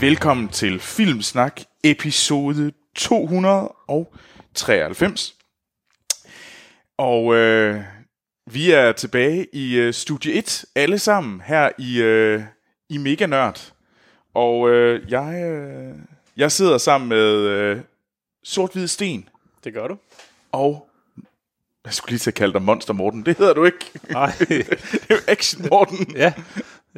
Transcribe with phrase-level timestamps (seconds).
[0.00, 5.36] Velkommen til Filmsnak episode 293.
[6.98, 7.80] Og øh,
[8.46, 12.42] vi er tilbage i øh, Studie 1, alle sammen, her i, øh,
[12.88, 13.72] i Mega Nørd.
[14.34, 15.94] Og øh, jeg, øh,
[16.36, 17.80] jeg sidder sammen med øh,
[18.42, 19.28] Sort-Hvid Sten
[19.64, 19.96] Det gør du.
[20.52, 20.86] og...
[21.84, 23.26] Jeg skulle lige til at kalde dig Monster Morten.
[23.26, 23.90] Det hedder du ikke.
[24.10, 24.76] Nej, det er
[25.10, 26.16] jo Action Morten.
[26.16, 26.32] ja.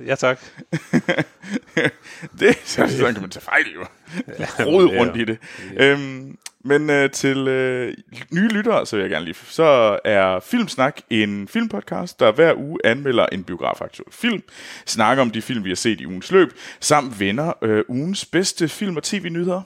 [0.07, 0.41] Ja, tak.
[2.41, 3.85] det, så, sådan kan man tage fejl, jo.
[4.67, 5.39] Rode rundt i det.
[5.77, 7.95] Øhm, men øh, til øh,
[8.33, 9.35] nye lyttere, så vil jeg gerne lige...
[9.45, 14.43] Så er Filmsnak en filmpodcast, der hver uge anmelder en biografaktuel film,
[14.87, 18.69] snakker om de film, vi har set i ugens løb, samt vender øh, ugens bedste
[18.69, 19.63] film- og tv-nyheder.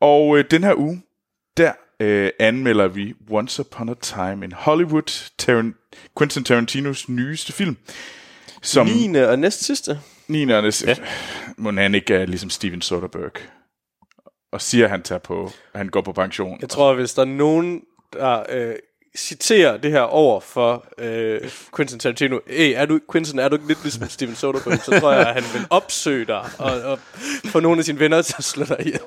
[0.00, 1.02] Og øh, den her uge,
[1.56, 7.76] der øh, anmelder vi Once Upon a Time in Hollywood, Taran- Quentin Tarantinos nyeste film.
[8.62, 9.18] Som 9.
[9.18, 10.00] og næst sidste.
[10.28, 10.46] 9.
[10.50, 10.96] Ja.
[11.56, 13.42] Må han ikke er ligesom Steven Soderbergh.
[14.52, 16.58] Og siger, at han, tager på, at han går på pension.
[16.60, 17.80] Jeg tror, hvis der er nogen,
[18.12, 18.74] der øh,
[19.16, 21.40] citerer det her over for øh,
[21.76, 25.12] Quentin Tarantino, hey, er du, Quentin, er du ikke lidt ligesom Steven Soderbergh, så tror
[25.12, 26.98] jeg, at han vil opsøge dig og, og
[27.46, 29.00] få nogle af sine venner til at slå dig ihjel.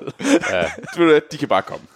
[0.96, 1.86] Du ved, at de kan bare komme.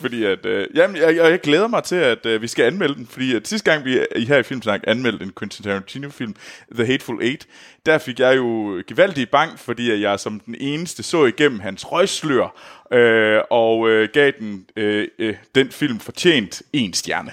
[0.00, 2.94] Fordi at, øh, jamen, jeg, jeg, jeg glæder mig til, at øh, vi skal anmelde
[2.94, 6.34] den, fordi at sidste gang vi i her i Filmsnak anmeldte en Quentin Tarantino-film,
[6.74, 7.46] The Hateful Eight,
[7.86, 11.92] der fik jeg jo gevaldig bang, fordi at jeg som den eneste så igennem hans
[11.92, 12.54] røgslør,
[12.92, 17.30] øh, og øh, gav den, øh, øh, den film fortjent en stjerne.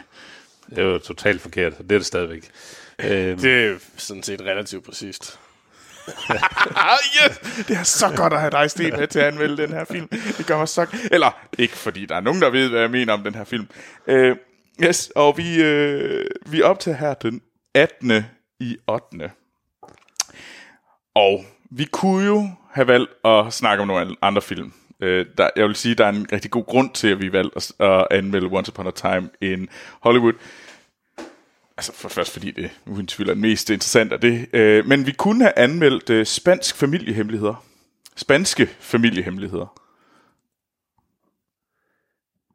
[0.70, 2.50] Det er jo totalt forkert, og det er det stadigvæk.
[3.00, 5.40] Øhm, Det er sådan set relativt præcist.
[7.18, 7.38] Yes!
[7.68, 10.08] Det er så godt at have dig, Sten, med til at anmelde den her film.
[10.38, 10.86] Det gør mig så...
[11.12, 13.68] Eller, ikke fordi der er nogen, der ved, hvad jeg mener om den her film.
[14.08, 14.38] Uh,
[14.84, 17.42] yes, og vi, uh, vi er op til her den
[17.76, 18.26] 18.
[18.60, 19.32] i 8.
[21.16, 24.74] Og vi kunne jo have valgt at snakke om nogle andre film.
[25.02, 27.58] Uh, der, jeg vil sige, der er en rigtig god grund til, at vi valgte
[27.58, 29.70] at, at anmelde Once Upon a Time in
[30.02, 30.34] Hollywood.
[31.78, 34.48] Altså for først fordi det uden tvivl er mest interessant af det.
[34.54, 37.66] Øh, men vi kunne have anmeldt øh, spansk familiehemmeligheder.
[38.16, 39.80] Spanske familiehemmeligheder.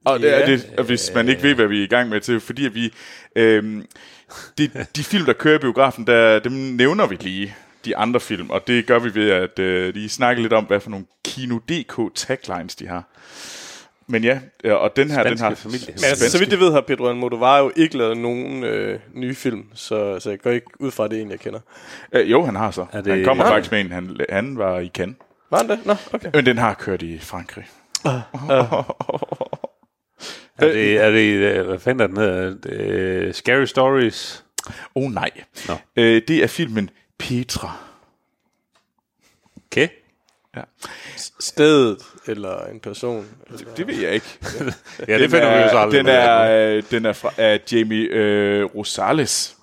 [0.05, 2.21] Og det er det, og hvis man ikke ved, hvad vi er i gang med
[2.21, 2.93] til, fordi at vi,
[3.37, 3.85] øh,
[4.59, 8.51] de, de film, der kører i biografen, der, dem nævner vi lige, de andre film,
[8.51, 12.15] og det gør vi ved at øh, lige snakke lidt om, hvad for nogle Kino.dk
[12.15, 13.05] taglines de har.
[14.11, 15.55] Men ja, øh, og den her, den Spanske har...
[15.55, 16.07] familiehemmeligheder.
[16.07, 19.35] Men altså, så vidt jeg ved, har Pedro Almodovar jo ikke lavet nogen øh, nye
[19.35, 21.61] film, så, så jeg går ikke ud fra, det en, jeg kender.
[22.13, 22.87] Øh, jo, han har så.
[22.93, 25.17] Er det- han kommer faktisk med en, han, han var i Cannes.
[25.51, 25.87] Var han det?
[25.87, 26.31] Nå, okay.
[26.35, 27.65] Men den har kørt i Frankrig.
[30.59, 32.57] er det, er det, hvad fanden er den hedder?
[33.27, 34.45] Øh, Scary Stories?
[34.95, 35.31] Oh nej.
[35.69, 35.75] Nå.
[35.97, 37.77] Øh, det er filmen Petra.
[39.67, 39.89] Okay.
[40.57, 40.63] Ja.
[41.41, 43.27] Stedet, eller en person.
[43.47, 43.75] Eller...
[43.75, 44.39] Det ved jeg ikke.
[45.09, 46.41] Ja, det finder vi jo så aldrig den er,
[46.77, 49.57] øh, den er fra af Jamie øh, Rosales.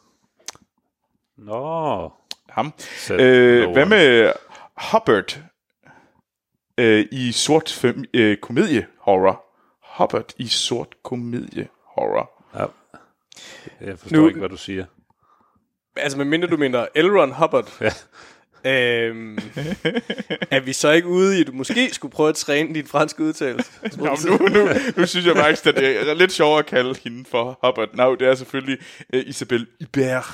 [1.37, 2.11] Nå.
[2.49, 2.73] Ham.
[3.11, 4.31] Øh, hvad med
[4.91, 5.39] Hubbard
[6.77, 9.45] øh, i sort fam- øh, komedie horror?
[9.97, 12.31] Hubbard i sort komedie horror.
[12.59, 12.65] Ja.
[13.81, 14.85] Jeg forstår Nu- ikke, hvad du siger.
[15.97, 17.17] Altså, medmindre du mener L.
[17.19, 17.89] Ron Hubbard, Ja.
[18.65, 19.37] Øhm,
[20.51, 23.23] er vi så ikke ude i, at du måske skulle prøve at træne din franske
[23.23, 23.71] udtalelse?
[23.97, 27.25] Nå, nu, nu, nu synes jeg faktisk, at det er lidt sjovere at kalde hende
[27.31, 27.89] for Hubbard.
[27.93, 28.77] Nå, det er selvfølgelig
[29.13, 30.25] øh, Isabelle Hubert.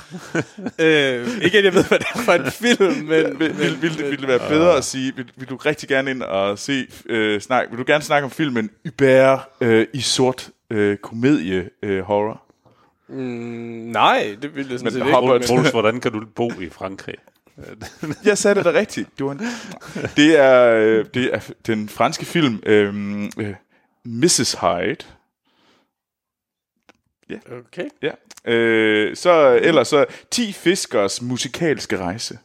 [0.78, 3.08] øh, ikke at jeg ved, hvad det er for en film, men...
[3.08, 6.10] Vil, vil, vil, det, vil det være bedre at sige, vil, vil du rigtig gerne
[6.10, 10.50] ind og se, øh, snak, vil du gerne snakke om filmen Hubert øh, i sort
[10.70, 12.42] øh, komedie øh, horror?
[13.08, 13.18] Mm,
[13.92, 15.18] nej, det ville jeg sådan Men set ikke.
[15.18, 17.14] Hubbard- Troels, hvordan kan du bo i Frankrig?
[18.24, 19.08] Jeg sagde det da rigtigt.
[19.18, 19.40] Det, var en,
[20.16, 23.54] det, er, øh, det er den franske film øh, øh,
[24.04, 24.56] Mrs.
[24.60, 24.96] Hyde.
[27.66, 27.88] Okay.
[28.02, 28.52] Ja.
[28.52, 32.38] Øh, så ellers så 10 fiskers musikalske rejse.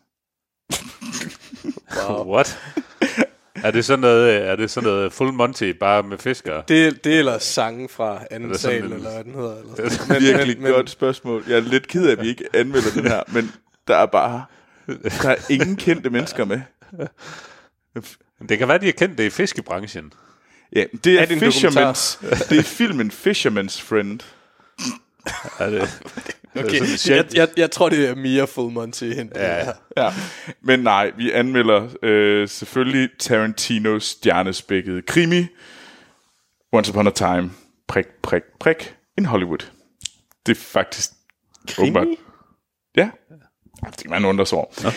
[2.09, 2.25] Wow.
[2.33, 2.59] What?
[3.63, 6.63] er det sådan noget, er det sådan noget full Monty, bare med fiskere?
[6.68, 9.57] Det, det er ellers sange fra anden sal, eller hvad den hedder.
[9.57, 10.15] Eller Det sådan.
[10.15, 11.44] er virkelig men, godt spørgsmål.
[11.47, 13.51] Jeg er lidt ked af, at vi ikke anmelder den her, men
[13.88, 14.45] der er bare
[15.24, 16.62] der er ingen kendte mennesker med.
[18.50, 20.13] Det kan være, de har kendt det i fiskebranchen.
[20.75, 24.19] Ja, det er, Er det Fisherman's, det er filmen Fisherman's Friend.
[25.60, 25.81] Er det,
[26.56, 29.36] Okay, det er sådan, jeg, jeg, jeg tror, det er mere Full Monty end det
[29.42, 29.63] Ja.
[29.66, 29.74] her.
[29.98, 30.13] Ja.
[30.62, 35.48] Men nej, vi anmelder øh, selvfølgelig Tarantinos stjernespækkede krimi.
[36.72, 37.51] Once Upon a Time,
[37.88, 39.68] prik, prik, prik, in Hollywood.
[40.45, 41.10] Det er faktisk...
[41.80, 42.13] åbenbart- Ja.
[43.85, 44.71] Det kan man undre sig over.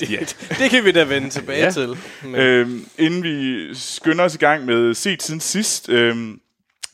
[0.00, 0.18] det, Ja.
[0.58, 1.70] det kan vi da vende tilbage Ja.
[1.70, 1.98] til.
[2.24, 6.40] Men, Øhm, inden vi skynder os i gang med set siden sidst, øhm,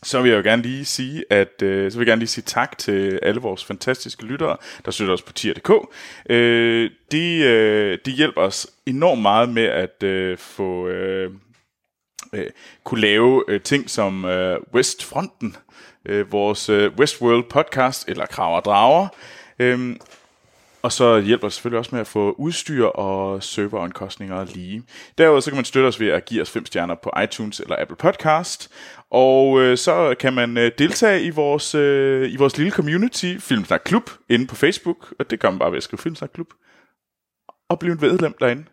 [0.02, 2.44] så vil jeg jo gerne lige sige, at øh, så vil jeg gerne lige sige
[2.46, 5.70] tak til alle vores fantastiske lyttere, der støtter os på tier.dk.
[6.30, 11.30] Øh, de, øh, de hjælper os enormt meget med at øh, få øh,
[12.32, 12.46] øh,
[12.84, 15.56] kunne lave øh, ting som øh, Westfronten,
[16.06, 19.08] øh, vores øh, Westworld podcast, eller Krav og Drager.
[19.58, 20.00] Øhm,
[20.82, 24.82] og så hjælper det selvfølgelig også med at få udstyr og serveromkostninger lige.
[25.18, 27.76] Derudover så kan man støtte os ved at give os 5 stjerner på iTunes eller
[27.80, 28.70] Apple Podcast.
[29.10, 33.82] Og øh, så kan man øh, deltage i vores, øh, i vores lille community, Filmsnak
[33.84, 35.14] Klub, inde på Facebook.
[35.18, 36.48] Og det gør man bare ved at skrive Filmsnak Klub.
[37.68, 38.64] Og blive en medlem derinde.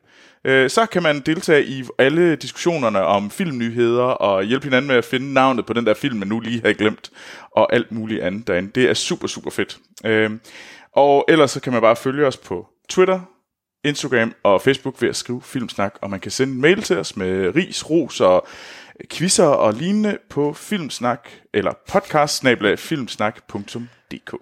[0.46, 5.06] Øh, så kan man deltage i alle diskussionerne om filmnyheder og hjælpe hinanden med at
[5.06, 7.12] finde navnet på den der film, man nu lige har glemt,
[7.56, 8.72] og alt muligt andet derinde.
[8.76, 9.78] Det er super, super fedt.
[10.06, 10.32] Øh,
[10.94, 13.20] og ellers så kan man bare følge os på Twitter,
[13.84, 17.18] Instagram og Facebook ved at skrive Filmsnak, og man kan sende en mail til os
[17.18, 18.48] med ris, ros og
[19.12, 22.46] quizzer og lignende på filmsnak eller podcast
[22.78, 24.36] filmsnak.dk.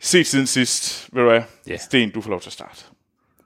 [0.00, 1.42] Set siden sidst, ved du hvad?
[1.66, 1.76] Ja.
[1.76, 2.84] Sten, du får lov til at starte.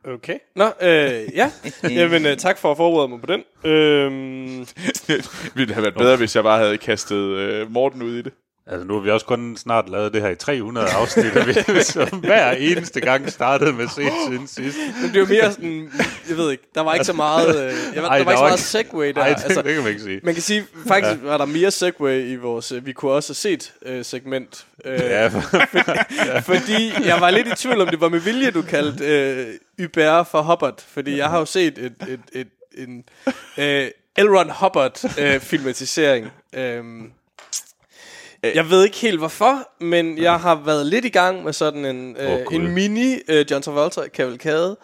[0.04, 0.38] okay.
[0.56, 1.50] Nå, øh, ja.
[1.82, 3.44] Jamen, øh, tak for at forberede mig på den.
[3.64, 4.66] Øhm,
[5.06, 8.32] det ville have været bedre, hvis jeg bare havde kastet øh, Morten ud i det.
[8.66, 11.82] Altså, nu har vi også kun snart lavet det her i 300 afsnit, og vi
[11.82, 14.78] så hver eneste gang startede med set siden sidst.
[15.02, 15.92] men det var mere sådan,
[16.28, 18.34] jeg ved ikke, der var ikke så meget, øh, jeg, Ej, der var ikke så
[18.34, 19.14] var meget segway der.
[19.14, 20.20] Nej, det, altså, det kan man ikke sige.
[20.22, 21.28] man kan sige, faktisk ja.
[21.28, 24.66] var der mere segway i vores, øh, vi kunne også have set øh, segment.
[24.84, 25.28] Øh, Ja,
[26.40, 30.24] Fordi jeg var lidt i tvivl om, det var med vilje, du kaldte øh, Uber
[30.24, 30.84] for Hubbard.
[30.88, 32.48] Fordi jeg har jo set et, et, et,
[32.78, 33.04] en
[33.58, 34.28] øh, L.
[34.28, 36.30] Ron Hubbard øh, filmatisering.
[36.52, 37.10] Øhm,
[38.42, 42.16] jeg ved ikke helt hvorfor, men jeg har været lidt i gang med sådan en,
[42.20, 42.56] øh, oh, Gud.
[42.56, 44.76] en mini øh, John Travolta kavalkade.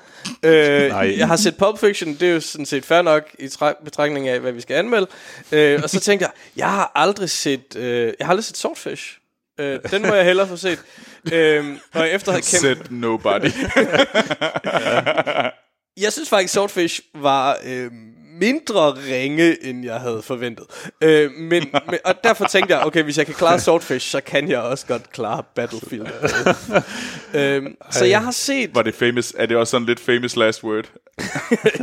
[0.42, 1.14] Øh, Nej.
[1.18, 4.28] jeg har set Pulp Fiction, det er jo sådan set fair nok i tra- betragtning
[4.28, 5.06] af, hvad vi skal anmelde.
[5.52, 9.18] Øh, og så tænkte jeg, jeg har aldrig set, øh, jeg har aldrig set Swordfish.
[9.60, 10.78] Øh, den må jeg hellere få set.
[11.32, 11.64] Øh,
[11.94, 13.44] og efter at have kendt Said nobody.
[16.04, 17.90] jeg synes faktisk, Swordfish var øh,
[18.40, 20.66] mindre ringe, end jeg havde forventet.
[21.00, 21.50] Øh, men,
[21.90, 24.86] men, og derfor tænkte jeg, okay, hvis jeg kan klare Swordfish, så kan jeg også
[24.86, 26.06] godt klare Battlefield.
[27.40, 28.74] øh, så jeg har set...
[28.74, 29.34] Var det famous?
[29.38, 30.84] Er det også sådan lidt famous last word?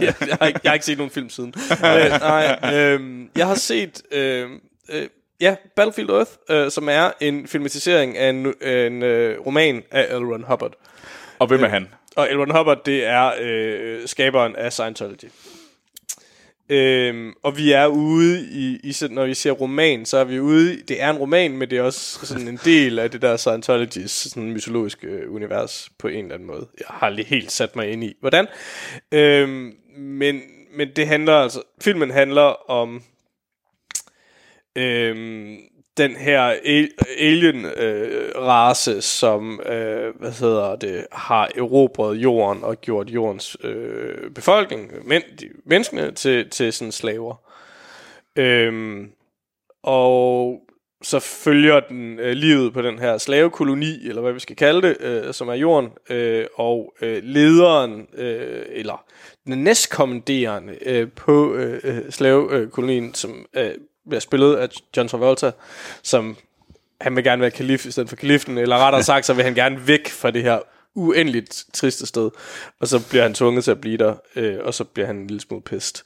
[0.01, 1.53] jeg, jeg, har ikke, jeg har ikke set nogen film siden.
[1.71, 3.01] øh, nej, øh,
[3.35, 4.01] jeg har set...
[4.11, 4.49] Øh,
[4.89, 5.07] øh,
[5.41, 10.23] Ja, Battlefield Earth, øh, som er en filmatisering af en, en øh, roman af L.
[10.23, 10.73] Ron Hubbard.
[11.39, 11.87] Og hvem er han?
[12.15, 12.37] Og L.
[12.37, 15.29] Ron Hubbard, det er øh, skaberen af Scientology.
[16.73, 20.39] Øhm, og vi er ude i, i sådan, når vi siger roman, så er vi
[20.39, 23.37] ude, det er en roman, men det er også sådan en del af det der
[23.37, 26.67] Scientologys sådan mytologiske øh, univers på en eller anden måde.
[26.79, 28.47] Jeg har lige helt sat mig ind i, hvordan.
[29.11, 30.41] Øhm, men,
[30.75, 33.03] men det handler altså, filmen handler om
[34.75, 35.57] øhm,
[35.97, 36.55] den her
[37.17, 44.91] alien-race, øh, som øh, hvad hedder det, har erobret jorden og gjort jordens øh, befolkning,
[45.07, 47.35] men, de, menneskene, til, til sådan slaver.
[48.35, 49.11] Øhm,
[49.83, 50.59] og
[51.01, 54.97] så følger den øh, livet på den her slavekoloni, eller hvad vi skal kalde det,
[54.99, 59.05] øh, som er jorden, øh, og øh, lederen, øh, eller
[59.45, 63.71] den næstkommanderende øh, på øh, øh slavekolonien, som øh,
[64.07, 64.67] bliver spillet af
[64.97, 65.51] John Travolta,
[66.03, 66.37] som
[67.01, 69.55] han vil gerne være kalif i stedet for kaliften, eller rettere sagt, så vil han
[69.55, 70.59] gerne væk fra det her
[70.95, 72.29] uendeligt triste sted,
[72.79, 75.27] og så bliver han tvunget til at blive der, øh, og så bliver han en
[75.27, 76.03] lille smule pist.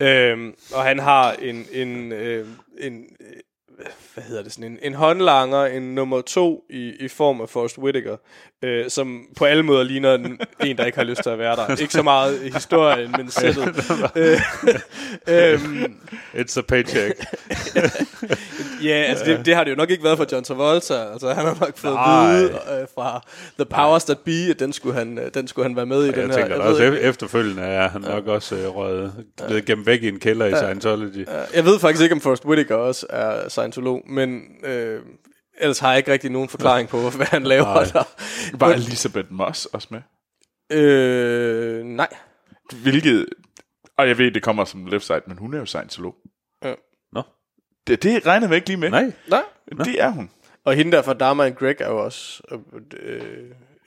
[0.00, 2.46] Øh, og han har en, en, øh,
[2.78, 3.04] en
[4.14, 7.78] hvad hedder det, sådan en, en håndlanger, en nummer to i, i form af Forrest
[7.78, 8.16] Whitaker,
[8.62, 11.56] øh, som på alle måder ligner en, en, der ikke har lyst til at være
[11.56, 11.76] der.
[11.80, 13.68] Ikke så meget i historien, men sættet.
[14.16, 14.40] øh,
[15.28, 15.94] øhm,
[16.34, 17.14] It's a paycheck.
[18.84, 20.94] Ja, altså det, det har det jo nok ikke været for John Travolta.
[21.12, 22.34] Altså han har nok fået Nej.
[22.34, 23.22] at vide øh, fra
[23.58, 26.06] The Powers That Be, at den skulle han, øh, den skulle han være med i.
[26.06, 26.32] den Jeg her.
[26.34, 29.12] tænker jeg, også ef- efterfølgende er han nok også øh, røget,
[29.46, 31.16] blevet gemt væk i en kælder i Scientology.
[31.18, 35.02] ikke- jeg ved faktisk ikke, om Forrest Whitaker også er Scientolog, men øh,
[35.58, 37.84] ellers har jeg ikke rigtig nogen forklaring på, hvad han laver Nej.
[37.84, 38.02] der.
[38.58, 40.00] Var Elisabeth Moss også med?
[40.78, 42.08] Øh, nej.
[42.82, 43.26] Hvilket...
[43.98, 46.14] Og jeg ved, det kommer som left side, men hun er jo scientolog.
[46.64, 46.74] Ja.
[47.12, 47.22] Nå.
[47.86, 48.90] Det, det regner vi ikke lige med.
[48.90, 49.12] Nej.
[49.28, 49.42] Nej.
[49.84, 50.30] Det er hun.
[50.64, 52.42] Og hende der fra Dharma and Greg er jo også...
[52.50, 53.18] Øh,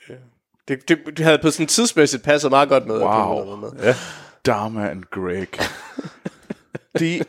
[0.09, 0.15] øh,
[0.67, 2.95] det, det, det havde på sådan tidsmæssigt passet meget godt med.
[2.95, 3.45] at Wow.
[3.45, 3.83] været med.
[3.83, 3.95] Ja.
[4.45, 5.47] Dharma and Greg.
[6.99, 7.27] det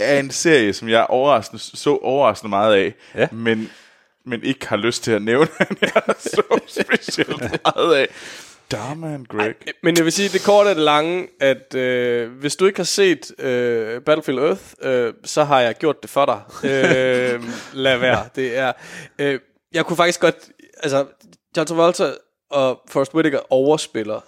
[0.00, 3.28] er en serie, som jeg overraskende, så overraskende meget af, Ja.
[3.32, 3.70] men,
[4.24, 8.08] men ikke har lyst til at nævne, at jeg så specielt meget af.
[8.72, 9.54] Dharma Greg.
[9.82, 12.84] Men jeg vil sige, det korte er det lange, at øh, hvis du ikke har
[12.84, 16.70] set øh, Battlefield Earth, øh, så har jeg gjort det for dig.
[16.70, 17.44] Øh,
[17.84, 18.28] lad være.
[18.36, 18.72] Det er,
[19.18, 19.40] øh,
[19.72, 20.36] jeg kunne faktisk godt,
[20.82, 21.06] altså,
[21.56, 22.10] John Travolta
[22.50, 24.20] og Forrest Whitaker overspiller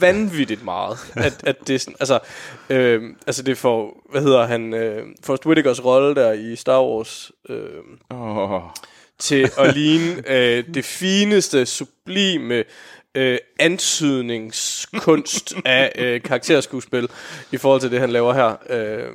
[0.00, 0.98] vanvittigt meget.
[1.16, 2.18] At, at det sådan, altså,
[2.70, 7.32] øh, altså det får, hvad hedder han, øh, Forrest Whitakers rolle der i Star Wars,
[7.48, 7.68] øh,
[8.10, 8.62] Oh.
[9.18, 12.64] til at ligne øh, det fineste, sublime
[13.14, 17.08] øh, antydningskunst af øh, karakterskuespil
[17.52, 18.56] i forhold til det, han laver her.
[18.70, 19.08] Øh,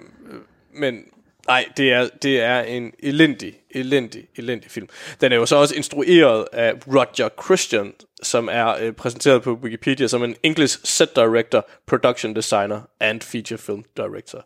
[0.73, 1.03] men
[1.47, 4.87] nej, det er, det er en elendig, elendig, elendig film.
[5.21, 7.93] Den er jo så også instrueret af Roger Christian,
[8.23, 13.57] som er øh, præsenteret på Wikipedia som en English set director, production designer and feature
[13.57, 14.45] film director.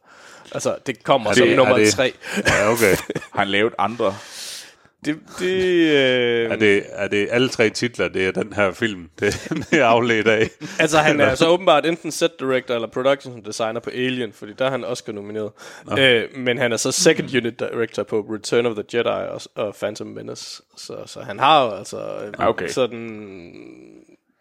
[0.52, 2.14] Altså, det kommer Er som det- nummer er det- tre.
[2.48, 2.96] Ja, okay.
[3.34, 4.16] Har han lavet andre?
[5.06, 5.52] Det, det,
[5.92, 9.80] øh, Er det, er det alle tre titler, det er den her film, det, det
[9.80, 10.50] er afledt af?
[10.80, 14.66] Altså, han er så åbenbart enten set director eller production designer på Alien, fordi der
[14.66, 15.52] er han Oscar nomineret.
[16.00, 19.76] Øh, men han er så second unit director på Return of the Jedi og, og
[19.76, 20.62] Phantom Menace.
[20.78, 22.68] Så, så han har jo altså øh, Ah, okay.
[22.68, 23.54] sådan...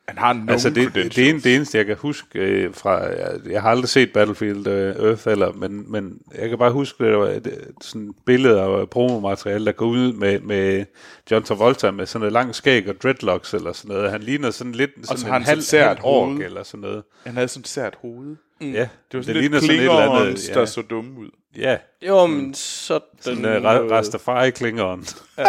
[0.08, 3.02] Han har nogle Altså det, det, det, ene, det eneste, jeg kan huske øh, fra...
[3.04, 7.04] Jeg, jeg har aldrig set Battlefield øh, Earth heller, men, men jeg kan bare huske,
[7.04, 10.84] det var et, sådan billeder og promomateriale, der går ud med, med
[11.30, 14.10] John Travolta med sådan noget langt skæg og dreadlocks eller sådan noget.
[14.10, 16.44] Han ligner sådan lidt så sådan har en han halv, halv ork hoved.
[16.44, 17.02] eller sådan noget.
[17.24, 18.36] Han havde sådan et sært hoved.
[18.60, 18.72] Mm.
[18.72, 20.12] Ja, Det var sådan det lidt ligner sådan et eller andet.
[20.18, 21.28] klingerens, der Ja, så dumme ud.
[21.56, 21.76] ja
[22.08, 23.08] Jo, men sådan...
[23.20, 25.06] sådan uh, Rastafari-klingeren.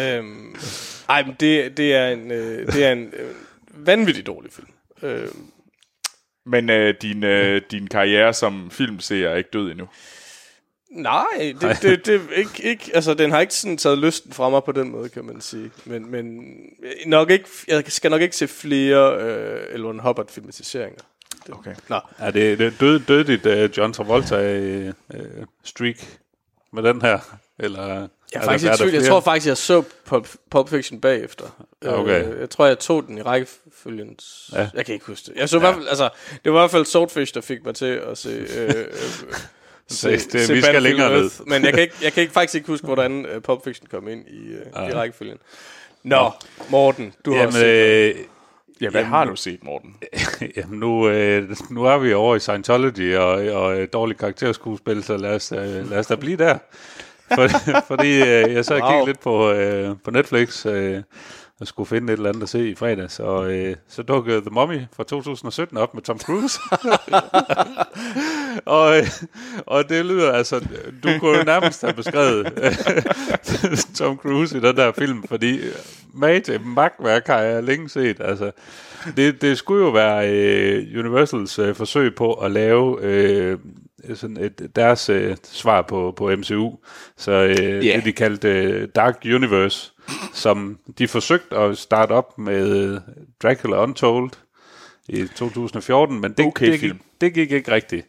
[0.00, 0.56] Øhm,
[1.08, 3.26] ej, men det, det er en, øh, det er en øh,
[3.76, 4.68] vanvittig dårlig film.
[5.02, 5.28] Øh,
[6.46, 9.88] Men øh, din, øh, din karriere som filmseer er ikke død endnu.
[10.90, 14.64] nej, det, det, det ikke, ikke, altså, den har ikke sådan taget lysten fra mig
[14.64, 15.70] på den måde, kan man sige.
[15.84, 16.40] Men, men
[17.06, 21.02] nok ikke, jeg skal nok ikke se flere øh, Elon Hubbard-filmatiseringer.
[21.52, 21.74] Okay.
[21.88, 24.58] Nå, Er det, det død, død dit uh, John Travolta
[25.14, 25.14] uh,
[25.64, 26.18] streak
[26.72, 27.18] med den her?
[27.58, 28.92] Eller, Jeg er der- faktisk er tvivl.
[28.94, 31.44] Jeg tror faktisk, jeg så Pulp, Pulp Fiction bagefter.
[31.86, 32.24] Okay.
[32.24, 34.16] Øh, jeg tror, jeg tog den i rækkefølgen.
[34.52, 34.68] Ja.
[34.74, 35.32] Jeg kan ikke huske det.
[35.36, 35.60] Jeg så ja.
[35.60, 36.08] i hvert fald, altså,
[36.44, 38.28] det var i hvert fald Swordfish, der fik mig til at se...
[38.56, 38.84] Øh, øh,
[39.88, 41.30] Se- det- vi skal længere ned.
[41.46, 44.08] Men jeg kan, ikke, jeg kan ikke faktisk ikke huske, hvordan uh, Pulp Fiction kom
[44.08, 44.48] ind i,
[44.82, 45.38] uh, i rækkefølgen.
[46.02, 46.30] Nå,
[46.68, 48.24] Morten, du har Jamen, også set øh,
[48.80, 49.96] Ja, hvad Jamen, har du set, Morten?
[50.56, 55.16] jamen nu, øh, nu er vi over i Scientology og, og øh, dårlig karakterskuespil, så
[55.16, 56.58] lad os, øh, lad os da blive der.
[57.34, 57.48] For,
[57.86, 58.90] fordi øh, jeg så wow.
[58.90, 61.02] Kiggede lidt på, øh, på Netflix øh,
[61.60, 64.50] og skulle finde et eller andet at se i fredags, og øh, så dukkede The
[64.50, 66.60] Mummy fra 2017 op med Tom Cruise.
[68.76, 69.06] og, øh,
[69.66, 70.60] og det lyder altså,
[71.02, 75.60] du kunne jo nærmest have beskrevet øh, Tom Cruise i den der film, fordi
[76.14, 78.16] mag til magtværk har jeg længe set.
[78.20, 78.50] Altså,
[79.16, 83.58] det, det skulle jo være øh, Universals øh, forsøg på at lave øh,
[84.14, 86.70] sådan et, deres øh, svar på, på MCU.
[87.16, 87.96] Så øh, yeah.
[87.96, 89.92] det, de kaldte øh, Dark Universe,
[90.32, 92.98] som de forsøgte at starte op med
[93.42, 94.30] Dracula Untold
[95.08, 96.98] i 2014, men det, Okay det, gik, film.
[97.20, 98.06] det gik ikke rigtigt.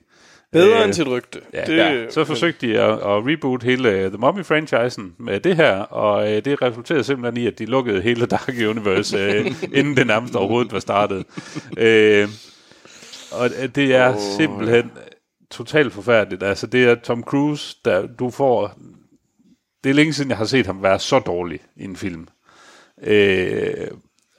[0.51, 1.39] bedre øh, end sit rygte.
[1.53, 2.09] Ja, det, ja.
[2.09, 6.45] Så forsøgte de at, at reboot hele øh, The Mummy-franchisen med det her, og øh,
[6.45, 9.45] det resulterede simpelthen i, at de lukkede hele Dark Universe, øh,
[9.79, 11.25] inden det nærmest overhovedet var startet.
[11.77, 12.27] Øh,
[13.31, 14.91] og øh, det er oh, simpelthen
[15.51, 16.43] totalt forfærdeligt.
[16.43, 18.73] Altså, det er Tom Cruise, der du får...
[19.83, 22.27] Det er længe siden, jeg har set ham være så dårlig i en film.
[23.03, 23.87] Øh,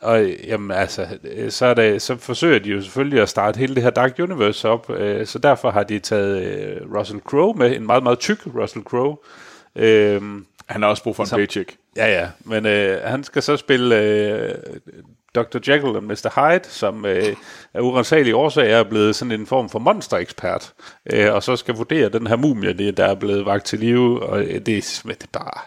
[0.03, 3.75] og jamen altså, øh, så, er det, så forsøger de jo selvfølgelig at starte hele
[3.75, 7.77] det her Dark Universe op, øh, så derfor har de taget øh, Russell Crowe med,
[7.77, 9.17] en meget, meget tyk Russell Crowe.
[9.77, 10.23] Øh,
[10.67, 11.77] Han har også brug for en paycheck.
[11.97, 14.55] ja, ja, men øh, han skal så spille øh,
[15.35, 15.57] Dr.
[15.73, 16.31] Jekyll og Mr.
[16.53, 17.37] Hyde, som øh,
[17.75, 20.73] af urensagelige årsager er blevet sådan en form for monsterekspert,
[21.13, 24.23] øh, og så skal vurdere den her mumie, det- der er blevet vagt til live,
[24.23, 25.61] og øh, det er bare...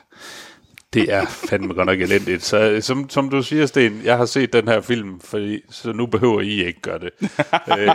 [0.93, 2.43] Det er fandme godt nok elendigt.
[2.43, 5.91] Så øh, som, som du siger, Sten, jeg har set den her film, fordi, så
[5.91, 7.09] nu behøver I ikke gøre det.
[7.79, 7.87] øh,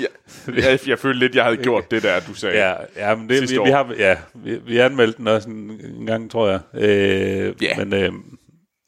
[0.00, 0.08] Jeg,
[0.56, 2.58] jeg, jeg følte lidt, jeg havde gjort det der, du sagde.
[2.68, 6.06] ja, ja, men det, vi, vi, har, ja, vi, vi anmeldte den også en, en
[6.06, 6.60] gang, tror jeg.
[6.84, 7.76] Øh, Ja.
[7.84, 8.12] Men øh,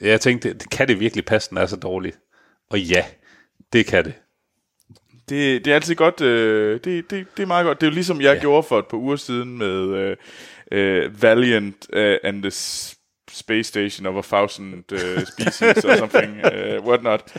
[0.00, 2.12] jeg tænkte, det- kan det virkelig passe, den er så dårlig?
[2.70, 3.04] Og ja,
[3.72, 4.14] det kan det.
[5.28, 6.20] Det, det er altid godt.
[6.20, 7.80] Øh, det, det, det er meget godt.
[7.80, 8.40] Det er jo ligesom jeg ja.
[8.40, 10.16] gjorde for et par uger siden med øh,
[10.72, 12.50] øh, Valiant uh, and the
[13.30, 14.98] Space Station of a Thousand uh,
[15.32, 16.36] Species or something.
[16.44, 17.36] Uh, what not.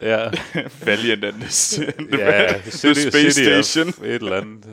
[0.00, 0.30] Ja,
[0.86, 2.70] Valiant and the, s- the, ja the
[3.10, 3.88] Space City Station.
[3.88, 4.64] Et eller andet.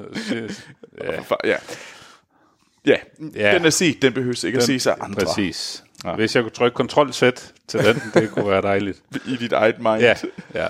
[1.44, 1.56] Ja,
[2.86, 2.96] Ja.
[3.36, 4.02] Ja, den er set.
[4.02, 5.26] Den behøves ikke at se sig andre.
[5.26, 5.84] præcis.
[6.06, 6.16] Ja.
[6.16, 7.20] Hvis jeg kunne trykke Ctrl-Z
[7.68, 9.02] til den, det kunne være dejligt.
[9.28, 10.00] I dit eget mind.
[10.02, 10.16] Ja,
[10.54, 10.68] ja.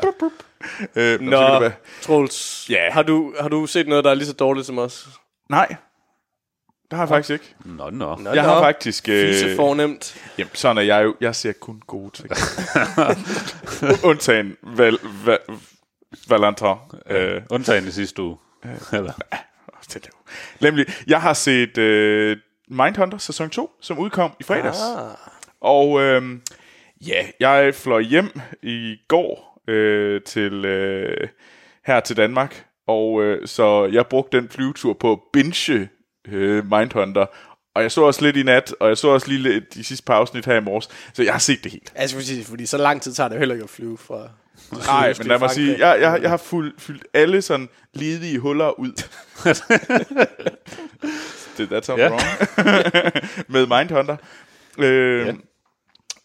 [0.95, 1.71] Øh, Nå, så kan det være-
[2.01, 2.91] Troels, Ja.
[2.91, 5.07] har, du, har du set noget, der er lige så dårligt som os?
[5.49, 5.67] Nej,
[6.91, 7.55] det har jeg faktisk ikke.
[7.65, 8.15] Nå, nå.
[8.15, 9.05] Nå, Jeg har faktisk...
[9.05, 10.17] Fise Øh, fornemt.
[10.37, 11.15] jamen, sådan er jeg jo.
[11.21, 12.29] Jeg ser kun gode ting.
[14.09, 15.39] Undtagen Val, Val,
[16.27, 16.67] Valentin.
[17.09, 18.37] Øh, Undtagen i sidste uge.
[18.93, 19.13] Eller,
[19.87, 20.13] det er det jo.
[20.61, 22.37] Nemlig, jeg har set øh,
[22.71, 24.77] Mindhunter sæson 2, som udkom i fredags.
[24.97, 25.15] Ah.
[25.61, 26.39] Og øh,
[27.07, 31.27] ja, jeg fløj hjem i går øh, til øh,
[31.85, 35.89] her til Danmark, og øh, så jeg brugte den flyvetur på at binge
[36.27, 37.25] øh, Mindhunter.
[37.75, 40.05] Og jeg så også lidt i nat, og jeg så også lige lidt de sidste
[40.05, 41.93] par afsnit her i morges, så jeg har set det helt.
[41.95, 44.29] Altså, fordi, fordi så lang tid tager det heller ikke at flyve fra...
[44.87, 48.79] Nej, men lad mig sige, jeg, jeg, jeg har fyldt, fyldt alle sådan ledige huller
[48.79, 48.91] ud.
[51.57, 52.09] det that's not Ja.
[52.09, 52.21] wrong.
[53.53, 54.17] Med Mindhunter.
[54.77, 55.33] Øh, Ja.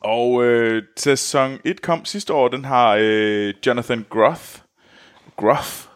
[0.00, 4.59] Og øh, sæson 1 kom sidste år, den har øh, Jonathan Groff.
[5.37, 5.87] Groff.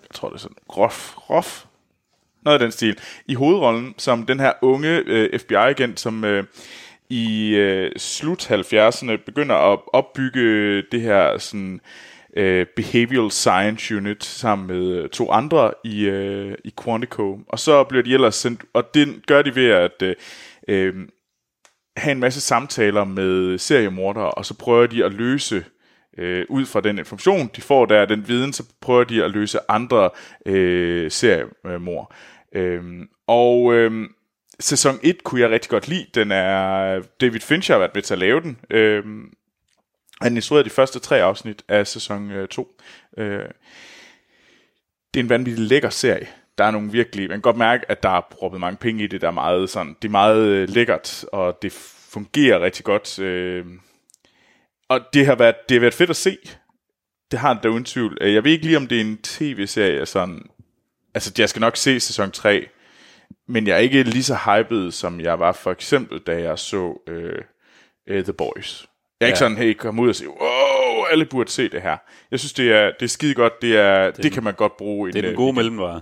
[0.00, 0.56] Jeg tror, det er sådan.
[0.68, 1.14] Groff.
[1.14, 1.64] Groff.
[2.42, 2.98] Noget af den stil.
[3.26, 6.44] I hovedrollen som den her unge øh, FBI-agent, som øh,
[7.10, 11.80] i øh, slut 70'erne begynder at opbygge det her sådan
[12.36, 17.40] øh, Behavioral Science Unit sammen med øh, to andre i, øh, i Quantico.
[17.48, 20.14] Og så bliver de ellers sendt, og det gør de ved at øh,
[20.68, 20.94] øh,
[21.96, 25.64] have en masse samtaler med seriemordere, og så prøver de at løse
[26.18, 29.58] øh, ud fra den information, de får der, den viden, så prøver de at løse
[29.68, 30.10] andre
[30.46, 32.14] øh, seriemord.
[32.54, 32.82] Øh,
[33.26, 34.08] og Øh,
[34.60, 36.06] sæson 1 kunne jeg rigtig godt lide.
[36.14, 38.58] Den er David Fincher har været med til at lave den.
[38.70, 39.04] Øh,
[40.20, 42.68] han instruerede de første tre afsnit af sæson øh, 2.
[43.18, 43.44] Øh,
[45.14, 46.28] det er en vanvittig lækker serie.
[46.58, 49.06] Der er nogle virkelig, man kan godt mærke, at der er proppet mange penge i
[49.06, 51.72] det, der er meget sådan, det er meget øh, lækkert, og det
[52.12, 53.18] fungerer rigtig godt.
[53.18, 53.66] Øh,
[54.88, 56.36] og det har været, det har været fedt at se.
[57.30, 58.18] Det har det da uden tvivl.
[58.20, 60.42] Øh, jeg ved ikke lige, om det er en tv-serie, sådan,
[61.14, 62.68] altså jeg skal nok se sæson 3,
[63.48, 67.02] men jeg er ikke lige så hyped, som jeg var for eksempel, da jeg så
[67.08, 67.42] øh,
[68.06, 68.86] øh, The Boys.
[69.20, 69.38] Jeg er ikke Ja.
[69.38, 71.96] sådan, hey, kom ud og sige, wow, alle burde se det her.
[72.30, 74.76] Jeg synes, det er, det er skide godt, det, er, det, det kan man godt
[74.76, 75.08] bruge.
[75.12, 76.00] det er en, den øh, gode mellemvare.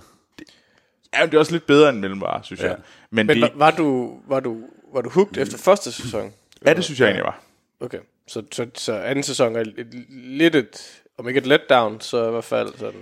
[1.15, 2.69] Ja, men det er også lidt bedre end mellemvare, synes Ja.
[2.69, 2.77] jeg.
[3.11, 4.61] Men, Men det, var, var, du, var, du,
[4.95, 6.33] var du hooked efter første sæson?
[6.67, 7.43] ja, det synes jeg egentlig var.
[7.81, 9.65] Okay, så, så, så anden sæson er
[10.09, 13.01] lidt et, om ikke et letdown, så i hvert fald sådan...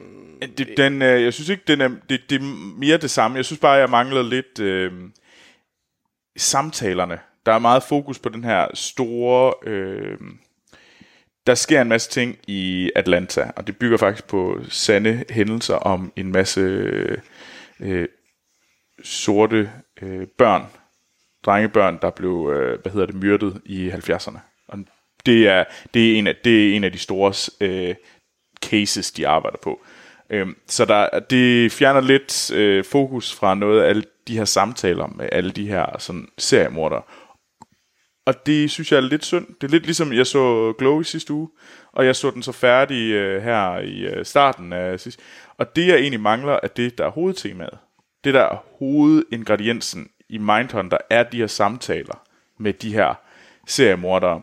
[0.58, 2.44] Det, den, øh, jeg synes ikke, den er, det, det er
[2.78, 3.36] mere det samme.
[3.36, 4.92] Jeg synes bare, jeg mangler lidt øh,
[6.36, 7.18] samtalerne.
[7.46, 9.54] Der er meget fokus på den her store...
[9.66, 10.18] Øh,
[11.46, 16.12] der sker en masse ting i Atlanta, og det bygger faktisk på sande hændelser om
[16.16, 16.60] en masse
[17.80, 18.08] øh,
[19.02, 19.70] sorte
[20.02, 20.66] øh, børn,
[21.44, 24.53] drengebørn, der blev øh, hvad hedder det, myrdet i 70'erne.
[25.26, 27.94] Det er, det er, en, af, det er en af de store øh,
[28.62, 29.80] cases, de arbejder på.
[30.30, 35.06] Øhm, så der, det fjerner lidt øh, fokus fra noget af alle de her samtaler
[35.06, 37.02] med øh, alle de her sådan, seriemordere.
[38.26, 39.46] Og det synes jeg er lidt synd.
[39.60, 41.48] Det er lidt ligesom, jeg så Glow i sidste uge,
[41.92, 45.22] og jeg så den så færdig øh, her i øh, starten af sidste.
[45.58, 47.78] Og det, jeg egentlig mangler, er det, der er hovedtemaet.
[48.24, 52.22] Det, der er hovedingrediensen i Mindhunter, er de her samtaler
[52.58, 53.14] med de her
[53.66, 54.40] seriemordere.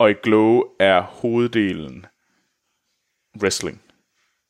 [0.00, 2.06] Og i Glow er hoveddelen
[3.42, 3.82] wrestling.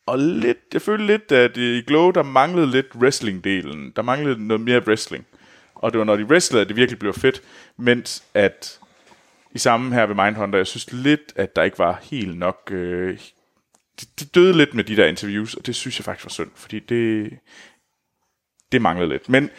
[0.07, 3.93] Og lidt, jeg følte lidt, at i Glow, der manglede lidt wrestling-delen.
[3.97, 5.27] Der manglede noget mere wrestling.
[5.75, 7.43] Og det var, når de wrestlede, at det virkelig blev fedt.
[7.77, 8.81] Mens at
[9.53, 12.71] i samme her ved Mindhunter, jeg synes lidt, at der ikke var helt nok...
[12.73, 13.19] Øh,
[14.01, 16.51] det, de døde lidt med de der interviews, og det synes jeg faktisk var synd,
[16.55, 17.39] fordi det,
[18.73, 19.29] det manglede lidt.
[19.29, 19.51] Men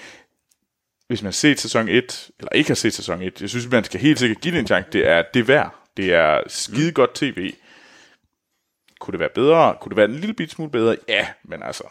[1.07, 3.83] hvis man har set sæson 1, eller ikke har set sæson 1, jeg synes, man
[3.83, 4.89] skal helt sikkert give det en chance.
[4.91, 5.80] Det er det værd.
[5.97, 7.53] Det er skide godt tv.
[8.99, 9.75] Kunne det være bedre?
[9.81, 10.97] Kunne det være en lille bit smule bedre?
[11.07, 11.83] Ja, men altså,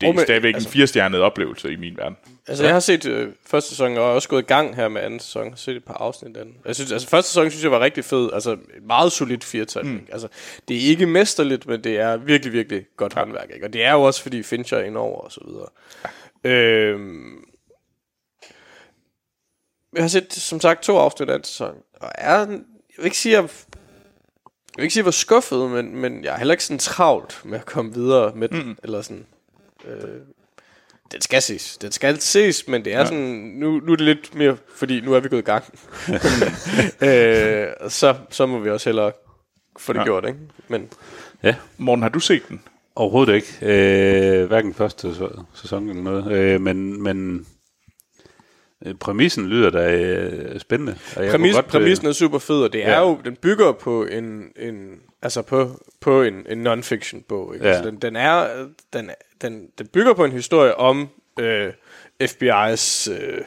[0.00, 2.16] det er Og med- stadigvæk altså- en firestjernet oplevelse i min verden.
[2.48, 5.20] Altså, jeg har set øh, første sæson, og også gået i gang her med anden
[5.20, 5.44] sæson.
[5.44, 6.54] Jeg har set et par afsnit af den.
[6.64, 8.30] Jeg synes, altså, første sæson synes jeg var rigtig fed.
[8.32, 9.84] Altså, et meget solidt firtal.
[9.86, 10.06] Mm.
[10.12, 10.28] Altså,
[10.68, 13.18] det er ikke mesterligt, men det er virkelig, virkelig godt ja.
[13.20, 13.50] håndværk.
[13.54, 13.66] Ikke?
[13.66, 15.66] Og det er jo også, fordi Fincher er indover og så videre.
[16.44, 16.50] Ja.
[16.50, 17.44] Øhm,
[19.94, 21.74] jeg har set, som sagt, to afsnit af den sæson.
[22.00, 22.58] Og er,
[23.00, 23.50] vil ikke sige, at jeg,
[24.50, 26.78] jeg vil ikke sige, at jeg var skuffet, men, men jeg er heller ikke sådan
[26.78, 28.66] travlt med at komme videre med den.
[28.66, 28.76] Mm.
[28.82, 29.26] Eller sådan,
[29.84, 30.02] øh,
[31.12, 31.78] den skal ses.
[31.78, 33.04] Den skal ses, men det er ja.
[33.04, 35.64] sådan, nu, nu er det lidt mere, fordi nu er vi gået i gang.
[37.08, 39.12] øh, så, så må vi også hellere
[39.78, 40.04] få det ja.
[40.04, 40.38] Gjort, ikke?
[40.68, 40.88] Men
[41.42, 42.62] Ja, Morten, har du set den?
[42.96, 43.58] overhovedet ikke.
[44.42, 46.32] Øh, hverken første sæ- sæson eller noget.
[46.32, 47.46] Øh, men, men
[49.00, 50.98] Præmissen lyder da øh, spændende.
[51.16, 53.00] og jeg Præmis, godt, præmissen er super fed, og det er ja.
[53.00, 57.54] jo, den bygger på en, en altså på, på en, en non-fiction bog.
[57.54, 57.66] Ikke?
[57.66, 57.72] Ja.
[57.72, 58.46] Altså, den, den, er,
[58.92, 59.10] den,
[59.42, 61.08] den, den bygger på en historie om
[61.40, 61.72] øh,
[62.22, 63.42] FBI's, øh,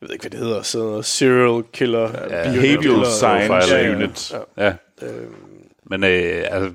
[0.00, 4.32] jeg ved ikke, hvad det hedder, sådan noget, serial killer, ja, behavioral science profiler, unit.
[4.56, 4.64] Ja.
[4.66, 5.26] Ja, Øh,
[5.84, 6.72] men øh, altså,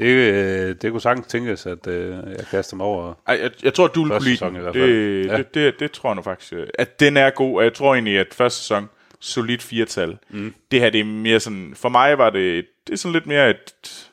[0.00, 0.32] det,
[0.68, 3.14] øh, det kunne sagtens tænkes, at øh, jeg kaster mig over.
[3.26, 4.56] Ej, jeg, jeg tror, du vil kunne lide sæson den.
[4.56, 5.24] i hvert Det, fald.
[5.26, 5.32] ja.
[5.32, 5.36] Ja.
[5.38, 6.52] det, det, det tror jeg nu faktisk.
[6.52, 8.88] øh, At den er god, og jeg tror egentlig, at første sæson,
[9.20, 10.18] solid firetal.
[10.30, 10.54] Mm.
[10.70, 13.26] Det her, det er mere sådan, for mig var det, et- det er sådan lidt
[13.26, 14.06] mere et,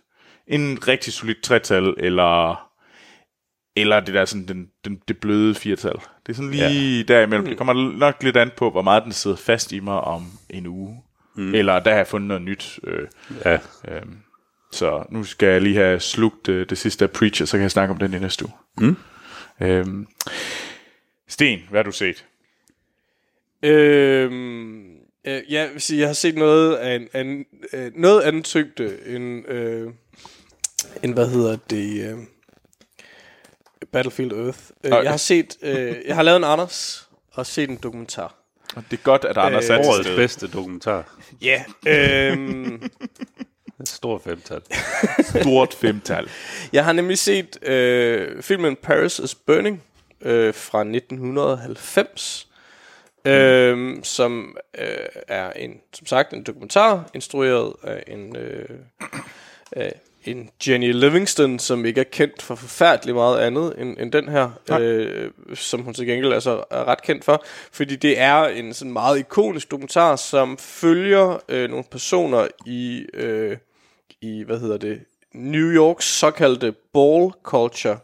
[0.48, 2.64] en rigtig solid tretal, eller,
[3.76, 5.92] eller det der sådan, den, den, det bløde firetal.
[6.26, 7.04] Det er sådan lige ja.
[7.14, 7.48] derimellem.
[7.48, 10.68] Det kommer nok lidt an på, hvor meget den sidder fast i mig om en
[10.68, 11.02] uge.
[11.36, 11.54] Mm.
[11.56, 12.80] Eller der har jeg fundet noget nyt.
[12.84, 13.08] Øh,
[13.46, 14.18] Ja, Øhm,
[14.78, 17.72] så nu skal jeg lige have slugt øh, det sidste af Preacher, så kan jeg
[17.72, 18.54] snakke om den i næste uge.
[18.78, 18.96] Mm.
[19.62, 20.08] Øhm,
[21.28, 22.26] Sten, hvad har du set?
[23.64, 24.94] Øhm, øh,
[25.26, 28.46] ja, jeg vil sige, jeg har set noget af en, af en øh, noget andet
[28.46, 29.90] tyngde end, øh,
[31.04, 32.18] end hvad hedder det, øh,
[33.92, 34.60] Battlefield Earth.
[34.84, 35.04] Øh, Okay.
[35.04, 38.36] Jeg har set, øh, jeg har lavet en Anders og set en dokumentar.
[38.76, 41.18] Og det er godt, at Anders øh, er til årets bedste dokumentar.
[41.42, 41.64] Ja.
[41.88, 42.32] Yeah.
[42.32, 42.90] øhm,
[43.86, 44.62] stort femtal.
[45.42, 46.30] Stort femtal.
[46.74, 49.84] jeg har nemlig set øh, filmen Paris is Burning
[50.22, 52.48] øh, fra 1990.
[53.26, 54.88] Øhm, som øh,
[55.28, 58.70] er en, som sagt, en dokumentar instrueret af en, øh,
[59.72, 64.30] af en Jenny Livingston, som ikke er kendt for forfærdeligt meget andet end, end den
[64.30, 68.74] her, øh, som hun til gengæld altså er ret kendt for, fordi det er en
[68.74, 73.58] sådan meget ikonisk dokumentar, som følger øh, nogle personer i, øh,
[74.22, 75.00] i, hvad hedder det,
[75.34, 77.98] New Yorks såkaldte ball culture,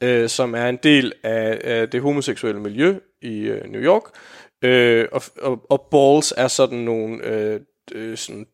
[0.00, 4.02] øh, som er en del af, af det homoseksuelle miljø i øh, New York.
[4.62, 7.60] Øh, og, og, og balls er sådan nogle øh,
[7.92, 8.46] øh, sådan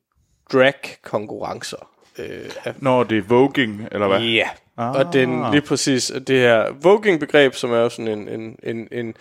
[0.52, 1.97] drag-konkurrencer.
[2.18, 4.20] Øh, af, Når det er voging, eller hvad?
[4.20, 4.90] Ja, ah.
[4.90, 9.14] og den lige præcis det her voging-begreb, som er jo sådan en, en, en, en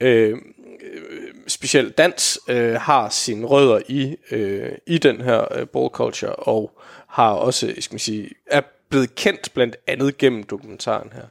[0.00, 0.38] øh,
[1.46, 6.78] speciel dans, øh, har sine rødder i, øh, i den her øh, ball culture, og
[7.08, 11.22] har også, skal man sige, er blevet kendt blandt andet gennem dokumentaren her.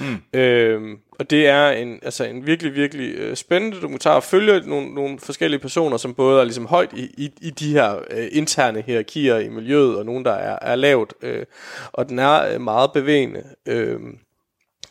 [0.00, 0.38] Mm.
[0.40, 5.18] Øhm, og det er en, altså en virkelig, virkelig øh, spændende dokumentar, følger nogle, nogle
[5.18, 9.38] forskellige personer, som både er ligesom højt i, i, i de her øh, interne hierarkier
[9.38, 11.14] i miljøet, og nogen, der er, er lavt.
[11.22, 11.46] Øh,
[11.92, 13.42] og den er øh, meget bevægende.
[13.66, 14.00] Øh,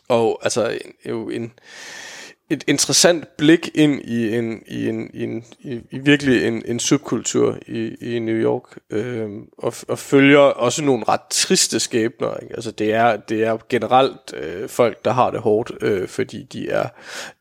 [0.08, 1.52] og altså en, jo en,
[2.50, 6.80] et interessant blik ind i en i en i, en, i, i virkelig en, en
[6.80, 12.36] subkultur i, i New York øhm, og, og følger også nogle ret triste skæbner.
[12.36, 12.54] Ikke?
[12.54, 16.68] Altså det er det er generelt øh, folk der har det hårdt, øh, fordi de
[16.68, 16.88] er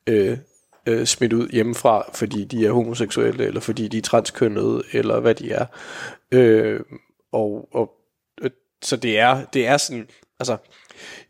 [0.08, 0.38] øh,
[0.88, 5.36] øh, smidt ud hjemmefra, fordi de er homoseksuelle eller fordi de er transkønnede eller hvad
[5.36, 5.66] de er.
[6.32, 6.80] Øh,
[7.32, 7.92] og, og
[8.42, 10.08] øh, så det er det er sådan
[10.40, 10.58] altså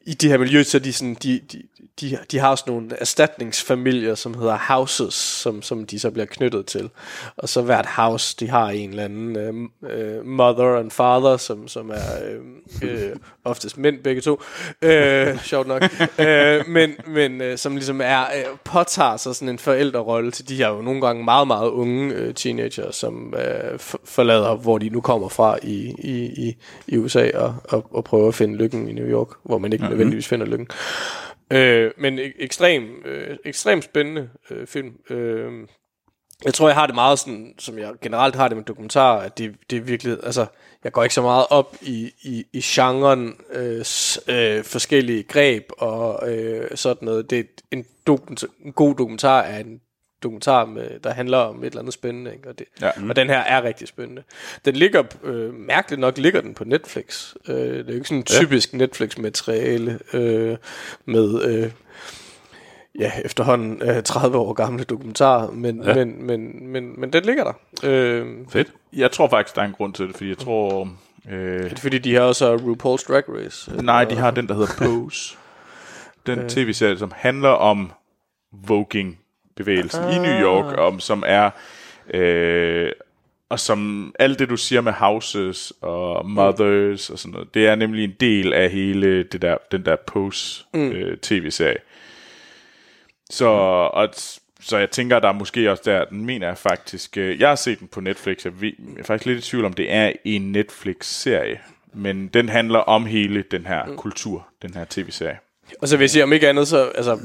[0.06, 1.64] i de her miljøer, så er de sådan, de, de,
[2.02, 6.66] de, de har sådan nogle erstatningsfamilier, som hedder houses, som, som de så bliver knyttet
[6.66, 6.90] til.
[7.38, 11.68] Og så hvert house, de har en eller anden øh, øh, mother and father, som,
[11.68, 12.28] som er
[12.82, 14.42] øh, øh, oftest mænd begge to.
[14.82, 15.84] Øh, sjovt nok.
[16.20, 20.56] øh, men men øh, som ligesom er, øh, påtager sig sådan en forældrerolle til de
[20.56, 25.02] her jo nogle gange meget, meget unge øh, teenager, som øh, forlader, hvor de nu
[25.02, 26.56] kommer fra i, i, i,
[26.88, 29.86] i USA og, og, og prøver at finde lykken i New York, hvor man ikke
[29.94, 30.00] Mm-hmm.
[30.00, 30.68] nødvendigvis finder lykken.
[31.52, 34.94] Øh, men ek- ekstrem, øh, ekstrem spændende øh, film.
[35.10, 35.52] Øh,
[36.46, 39.38] jeg tror, jeg har det meget sådan, som jeg generelt har det med dokumentarer, at
[39.38, 40.46] det, det er virkelig, altså,
[40.84, 43.78] jeg går ikke så meget op i, i, i genren, øh,
[44.30, 47.30] øh, forskellige greb og øh, sådan noget.
[47.30, 49.82] Det er en, dokumentar, en god dokumentar er en
[50.24, 52.50] dokumentar, med, der handler om et eller andet spændende, ikke?
[52.50, 52.90] Og, det, Ja.
[53.10, 54.24] og den her er rigtig spændende.
[54.66, 57.34] Den ligger, øh, mærkeligt nok, ligger den på Netflix.
[57.48, 60.58] Øh, det er jo ikke sådan en typisk Netflix-materiale øh,
[61.06, 61.44] med...
[61.46, 61.72] Øh,
[63.00, 65.90] ja, efterhånden øh, 30 år gamle dokumentar, men, ja.
[65.90, 66.06] Ja.
[66.06, 67.54] men, men, men, men den ligger der.
[67.84, 68.68] Øh, Fedt.
[68.94, 70.90] Jeg tror faktisk, der er en grund til det, fordi jeg tror...
[71.32, 73.72] Øh, det er fordi, de har også RuPaul's Drag Race.
[73.72, 75.36] øh, nej, de har den, der hedder Pose.
[76.26, 77.92] Den tv-serie, som handler om
[79.58, 81.50] voging-bevægelsen i New York, om, som er...
[82.14, 82.92] Øh,
[83.50, 87.76] og som alt det, du siger med houses og mothers og sådan noget, det er
[87.76, 91.78] nemlig en del af hele det der, den der Pose øh, tv-serie.
[93.30, 93.48] Så,
[93.94, 94.10] og,
[94.62, 97.56] så jeg tænker, der er måske også der, den mener jeg faktisk, øh, jeg har
[97.56, 100.12] set den på Netflix, jeg, ved, jeg er faktisk lidt i tvivl om, det er
[100.24, 101.60] en Netflix-serie,
[101.94, 103.98] men den handler om hele den her mm.
[103.98, 105.38] kultur, den her tv-serie.
[105.82, 107.20] Og så vil jeg sige, om ikke andet, så altså,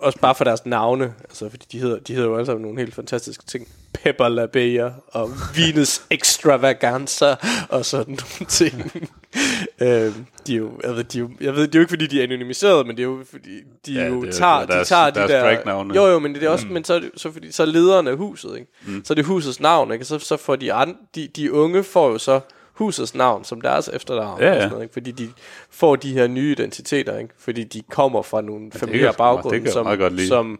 [0.00, 2.78] også bare for deres navne, altså, fordi de hedder, de hedder jo alle sammen nogle
[2.78, 3.68] helt fantastiske ting.
[3.92, 7.34] Pepper La Bella og Venus Extravaganza
[7.68, 8.92] og sådan nogle ting.
[9.80, 11.90] øhm, de er jo, jeg ved, de er jo, jeg ved, det er jo ikke
[11.90, 13.50] fordi, de er anonymiseret, men det er jo fordi,
[13.86, 15.40] de Ja, jo det er tager, deres- de tager deres de der...
[15.42, 15.94] dragnavne.
[15.94, 16.72] Jo, jo, men det er også, mm.
[16.72, 18.70] men så så, fordi, så er lederen af huset, ikke?
[18.86, 19.04] Mm.
[19.04, 20.04] Så er det husets navn, ikke?
[20.04, 22.40] Så, så får de, andre, de, de unge får jo så
[22.74, 24.40] husets navn som deres efternavn.
[24.40, 24.60] Ja, og ja.
[24.60, 24.92] sådan noget, ikke?
[24.92, 25.28] Fordi de
[25.70, 27.34] får de her nye identiteter, ikke?
[27.38, 29.86] Fordi de kommer fra nogle kan familiære det baggrunde, som,
[30.28, 30.58] som,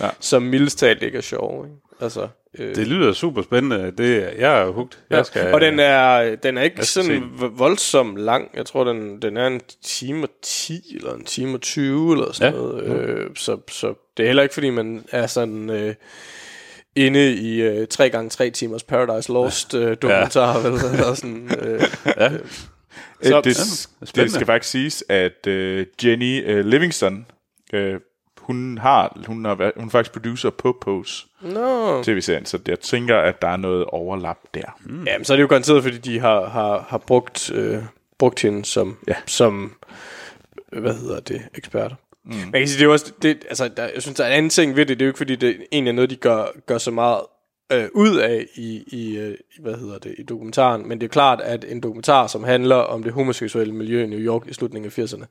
[0.00, 0.04] Ja.
[0.04, 0.10] ja.
[0.20, 1.76] som mildest talt ikke er sjove, ikke?
[2.00, 3.92] Altså, øh, Det lyder super spændende.
[3.98, 4.98] Det, jeg er hugt.
[5.10, 8.50] Jeg skal, og den er, den er ikke sådan se voldsomt lang.
[8.54, 12.32] Jeg tror, den, den er en time og 10, eller en time og 20, eller
[12.32, 12.60] sådan Ja.
[12.60, 12.66] ja.
[12.66, 12.84] noget.
[13.08, 15.70] Øh, så, så det er heller ikke, fordi man er sådan...
[15.70, 15.94] Øh,
[16.96, 20.66] inde i øh, 3x3 timers Paradise Lost øh, dokumentar, ja.
[20.66, 21.50] eller sådan.
[21.60, 21.80] Øh,
[22.20, 22.30] Ja.
[22.30, 22.38] så-
[23.22, 24.22] Så, det, spændende.
[24.22, 25.52] det skal faktisk siges, at uh,
[26.04, 27.26] Jenny uh, Livingston,
[27.74, 27.80] uh,
[28.38, 32.02] hun har, hun har været, hun er faktisk producer på Pose Nå.
[32.02, 34.78] tv-serien, så jeg tænker, at der er noget overlap der.
[34.84, 35.04] Mm.
[35.04, 37.82] Jamen, så er det jo garanteret, fordi de har, har, har brugt, øh,
[38.18, 39.12] brugt hende som, Ja.
[39.12, 39.16] ja.
[39.26, 39.72] som
[40.72, 41.94] hvad hedder det, ekspert.
[42.24, 42.32] Mm.
[42.34, 44.50] Man kan sige, det er også, det, altså, der, jeg synes, der er en anden
[44.50, 46.78] ting ved det, det er jo ikke, fordi det egentlig er noget, de gør, gør
[46.78, 47.20] så meget
[47.72, 51.08] øh, ud af i, i, øh, i, hvad hedder det, i dokumentaren, men det er
[51.10, 54.92] klart, at en dokumentar, som handler om det homoseksuelle miljø i New York i slutningen
[54.96, 55.24] af 80'erne,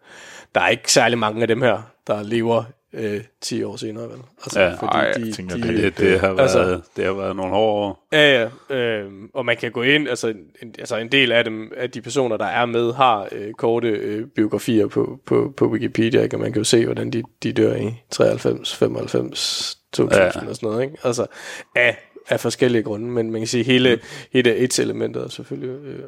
[0.56, 4.17] der er ikke særlig mange af dem her, der lever øh, 10 år senere, vel?
[4.43, 4.65] Altså, Ja.
[4.75, 8.08] Ej, jeg tænker, det- det, det, har været, altså- det har været nogle hårde år.
[8.12, 8.75] Ja, ja.
[8.77, 10.27] Øh, og man kan gå ind, altså
[10.62, 13.88] en, altså en del af dem, af de personer, der er med, har øh, korte
[13.89, 16.36] øh, biografier på, på, på Wikipedia, ikke?
[16.36, 20.25] og man kan jo se, hvordan de, de dør i 93, 95, 2000 Ja.
[20.27, 20.84] og sådan noget.
[20.84, 20.95] Ikke?
[21.03, 21.25] Altså
[21.75, 21.97] af,
[22.29, 23.99] af forskellige grunde, men man kan sige, hele,
[24.34, 25.99] hele AIDS-elementet er selvfølgelig øh,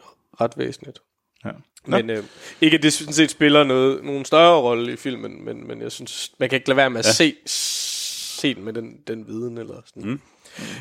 [0.42, 1.00] ret væsentligt.
[1.46, 1.52] Ja.
[1.86, 2.24] Men øh,
[2.62, 5.92] ikke at det sådan set spiller noget, nogen større rolle i filmen, men, men jeg
[5.92, 7.12] synes, man kan ikke lade være med at ja.
[7.12, 9.58] se, se den med den, den viden.
[9.58, 10.10] Eller sådan.
[10.10, 10.20] Mm.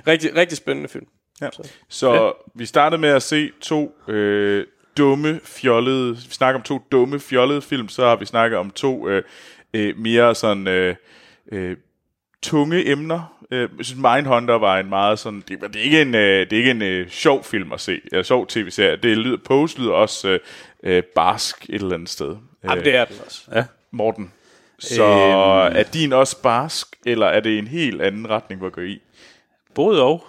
[0.06, 1.06] Rigtig, rigtig spændende film.
[1.40, 1.48] Ja.
[1.52, 1.68] Så.
[1.88, 2.30] Så ja.
[2.54, 6.16] vi startede med at se to øh, dumme, fjollede...
[6.16, 9.22] Vi snakker om to dumme, fjollede film, så har vi snakket om to øh,
[9.74, 10.68] øh, mere sådan...
[10.68, 10.96] Øh,
[11.52, 11.76] øh,
[12.50, 13.36] tunge emner.
[13.50, 15.42] Øh, Jeg synes, Mindhunter var en meget sådan...
[15.48, 18.00] Det, det er ikke en, øh, det er ikke en øh, sjov film at se,
[18.12, 18.96] eller sjov tv-serie.
[18.96, 20.38] Det lyder, Pose lyder også
[20.82, 22.36] øh, barsk et eller andet sted.
[22.64, 23.42] Jamen, det er den også.
[23.54, 23.64] Ja.
[23.90, 24.32] Morten.
[24.78, 25.76] Så Øhm.
[25.76, 29.00] er din også barsk, eller er det en helt anden retning, hvor går I?
[29.74, 30.26] Både og.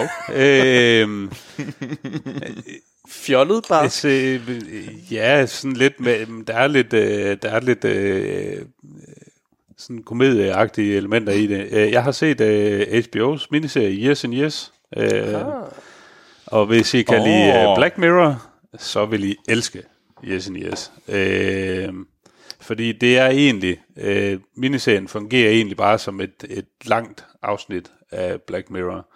[0.00, 0.06] Oh.
[0.34, 1.30] øhm,
[3.10, 3.82] Fjollet bare.
[3.82, 8.62] altså, øh, ja, sådan lidt med, der er lidt, øh, der er lidt øh,
[9.78, 11.68] sådan komedieagtige elementer i det.
[11.72, 14.34] Øh, Jeg har set øh, HBO's miniserie Years and.
[14.96, 15.68] Øh, Ah.
[16.46, 17.24] Og hvis I kan oh.
[17.26, 18.42] lide uh, Black Mirror,
[18.78, 19.82] så vil I elske
[20.24, 20.92] Yes and Yes.
[21.08, 21.88] Øh,
[22.60, 28.40] fordi det er egentlig, øh, miniserien fungerer egentlig bare som et, et langt afsnit af
[28.46, 29.06] Black Mirror.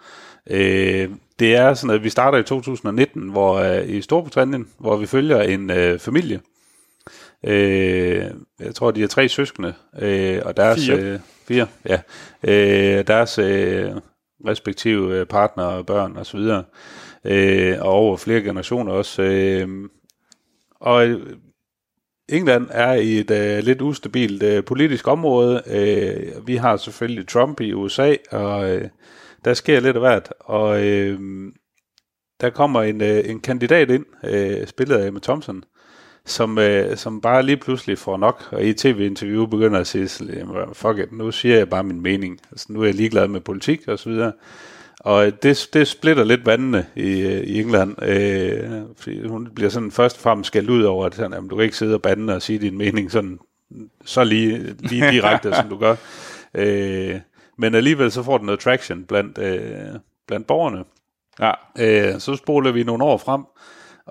[0.49, 5.05] Øh, det er sådan, at vi starter i 2019, hvor øh, i Storbritannien, hvor vi
[5.05, 6.39] følger en øh, familie.
[7.45, 8.25] Øh,
[8.59, 10.85] jeg tror, de er tre søskende, øh, og deres...
[10.85, 10.99] Fire.
[10.99, 12.01] Øh, fire, ja.
[12.43, 13.91] Øh, deres øh,
[14.47, 16.63] respektive øh, partnere, børn og så videre.
[17.25, 19.21] Øh, og over flere generationer også.
[19.21, 19.67] Øh,
[20.79, 21.37] og øh,
[22.29, 25.63] England er i et øh, lidt ustabilt øh, politisk område.
[25.67, 28.89] Øh, vi har selvfølgelig Trump i USA, og øh,
[29.45, 30.33] der sker lidt af hvert.
[30.39, 31.19] Og øh,
[32.41, 35.63] der kommer en, øh, en kandidat ind, øh, spillet af Emma Thompson,
[36.25, 40.33] som, øh, som bare lige pludselig får nok, og i tv-interview begynder at sige, sådan,
[40.33, 42.39] "Jamen, fuck it, nu siger jeg bare min mening.
[42.51, 44.31] Altså, nu er jeg ligeglad med politik og så videre.
[44.99, 49.91] Og det, det splitter lidt vandene i, øh, i England, øh, fordi hun bliver sådan
[49.91, 52.35] først og fremmest skældt ud over, at sådan, jamen, du kan ikke sidde og bande
[52.35, 53.39] og sige din mening sådan,
[54.05, 55.95] så lige, lige direkte, som du gør.
[56.53, 57.19] Øh,
[57.57, 60.83] men alligevel så får den noget traction blandt, øh, blandt borgerne.
[61.39, 61.51] Ja.
[61.79, 63.41] Øh, så spoler vi nogle år frem,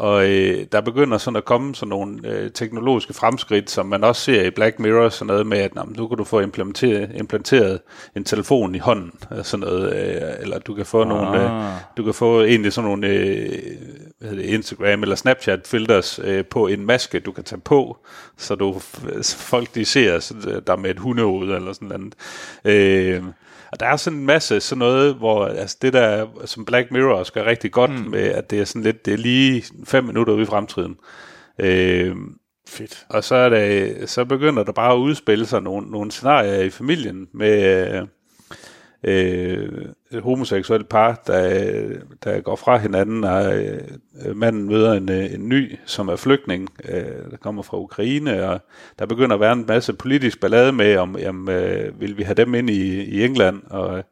[0.00, 4.22] og øh, der begynder sådan at komme sådan nogle øh, teknologiske fremskridt, som man også
[4.22, 7.80] ser i Black Mirror, sådan noget med, at jamen, nu kan du få implementeret, implanteret
[8.16, 11.08] en telefon i hånden, øh, sådan noget, øh, eller du kan få ah.
[11.08, 11.50] nogle, øh,
[11.96, 13.48] du kan få egentlig sådan nogle øh,
[14.18, 17.98] hvad hedder det, Instagram eller Snapchat filters øh, på en maske, du kan tage på,
[18.36, 18.80] så du
[19.22, 22.14] så folk de ser så der med et hundehoved eller sådan noget.
[22.64, 23.22] Øh,
[23.72, 27.14] og der er sådan en masse sådan noget, hvor altså det der, som Black Mirror
[27.14, 28.10] også gør rigtig godt mm.
[28.10, 30.96] med, at det er sådan lidt, det er lige fem minutter ude i fremtiden.
[31.58, 32.16] Øh,
[32.68, 33.06] Fedt.
[33.08, 36.70] og så, er det, så begynder der bare at udspille sig nogle, nogle scenarier i
[36.70, 38.06] familien med,
[39.04, 39.68] øh,
[40.22, 41.82] homoseksuelt par, der,
[42.24, 43.80] der går fra hinanden, og øh,
[44.36, 48.60] manden møder en, øh, en ny, som er flygtning, øh, der kommer fra Ukraine, og
[48.98, 52.34] der begynder at være en masse politisk ballade med, om jamen, øh, vil vi have
[52.34, 54.04] dem ind i, i England, og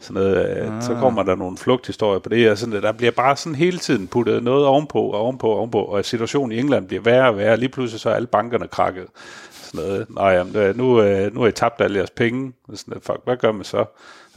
[0.00, 0.82] sådan noget, ah.
[0.82, 4.06] så kommer der nogle flugthistorier på det, og sådan, der bliver bare sådan hele tiden
[4.06, 7.56] puttet noget ovenpå, og ovenpå, og ovenpå, og situationen i England bliver værre og værre,
[7.56, 9.06] lige pludselig så er alle bankerne krakket.
[9.70, 10.10] Sådan noget.
[10.10, 12.52] Nå jamen, øh, nu, øh, nu har I tabt alle jeres penge.
[12.74, 13.84] Sådan, fuck, hvad gør man så?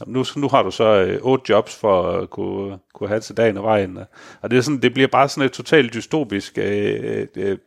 [0.00, 3.36] Jamen, nu, nu har du så øh, otte jobs for at kunne, kunne have til
[3.36, 3.98] dagen og vejen.
[4.42, 7.58] Og det, er sådan, det bliver bare sådan et totalt dystopisk, øh, øh, øh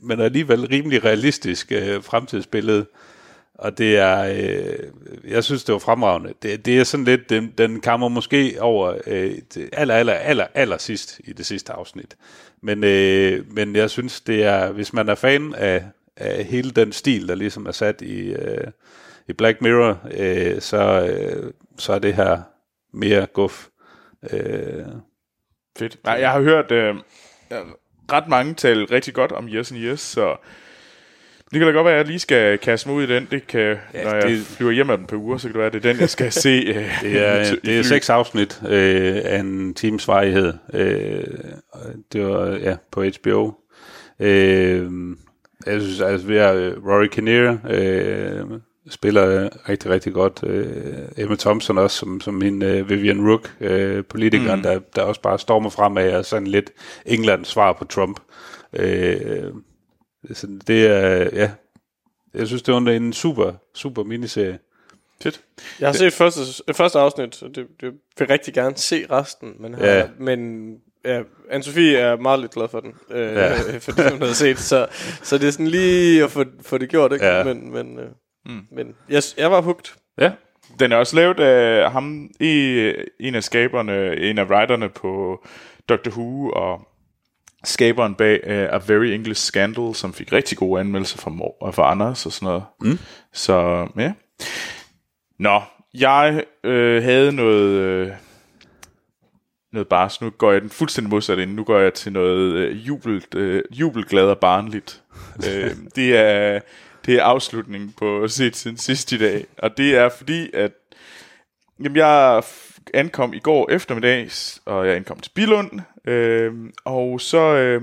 [0.00, 2.86] men alligevel rimelig realistisk øh, fremtidsbillede.
[3.54, 6.32] Og det er, øh, jeg synes, det var fremragende.
[6.42, 9.34] Det, det er sådan lidt, den, den kommer måske over øh,
[9.72, 12.16] aller, aller, aller, aller sidst i det sidste afsnit.
[12.60, 15.84] Men, øh, men jeg synes, det er, hvis man er fan af,
[16.16, 18.66] af hele den stil, der ligesom er sat i, øh,
[19.28, 22.42] i Black Mirror, øh, så, øh, så er det her
[22.92, 23.66] mere guf.
[24.32, 24.84] Øh,
[25.78, 25.98] Fedt.
[26.04, 26.94] Nej, jeg har hørt øh,
[28.12, 30.36] ret mange tale rigtig godt om Yes and Yes, så
[31.50, 33.28] det kan da godt være, at jeg lige skal kaste mig ud i den.
[33.30, 35.58] Det kan, ja, når det, jeg flyver hjem af den på uger, så kan det
[35.58, 36.48] være, at det er den, jeg skal se.
[36.76, 40.52] Øh, det, er, det er seks afsnit øh, af en times varighed.
[40.74, 41.24] Øh,
[42.12, 43.52] det var ja, på HBO.
[44.20, 44.90] Øh,
[45.66, 46.52] jeg synes, altså, vi har
[46.86, 50.40] Rory Kinnear, øh, spiller rigtig, rigtig godt.
[50.46, 54.62] Øh, Emma Thompson også, som, som min øh, Vivian Rook, øh, politikeren, mm.
[54.62, 56.70] der, der også bare stormer frem af, og sådan lidt
[57.06, 58.20] Englands svar på Trump.
[58.72, 59.52] Øh,
[60.32, 61.50] så det er, ja,
[62.34, 64.58] jeg synes, det var en super, super miniserie.
[65.22, 65.40] Fedt.
[65.80, 66.40] Jeg har set første,
[66.74, 70.08] første afsnit, og det, det vil rigtig gerne se resten, men, har, ja.
[70.18, 70.70] men
[71.06, 73.54] ja, Anne-Sophie er meget lidt glad for den, øh, ja.
[73.84, 74.86] for det, hun havde set, så,
[75.22, 77.26] så det er sådan lige at få, få det gjort, ikke?
[77.26, 77.44] Ja.
[77.44, 78.06] Men, men øh,
[78.46, 78.66] Mm.
[78.70, 79.96] Men jeg, jeg var hugt.
[80.18, 80.32] Ja.
[80.78, 85.44] Den er også lavet af ham, i, en af skaberne, en af writerne på
[85.88, 86.88] Doctor Who, og
[87.64, 91.90] skaberen bag uh, A Very English Scandal, som fik rigtig gode anmeldelser fra, Mor, fra
[91.90, 92.64] Anders og sådan noget.
[92.80, 92.98] Mm.
[93.32, 94.12] Så ja.
[95.38, 95.60] Nå,
[95.94, 97.70] jeg øh, havde noget...
[97.70, 98.12] Øh,
[99.76, 100.20] noget bars.
[100.20, 101.54] Nu går jeg den fuldstændig modsat ind.
[101.54, 105.02] Nu går jeg til noget øh, jubelt, øh, jubelglad og barnligt.
[105.48, 106.60] øh, det er
[107.06, 109.46] det er afslutningen på set siden sidst i dag.
[109.58, 110.72] Og det er fordi, at
[111.82, 112.42] jamen, jeg
[112.94, 114.30] ankom i går eftermiddag,
[114.64, 116.52] og jeg ankom til Bilund, øh,
[116.84, 117.82] og så øh,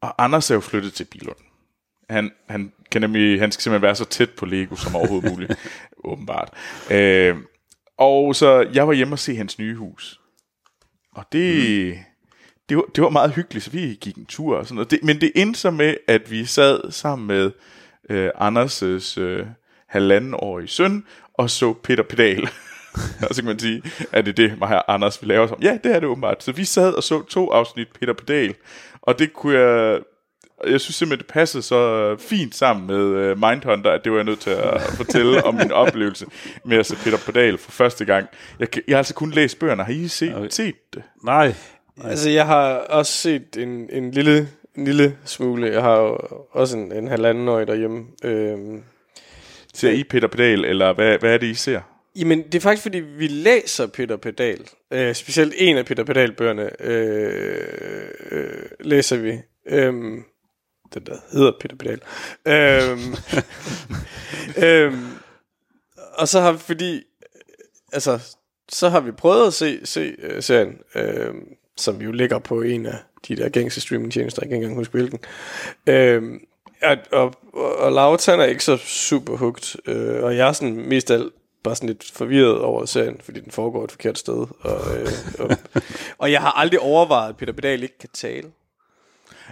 [0.00, 1.36] og Anders er jo flyttet til Bilund.
[2.10, 5.52] Han, han, kan nemlig, han skal simpelthen være så tæt på Lego som overhovedet muligt,
[6.04, 6.54] åbenbart.
[6.90, 7.36] Øh,
[7.98, 10.19] og så jeg var hjemme og se hans nye hus.
[11.14, 11.98] Og det, mm.
[12.68, 14.90] det, var, det var meget hyggeligt, så vi gik en tur og sådan noget.
[14.90, 17.50] Det, men det endte så med, at vi sad sammen med
[18.10, 19.46] øh, Anders' øh,
[19.86, 22.42] halvandenårige søn, og så Peter Pedal.
[23.28, 25.58] og så kan man sige, at det er det, mig og Anders vi laver som.
[25.62, 26.42] Ja, det er det åbenbart.
[26.42, 28.54] Så vi sad og så to afsnit Peter Pedal,
[29.02, 30.00] og det kunne jeg...
[30.66, 34.24] Jeg synes simpelthen, det passede så fint sammen med uh, Mindhunter, at det var jeg
[34.24, 36.26] nødt til at fortælle om min oplevelse
[36.64, 38.26] med at se Peter Pedal for første gang.
[38.58, 39.84] Jeg, jeg har altså kun læst bøgerne.
[39.84, 40.48] Har I set, okay.
[40.50, 41.02] set det?
[41.24, 41.54] Nej.
[42.04, 45.66] Altså, jeg har også set en, en lille en lille smule.
[45.66, 46.18] Jeg har jo
[46.50, 48.06] også en, en halvanden år derhjemme.
[48.24, 48.82] Øhm,
[49.74, 51.80] ser I Peter Pedal, eller hvad, hvad er det, I ser?
[52.16, 54.60] Jamen, det er faktisk, fordi vi læser Peter Pedal.
[54.90, 59.38] Øh, specielt en af Peter Pedal-bøgerne øh, øh, læser vi.
[59.68, 60.24] Øhm,
[60.94, 62.00] det der hedder Peter Pedal.
[62.46, 63.14] øhm,
[64.66, 65.08] øhm,
[66.14, 67.02] og så har vi, fordi,
[67.92, 68.18] altså,
[68.68, 71.34] så har vi prøvet at se, se uh, serien, øh,
[71.76, 72.98] som jo ligger på en af
[73.28, 75.18] de der gængse streamingtjenester, jeg kan ikke engang huske hvilken.
[75.86, 76.40] Øhm,
[76.82, 80.88] og, og, og Laura, han er ikke så super hugt, øh, og jeg er sådan
[80.88, 84.46] mest alt bare sådan lidt forvirret over serien, fordi den foregår et forkert sted.
[84.60, 85.50] Og, øh, og,
[86.18, 88.50] og jeg har aldrig overvejet, at Peter Pedal ikke kan tale.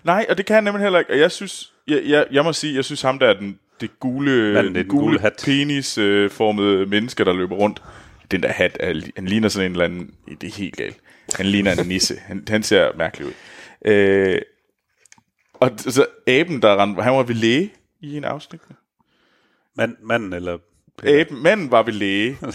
[0.04, 1.12] Nej, og det kan han nemlig heller ikke.
[1.12, 4.00] Og jeg synes, jeg, jeg, jeg må sige, jeg synes ham der er den, det
[4.00, 7.82] gule, den, den gule, gule penisformede øh, menneske, der løber rundt.
[8.30, 8.76] Den der hat,
[9.16, 10.96] han ligner sådan en eller anden, det er helt galt.
[11.34, 12.16] Han ligner en nisse.
[12.16, 13.32] Han, han ser mærkelig ud.
[13.84, 14.40] Øh,
[15.54, 18.60] og så aben, der rendte, han var ved læge i en afsnit.
[19.76, 20.58] Mand, manden eller...
[21.04, 22.38] Aben, manden var ved læge.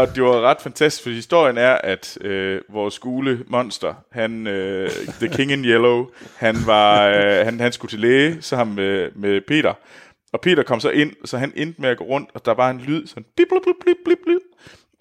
[0.00, 4.90] og det var ret fantastisk, for historien er, at øh, vores gule monster, han, øh,
[5.20, 9.40] The King in Yellow, han, var, øh, han, han skulle til læge, sammen med, med
[9.40, 9.74] Peter.
[10.32, 12.70] Og Peter kom så ind, så han endte med at gå rundt, og der var
[12.70, 14.40] en lyd, sådan blip, blip, blip, blip, blip,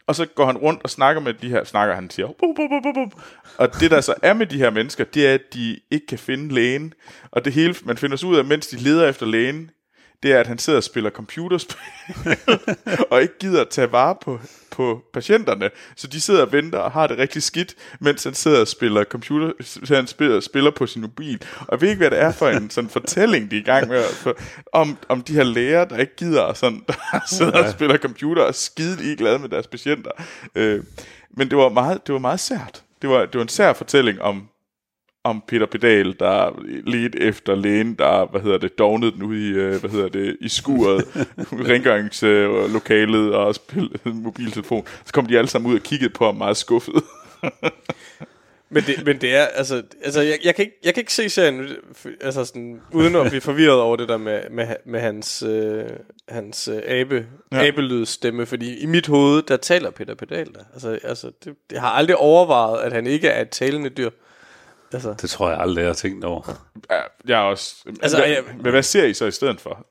[0.08, 2.56] og så går han rundt og snakker med de her, snakker han siger, bup, bup,
[2.84, 3.22] bup, bup.
[3.58, 6.20] og det der så er med de her mennesker, det er, at de ikke kan
[6.20, 6.94] finde lægen,
[7.32, 9.72] og det hele, man finder ud af, mens de leder efter lægen,
[10.24, 11.78] det er, at han sidder og spiller computerspil,
[13.12, 14.40] og ikke gider at tage vare på,
[14.72, 18.62] på patienterne, så de sidder og venter og har det rigtig skidt, mens han sidder
[18.62, 19.52] og spiller computer,
[19.96, 21.44] han spiller, spiller på sin mobil.
[21.60, 23.88] Og jeg ved ikke, hvad det er for en sådan fortælling, de er i gang
[23.88, 24.38] med, for,
[24.74, 26.94] om, om de her læger, der ikke gider, og sådan, der
[27.28, 30.12] sidder og spiller computer og er skide ligeglade med deres patienter.
[30.56, 30.84] Øh,
[31.32, 32.84] men det var meget, det var meget sært.
[33.02, 34.50] Det var, det var en sær fortælling om,
[35.30, 39.52] om Peter Pedal, der ledte efter lægen, der, hvad hedder det, dognede den ude i,
[39.52, 41.06] øh, hvad hedder det, i skuret,
[41.70, 44.86] rengøringslokalet og spillede mobiltelefon.
[45.06, 47.04] Så kom de alle sammen ud og kiggede på ham meget skuffet.
[48.72, 51.30] Men det, men det er, altså, altså jeg, jeg, kan ikke, jeg kan ikke se
[51.30, 51.68] serien,
[52.22, 55.84] altså sådan, uden at blive forvirret over det der med, med, med hans, øh,
[56.28, 57.68] hans øh, abe, Ja.
[57.68, 60.60] abelydstemme, fordi i mit hoved, der taler Peter Pedal der.
[60.74, 64.10] Altså, altså det, jeg har aldrig overvejet, at han ikke er et talende dyr.
[64.94, 66.62] Altså, Det tror jeg aldrig, jeg har tænkt over.
[66.92, 67.76] Ja, jeg er også...
[68.02, 69.86] Altså, hvad, jeg- men hvad ser I så i stedet for?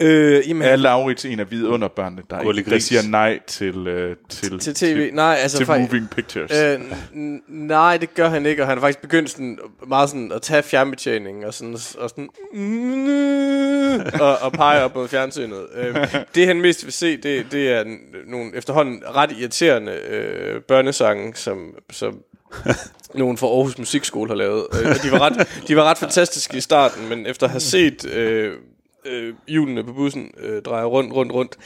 [0.00, 4.58] øh, jamen, Er Laurits en af vidunderbørnene, der, Gurli ikke, siger nej til, øh, til,
[4.58, 6.50] til tv, nej, altså til faktisk, moving pictures?
[6.52, 6.74] Øh,
[7.12, 10.42] n- nej, det gør han ikke, og han har faktisk begyndt sådan, meget sådan at
[10.42, 12.28] tage fjernbetjeningen og sådan, og, sådan
[14.20, 15.66] og, og pege op mod fjernsynet.
[15.74, 15.96] Øh,
[16.34, 17.84] det han mest vil se, det, det er
[18.26, 22.22] nogle efterhånden ret irriterende øh, børnesange, som, som
[23.14, 24.66] nogen fra Aarhus Musikskole har lavet.
[24.72, 28.04] Øh, de, var ret, de var ret fantastiske i starten, men efter at have set
[28.04, 28.52] øh,
[29.04, 31.56] øh, hjulene på bussen øh, dreje rundt, rundt, rundt,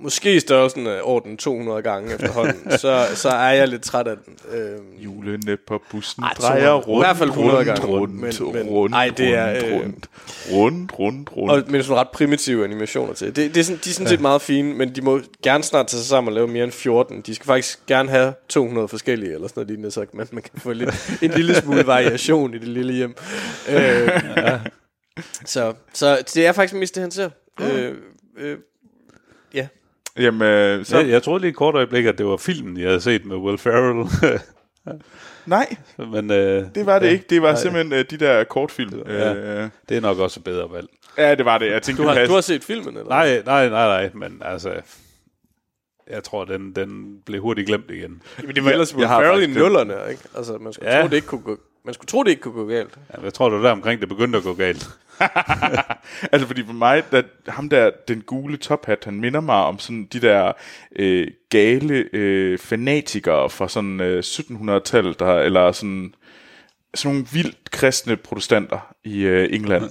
[0.00, 4.16] måske i størrelsen af orden 200 gange efterhånden, så, så er jeg lidt træt af
[4.26, 4.36] den.
[4.58, 6.86] Øh, Hjulene på bussen Ej, drejer 200.
[6.86, 7.86] rundt, I hvert fald 100 rundt, gange.
[7.86, 10.06] rundt, Men- men- rundt, ej, det er, rundt, øh, rundt,
[10.52, 11.64] rundt, rundt, rundt.
[11.66, 13.26] og med sådan ret primitive animationer til.
[13.36, 15.86] Det, det er sådan, de er sådan set meget fine, men de må gerne snart
[15.86, 17.20] tage sig sammen og lave mere end 14.
[17.20, 20.60] De skal faktisk gerne have 200 forskellige, eller sådan noget lignende, så man, man kan
[20.60, 23.14] få lidt, en lille smule variation i det lille hjem.
[23.68, 24.10] Øh,
[25.44, 27.30] så, så det er faktisk mest det, han ser.
[27.60, 27.94] Øh,
[28.38, 28.54] øh, ja.
[30.18, 30.98] Jamen, øh, så.
[30.98, 33.36] Jeg, jeg troede lige et kort øjeblik, at det var filmen, jeg havde set med
[33.36, 34.08] Will Ferrell.
[35.46, 37.24] nej, Men øh, det var det ja, ikke.
[37.30, 39.02] Det var nej, simpelthen øh, de der kortfilm.
[39.06, 39.34] Ja.
[39.34, 40.86] Øh, Det er nok også et bedre valg.
[41.18, 41.70] ja, det var det.
[41.70, 43.08] Jeg tænkte, Du, har, du har set filmen, eller?
[43.08, 44.72] Nej, nej, nej, nej, men altså...
[46.10, 48.22] Jeg tror, den, den blev hurtigt glemt igen.
[48.44, 50.22] Men det var ellers jeg Will har Ferrell i nullerne, ikke?
[50.36, 51.02] Altså, man skulle, Ja.
[51.02, 52.98] tro, det ikke kunne gå, man skulle tro, det ikke kunne gå galt.
[53.18, 54.88] Ja, Jeg tror, det var der omkring, det begyndte at gå galt.
[56.32, 60.08] altså, fordi for mig, der, ham der, den gule tophat, han minder mig om sådan
[60.12, 60.52] de der
[60.96, 66.14] øh, gale øh, fanatikere fra sådan øh, 1700-tallet, der, eller sådan,
[66.94, 69.90] sådan nogle vildt kristne protestanter i øh, England.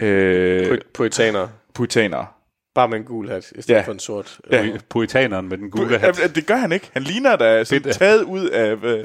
[0.06, 1.48] øh, Puritanere.
[1.74, 2.26] puritanere.
[2.74, 3.86] Bare med en gul hat, i stedet Ja.
[3.86, 4.40] for en sort.
[4.50, 4.64] Ja.
[4.64, 6.20] Pu- Puritaneren med den gule hat.
[6.20, 6.90] Ja, det gør han ikke.
[6.92, 9.04] Han ligner da sådan taget ud af, øh,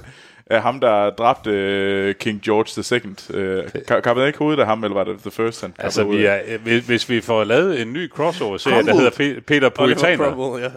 [0.49, 3.37] af ham, der dræbte øh, King George II.
[3.39, 5.61] Øh, ka- kappede han ikke hovedet af ham, eller var det The First?
[5.61, 9.39] Han Altså, vi er, hvis, hvis vi får lavet en ny crossover-serie, der hedder Pe-
[9.39, 10.25] Peter Puritaner.
[10.25, 10.69] Cromwell, ja.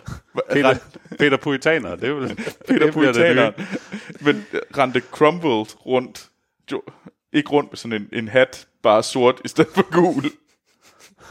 [0.53, 0.75] Peter,
[1.19, 2.21] Peter Puritaner, det er jo
[2.69, 3.53] Peter Puritaner.
[4.21, 6.27] Men øh, rendte crumbled rundt.
[6.73, 6.83] Jo,
[7.33, 10.25] ikke rundt med sådan en, en hat, bare sort i stedet for gul.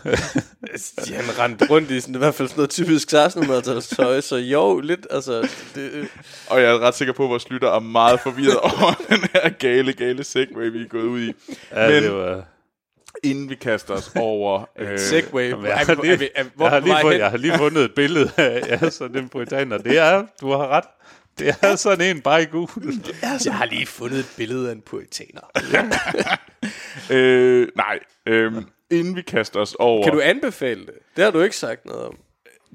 [1.10, 4.36] Ja, han rendte rundt i sådan, i hvert fald sådan noget typisk 1600 tøj, så
[4.36, 6.08] jo, lidt, altså, det,
[6.50, 9.50] Og jeg er ret sikker på, at vores lytter er meget forvirret over den her
[9.50, 11.34] gale, gale segway, vi er gået ud i.
[11.72, 12.44] Ja, Men det var...
[13.24, 14.66] inden vi kaster os over...
[14.80, 15.50] øh, segway.
[15.50, 17.58] Jamen, jeg, er, har lige, er, vi- er, hvor jeg, har på lige jeg har
[17.58, 19.78] fundet et billede af ja, så den puritaner.
[19.78, 20.84] Det er, du har ret.
[21.40, 22.70] Det er sådan en bare i gul.
[23.46, 25.42] Jeg har lige fundet et billede af en puritaner.
[27.10, 28.54] øh, nej, øh,
[28.92, 30.04] inden vi kaster os over...
[30.04, 30.94] Kan du anbefale det?
[31.16, 32.18] Det har du ikke sagt noget om.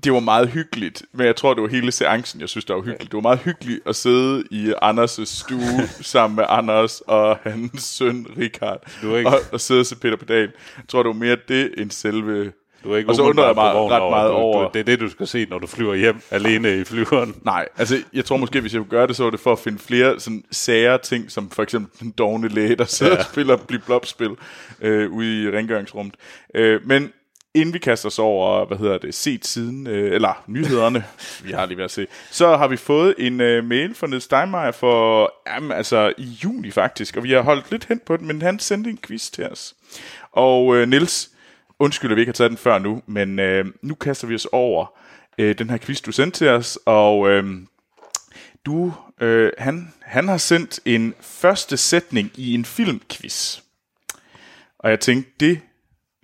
[0.04, 2.82] det var meget hyggeligt, men jeg tror, det var hele seancen, jeg synes, det var
[2.82, 3.12] hyggeligt.
[3.12, 8.26] Det var meget hyggeligt at sidde i Anders' stue sammen med Anders og hans søn
[8.38, 8.92] Richard,
[9.26, 10.40] og, og sidde og se Peter Pedal.
[10.76, 12.52] Jeg tror, det var mere det end selve...
[12.84, 14.84] Du er ikke Og så undrer jeg mig ret meget du, over- Du, det er
[14.84, 17.34] det, du skal se, når du flyver hjem alene i flyveren.
[17.44, 19.78] Nej, altså jeg tror måske, hvis jeg gøre det, så var det for at finde
[19.78, 23.18] flere sådan sære ting, som for eksempel den dogne læge, der sidder ja.
[23.18, 24.30] og spiller blip-blop-spil
[24.80, 26.14] øh, ude i rengøringsrummet.
[26.54, 27.12] Øh, men
[27.54, 31.04] inden vi kaster os over, hvad hedder det, set siden, øh, eller nyhederne,
[31.44, 34.24] vi har lige været at se, så har vi fået en øh, mail fra Niels
[34.24, 38.26] Steinmeier for, jamen, altså i juni faktisk, og vi har holdt lidt hen på det,
[38.26, 39.74] men han sendte en quiz til os.
[40.32, 41.28] Og øh, Niels,
[41.82, 44.46] undskyld, at vi ikke har taget den før nu, men øh, nu kaster vi os
[44.52, 44.86] over
[45.38, 47.44] øh, den her quiz, du sendte til os, og øh,
[48.66, 53.58] du, øh, han, han har sendt en første sætning i en filmquiz.
[54.78, 55.60] Og jeg tænkte, det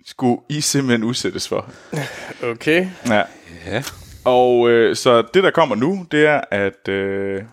[0.05, 1.71] skulle I simpelthen udsættes for.
[2.43, 2.87] Okay.
[3.07, 3.23] Ja.
[3.65, 3.83] Ja.
[4.25, 7.43] Og øh, så det, der kommer nu, det er, at øh,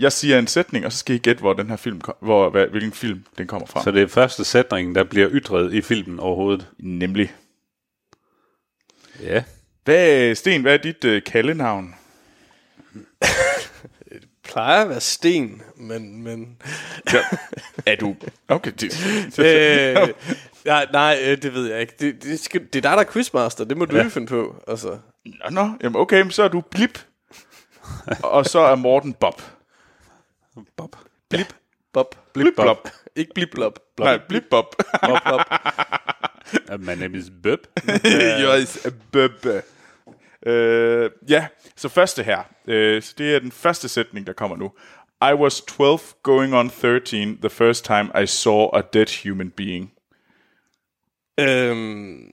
[0.00, 2.66] jeg siger en sætning, og så skal I gætte, hvor den her film, hvor, hvad,
[2.66, 3.82] hvilken film den kommer fra.
[3.84, 6.66] Så det er første sætning, der bliver ytret i filmen overhovedet.
[6.78, 7.34] Nemlig.
[9.22, 9.42] Ja.
[9.84, 11.94] Hvad, Sten, hvad er dit øh, kaldenavn?
[14.50, 16.22] plejer at være sten, men...
[16.22, 16.56] men
[17.12, 17.18] Ja.
[17.86, 18.16] Er du...
[18.48, 20.08] Okay, det, øh,
[20.64, 21.94] nej, nej, øh, det ved jeg ikke.
[22.00, 23.64] Det, det, skal, det er dig, der er quizmaster.
[23.64, 24.08] Det må du Ja.
[24.08, 24.62] finde på.
[24.68, 24.98] Altså.
[25.24, 27.04] Nå, nå, jamen okay, men så er du Blip.
[28.22, 29.42] og så er Morten Bob.
[30.76, 30.96] Bob.
[31.30, 31.54] Blip,
[31.92, 32.14] bob.
[32.34, 32.88] Blip Bob.
[33.16, 33.78] Ikke blip, blop.
[33.98, 34.66] Nej, Blip Bob.
[35.06, 35.40] Bob, bob.
[36.72, 37.58] Uh, my name is Bob.
[38.60, 39.46] yes, Bob.
[40.46, 41.46] Øh, ja,
[41.76, 42.42] så første her.
[42.66, 44.72] Øh, så det er den første sætning, der kommer nu.
[45.30, 49.92] I was 12 going on 13 the first time I saw a dead human being.
[51.40, 52.26] øhm,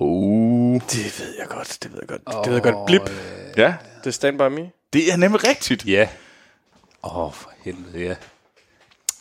[0.00, 0.74] Uh.
[0.80, 2.22] det ved jeg godt, det ved jeg godt.
[2.26, 2.86] Oh, det ved jeg godt.
[2.86, 3.10] Blip.
[3.56, 4.70] Ja, Det er Stand By Me.
[4.92, 5.86] det er nemlig rigtigt.
[5.86, 6.08] Ja.
[7.02, 8.16] Åh, oh, for helvede, ja.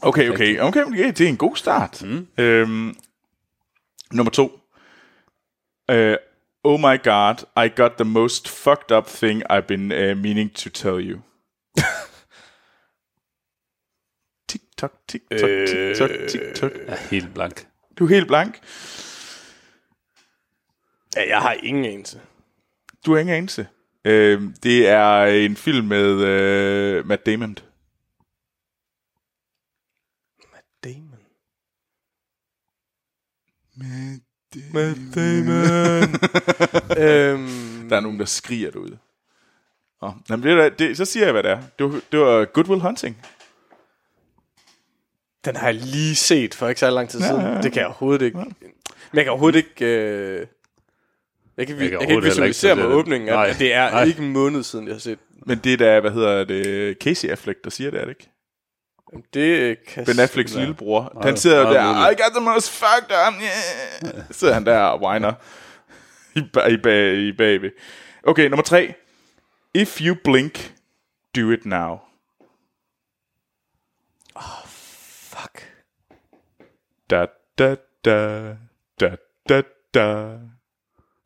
[0.01, 2.03] Okay, okay, okay, okay det er en god start.
[2.03, 2.27] Mm.
[2.37, 2.95] Øhm,
[4.11, 4.61] nummer to.
[5.91, 6.15] Uh,
[6.63, 10.69] oh my god, I got the most fucked up thing I've been uh, meaning to
[10.69, 11.21] tell you.
[14.49, 16.71] Tik-tok, tik-tok, tik-tok, tik-tok.
[16.71, 17.67] Jeg er helt blank.
[17.99, 18.59] Du er helt blank.
[21.15, 22.21] Ja, jeg har ingen anelse.
[23.05, 23.67] Du har ingen anelse.
[24.05, 27.25] Øhm, det er en film med uh, Matt.
[27.25, 27.57] Damon.
[34.73, 36.03] Matt Damon.
[37.03, 38.97] øhm, Der er nogen, der skriger derude.
[40.01, 41.61] Oh, jamen, det, det, så siger jeg, hvad det er.
[41.79, 43.17] Det var, det var Good Will Hunting.
[45.45, 47.41] den har jeg lige set for ikke så lang tid Ja, siden.
[47.41, 47.61] ja, ja.
[47.61, 48.37] Det kan jeg overhovedet ikke.
[48.37, 48.53] Men
[49.13, 49.85] jeg kan overhovedet ikke...
[49.85, 50.47] Øh,
[51.57, 52.85] jeg kan, jeg, Jeg jeg kan kan ikke visualisere det.
[52.85, 53.29] åbningen.
[53.29, 54.03] At, Nej, at det er nej.
[54.03, 55.19] ikke en måned siden, jeg har set.
[55.45, 58.29] Men det er da, hvad hedder det, Casey Affleck, der siger det, er det ikke?
[59.13, 60.59] Jamen, Det øh, kan Ben Afflecks være.
[60.61, 61.11] lillebror.
[61.13, 62.19] Meget- Han sidder meget der, muligt.
[62.19, 64.23] I got the most fucked up, yeah.
[64.31, 65.33] Sidder han der og whiner
[66.35, 66.39] i,
[66.73, 67.71] i, bag, i bagved.
[68.23, 68.93] Okay, nummer tre.
[69.73, 70.73] If you blink,
[71.35, 71.99] do it now.
[74.65, 75.61] Fuck.
[77.09, 77.25] Da,
[77.57, 78.55] da, da,
[78.99, 79.15] da,
[79.49, 79.61] da,
[79.93, 80.37] da.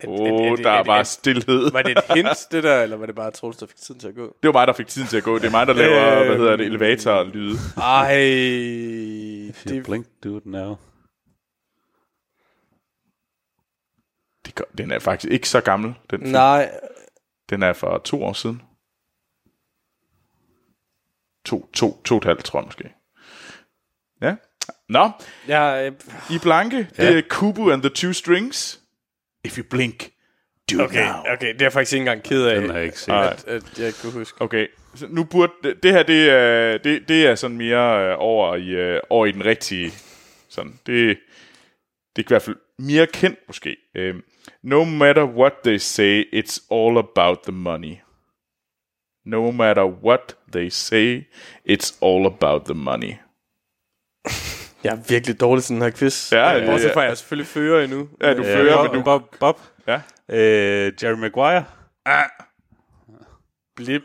[0.07, 0.19] Åh,
[0.51, 1.71] oh, der er bare stillhed.
[1.71, 4.07] Var det et hint, det der, eller var det bare Troels, der fik tiden til
[4.07, 4.35] at gå?
[4.43, 5.37] Det var mig, der fik tiden til at gå.
[5.39, 6.27] Det er mig, der laver, Øhm.
[6.27, 7.57] hvad hedder det, elevator og lyde.
[7.77, 8.13] Ej,
[9.69, 9.83] Det...
[9.85, 10.75] Blink, do it now.
[14.45, 16.31] Det gør- Den er faktisk ikke så gammel, den film.
[16.31, 16.79] nej,
[17.49, 18.61] Den er fra to år siden.
[21.45, 22.93] To, to, to og et halvt, tror jeg måske.
[24.21, 24.35] Ja.
[24.89, 25.09] Nå,
[25.47, 27.07] jeg, øh, i blanke, ja.
[27.07, 28.80] det er Kubu and the Two Strings.
[29.43, 30.11] If you blink,
[30.71, 31.33] do it okay, now.
[31.33, 33.13] okay, det er jeg faktisk ikke engang ked af, Den har jeg ikke set.
[33.13, 34.41] At, at jeg ikke kunne huske.
[34.41, 38.55] Okay, så nu burde det, her det er det, det er sådan mere øh, over
[38.55, 39.91] i øh, over i den rigtige
[40.49, 40.79] sådan.
[40.85, 41.17] Det
[42.15, 43.77] det kan i hvert fald mere kendt måske.
[43.99, 44.23] Um,
[44.63, 47.95] no matter what they say, it's all about the money.
[49.25, 51.27] No matter what they say,
[51.69, 53.13] it's all about the money.
[54.83, 56.31] Jeg er virkelig dårlig til den her quiz.
[56.31, 58.07] Ja, Øh, det- Bortset fra, at jeg selvfølgelig fører endnu.
[58.21, 59.59] Ja, du Men, fører, Bob, men du- Bob, Bob.
[59.87, 60.01] Ja.
[60.29, 61.65] Øh, Jerry Maguire.
[63.75, 64.01] Blip.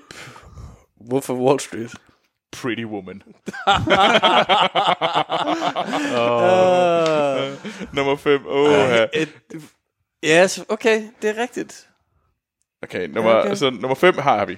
[1.06, 1.94] Hvorfor Wall Street?
[2.52, 3.22] Pretty Woman.
[7.92, 8.46] Nummer 5.
[8.46, 9.06] Åh, ja.
[9.14, 9.28] Et,
[10.22, 11.88] ja, så- okay, det er rigtigt.
[12.88, 13.54] Okay, nummer, okay.
[13.54, 14.56] Så nummer 5 har vi.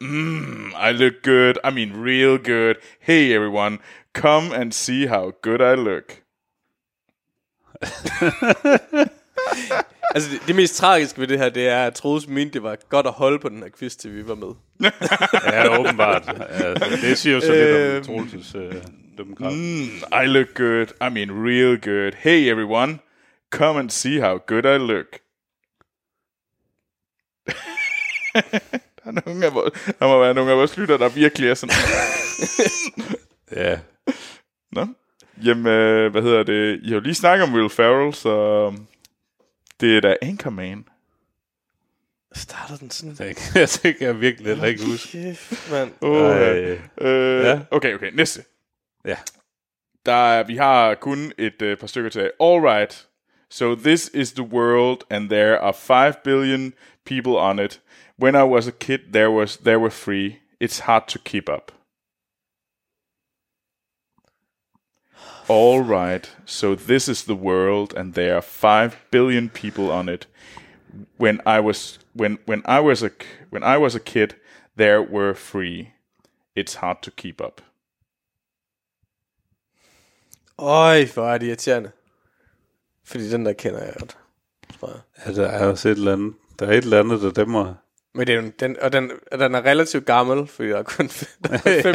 [0.00, 1.54] Mm, I look good.
[1.64, 2.74] I mean real good.
[3.00, 3.78] Hey everyone,
[4.14, 6.12] come and see how good I look.
[10.14, 12.76] Altså, det, det mest tragiske ved det her, det er, at Troels mente, det var
[12.88, 14.54] godt at holde på den her quiz, til vi var med.
[15.52, 16.22] Ja, åbenbart.
[16.50, 17.96] Altså, det siger jo så lidt Øhm.
[17.96, 18.72] om Troelses øh,
[19.18, 19.54] dømmekraft.
[19.56, 20.86] Mm, I look good.
[20.86, 22.12] I mean real good.
[22.18, 22.98] Hey everyone,
[23.50, 25.06] come and see how good I look.
[29.04, 31.54] der, er nogle af vores, der må være nogle af vores lytter, der virkelig er
[31.54, 31.74] sådan...
[33.56, 33.78] Ja.
[34.72, 34.86] Nå.
[35.44, 36.80] Jamen, øh, hvad hedder det?
[36.82, 38.72] I har jo lige snakket om Will Ferrell, så...
[39.80, 40.84] Det er da Anchorman.
[42.34, 43.14] Starter den sådan?
[43.14, 45.08] Det, jeg tænker jeg virkelig heller ikke huske.
[45.12, 45.90] Kæft, mand.
[46.00, 46.36] Oh,
[47.00, 47.60] øh, Ja.
[47.70, 48.10] Okay, okay.
[48.14, 48.44] Næste.
[49.04, 49.16] Ja.
[50.06, 52.30] Der er, vi har kun et øh, par stykker til.
[52.40, 53.06] All right.
[53.50, 56.72] So this is the world, and there are 5 billion
[57.06, 57.80] people on it.
[58.18, 60.38] When I was a kid, there was there were three.
[60.58, 61.72] It's hard to keep up.
[65.48, 66.28] All right.
[66.44, 70.26] So this is the world, and there are 5 billion people on it.
[71.18, 73.10] When I was when when I was a
[73.50, 74.34] when I was a kid,
[74.76, 75.92] there were three.
[76.54, 77.60] It's hard to keep up.
[80.58, 81.90] Øj, hvor er det irriterende.
[83.04, 84.18] Fordi den der kender jeg godt.
[84.80, 85.00] tror jeg.
[85.26, 86.34] Ja, der er også et eller andet.
[86.58, 87.74] Der er et eller andet, der dæmmer.
[88.16, 90.82] Men det er jo, den, og den, og den er relativt gammel, for der er
[90.82, 91.28] kun 5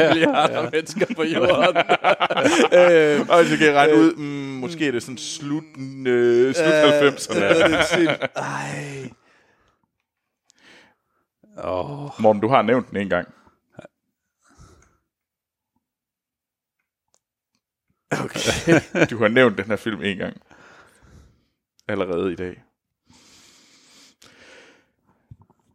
[0.08, 1.76] milliarder mennesker på jorden.
[2.80, 4.22] øh, Og så kan jeg regne ud, mm,
[4.60, 5.64] måske er det sådan slut,
[6.06, 7.44] øh, slut 90'erne.
[7.44, 8.26] øh, det er.
[8.36, 9.10] Ej.
[11.64, 13.28] Åh, Morten, du har nævnt den en gang.
[18.10, 18.80] Okay.
[19.10, 20.36] Du har nævnt den her film en gang.
[21.88, 22.62] Allerede i dag.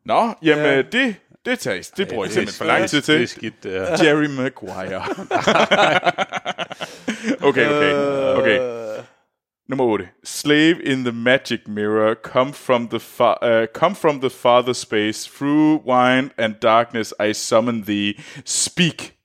[0.08, 0.72] Nå, jamen Ja.
[0.76, 0.82] ja.
[0.82, 1.90] det, det tages.
[1.90, 3.28] Det bruger jeg simpelthen for lang tid Det er til.
[3.28, 4.04] skidt, det er.
[4.04, 5.02] Jerry Maguire.
[7.48, 7.94] okay, okay,
[8.38, 8.60] okay.
[9.70, 10.08] Nummer 8.
[10.24, 15.30] Slave in the magic mirror, come from the fa- uh, come from the farther space,
[15.38, 18.14] through wine and darkness I summon thee.
[18.46, 19.16] Speak,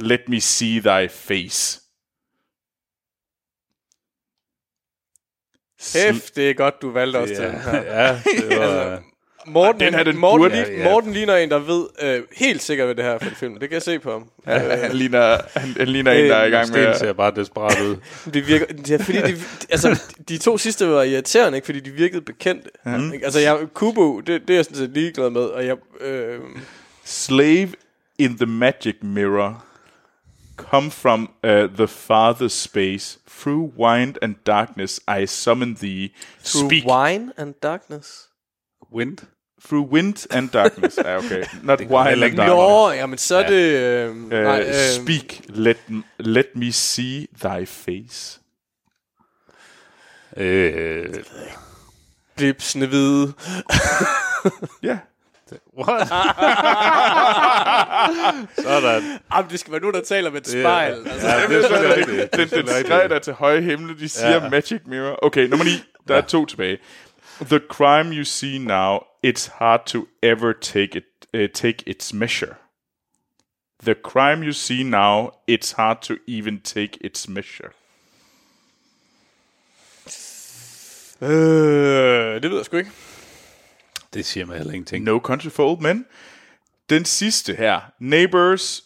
[0.00, 1.78] let me see thy face.
[5.94, 7.82] Hæft, det er godt, du valgte os til den her.
[7.82, 9.02] Ja, ja, det var...
[9.46, 10.90] Morten, Den her, den Morten, burde- Morten, Ja, ja.
[10.90, 13.52] Morten ligner en, der ved øh, helt sikkert, hvad det her er for en film.
[13.58, 14.28] Det kan jeg se på ham.
[14.46, 16.74] Ja, han ligner, han, han ligner en, der er i gang med...
[16.76, 17.96] Sten at- ser bare desperat ud.
[18.34, 19.36] Det virker, det er, fordi de,
[19.70, 21.64] altså, de to sidste var irriterende, ikke?
[21.66, 22.70] fordi de virkede bekendte.
[22.84, 23.12] Mm.
[23.12, 26.40] Altså, jeg, Kubo, det, det er jeg sådan set ligeglad med, og jeg, øh,
[27.04, 27.68] Slave
[28.18, 29.64] in the magic mirror,
[30.56, 36.08] come from uh, the farther space, through wind and darkness I summon thee.
[36.44, 36.84] through Speak.
[36.86, 38.28] wine and darkness.
[38.94, 39.18] Wind.
[39.68, 40.98] Through wind and darkness.
[41.04, 41.44] ja, okay.
[41.62, 42.46] Not heller and darkness.
[42.48, 43.62] Nå, jamen så er det...
[43.62, 45.76] Øh, Uh, nej, øh, speak, let,
[46.18, 48.40] let me see thy face.
[50.36, 51.14] Øh,
[52.36, 53.32] Glipsende hvide.
[54.82, 54.98] Ja.
[55.78, 56.08] what?
[58.58, 59.02] Sådan.
[59.34, 60.92] Jamen, det skal være nu, der taler med et spejl.
[61.06, 62.32] Altså, Ja, det er selvfølgelig rigtigt.
[62.32, 63.10] Det er Den, den rigtigt.
[63.10, 64.42] der til høje himmel, de siger Ja.
[64.42, 64.48] ja.
[64.48, 65.18] magic mirror.
[65.22, 65.70] Okay, nummer 9.
[66.08, 66.78] Der er to tilbage.
[67.48, 72.56] The crime you see now, it's hard to ever take it uh, take its measure.
[73.84, 77.70] The crime you see now, it's hard to even take its measure.
[81.20, 82.90] øh, det ved jeg sgu ikke.
[84.14, 85.04] Det siger mig heller ingenting.
[85.04, 86.06] No Country for Old Men.
[86.90, 87.80] Den sidste her.
[87.98, 88.84] Neighbors,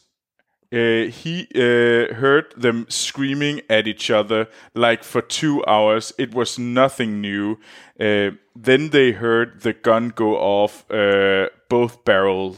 [0.73, 6.13] uh, he uh, heard them screaming at each other like for two hours.
[6.19, 7.59] It was nothing new.
[7.99, 12.57] Uh, then they heard the gun go off, uh, both barrel.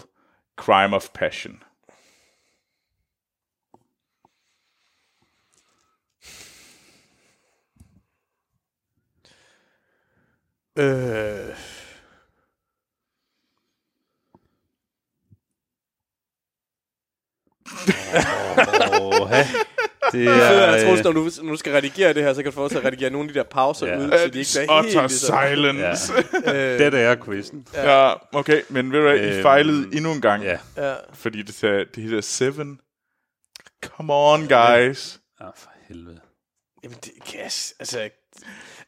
[0.56, 1.62] Crime of passion.
[10.76, 11.77] Øh,
[19.00, 19.46] Åh, det
[20.12, 20.76] det er, er...
[20.76, 22.64] jeg tror, øh, når du, når du skal redigere det her, så kan du få
[22.64, 23.98] at redigere nogle af de der pauser Ja.
[23.98, 26.12] ud, så de ikke bliver helt Utter silence.
[26.46, 26.72] Ja.
[26.74, 27.66] Øh, Det er quizzen.
[27.74, 30.42] ja, okay, men ved du hvad, I Øhm, fejlede endnu en gang.
[30.42, 30.58] Ja.
[30.76, 30.94] ja.
[31.12, 32.80] Fordi det, tager- det hedder Seven.
[33.84, 35.20] Come on, guys.
[35.40, 36.20] Ah, for helvede.
[36.84, 37.52] Jamen, det kan jeg...
[37.52, 38.08] s- Altså,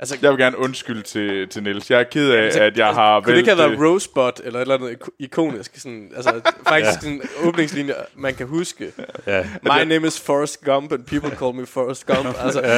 [0.00, 1.90] altså Jeg vil gerne undskylde til, til Niels.
[1.90, 4.62] Jeg er ked af, at jeg har kunne det ikke have været Rosebud, eller et
[4.62, 8.92] eller andet ik- ikonisk, sådan, altså faktisk sådan en åbningslinje, man kan huske.
[9.26, 9.44] Ja.
[9.62, 12.36] My name is Forrest Gump, and people call me Forrest Gump.
[12.44, 12.60] Altså,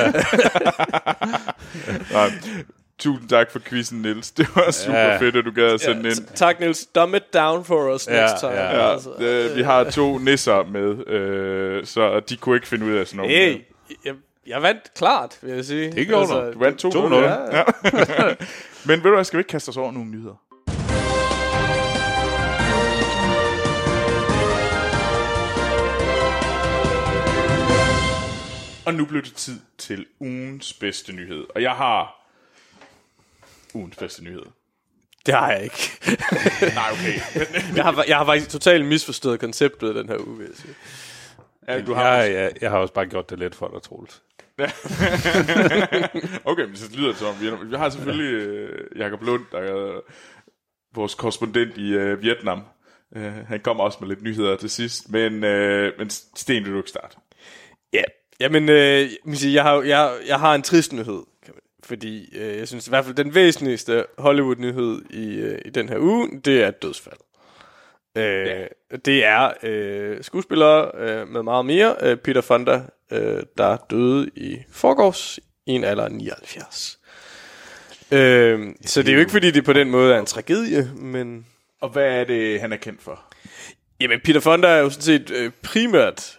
[2.12, 2.30] Nej.
[2.98, 4.30] Tusind tak for quizzen, Niels.
[4.30, 5.12] Det var super Ja.
[5.12, 5.18] ja.
[5.18, 6.26] fedt, at du gad at sende ja, ja, ind.
[6.34, 6.86] tak, Niels.
[6.86, 8.52] Dumb it down for us Ja, next time.
[8.52, 8.76] ja.
[8.76, 9.10] Ja, altså.
[9.20, 13.16] øh, vi har to nisser med, øh, så de kunne ikke finde ud af sådan
[13.16, 13.36] noget.
[13.36, 13.56] Hey,
[14.46, 15.92] jeg, vandt klart, vil jeg sige.
[15.92, 16.52] Det gjorde du.
[16.52, 16.88] Du vandt 2-0.
[16.88, 17.14] 2-0.
[17.14, 17.56] Ja.
[17.56, 17.64] ja.
[18.86, 20.34] Men ved du hvad, skal vi ikke kaste os over nogle nyheder?
[28.86, 31.44] Og nu blev det tid til ugens bedste nyhed.
[31.54, 32.28] Og jeg har
[33.74, 34.42] ugens bedste nyhed.
[35.26, 35.92] Det har jeg ikke.
[36.74, 37.20] Nej, okay.
[37.76, 40.74] jeg, har, jeg har faktisk totalt misforstået konceptet den her uge, vil jeg sige.
[41.68, 44.22] Ja, du har Jeg, jeg, jeg har også bare gjort det let for dig, Troels.
[46.50, 50.00] Okay, men så lyder det som om, vi, har selvfølgelig øh, Jakob Lund, der er
[50.94, 52.62] vores korrespondent i øh, Vietnam.
[53.16, 56.76] Øh, han kommer også med lidt nyheder til sidst, men, øh, men Sten, vil du
[56.76, 57.16] ikke starte?
[57.92, 58.02] Ja,
[58.40, 59.10] jamen, øh,
[59.54, 62.90] jeg, har, jeg, jeg har en trist nyhed, kan man, fordi øh, jeg synes i
[62.90, 67.18] hvert fald, den væsentligste Hollywood-nyhed i, øh, i den her uge, det er et dødsfald.
[68.16, 68.64] Øh, ja.
[69.04, 72.82] Det er øh, skuespillere øh, med meget mere, øh, Peter Fonda,
[73.12, 76.98] øh, der døde i forgårs i en alder af 79.
[78.12, 81.46] Øh, så det er jo ikke, fordi det på den måde er en tragedie, men...
[81.80, 83.20] Og hvad er det, han er kendt for?
[84.00, 86.38] Jamen, Peter Fonda er jo sådan set øh, primært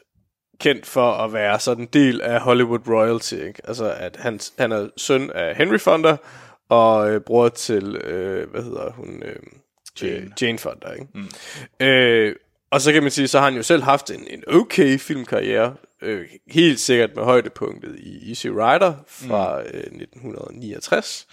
[0.60, 3.62] kendt for at være sådan en del af Hollywood royalty, ikke?
[3.64, 6.18] Altså, at han, han er søn af Henry Fonda,
[6.70, 9.36] og øh, bror til, øh, hvad hedder hun, øh,
[10.02, 11.08] Jane, øh, Jane Fonda, ikke?
[11.14, 11.86] Mm.
[11.86, 12.36] Øh,
[12.72, 15.76] og så kan man sige, så har han jo selv haft en, en okay filmkarriere,
[16.02, 19.68] øh, helt sikkert med højdepunktet i Easy Rider fra mm.
[19.74, 21.28] øh, 1969,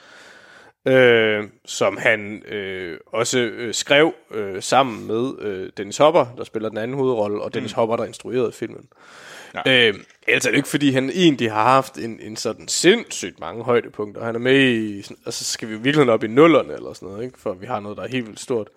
[0.86, 6.68] øh, som han øh, også øh, skrev øh, sammen med øh, Dennis Hopper, der spiller
[6.68, 7.76] den anden hovedrolle, og Dennis mm.
[7.76, 8.88] Hopper, der instruerede filmen.
[8.90, 9.39] Ja.
[9.66, 9.94] Øh,
[10.28, 14.24] altså er det ikke, fordi han egentlig har haft en, en sådan sindssygt mange højdepunkter.
[14.24, 17.24] Han er med i, sådan- altså skal vi virkelig op i nullerne eller sådan noget,
[17.24, 17.38] ikke?
[17.38, 18.68] for vi har noget, der er helt vildt stort.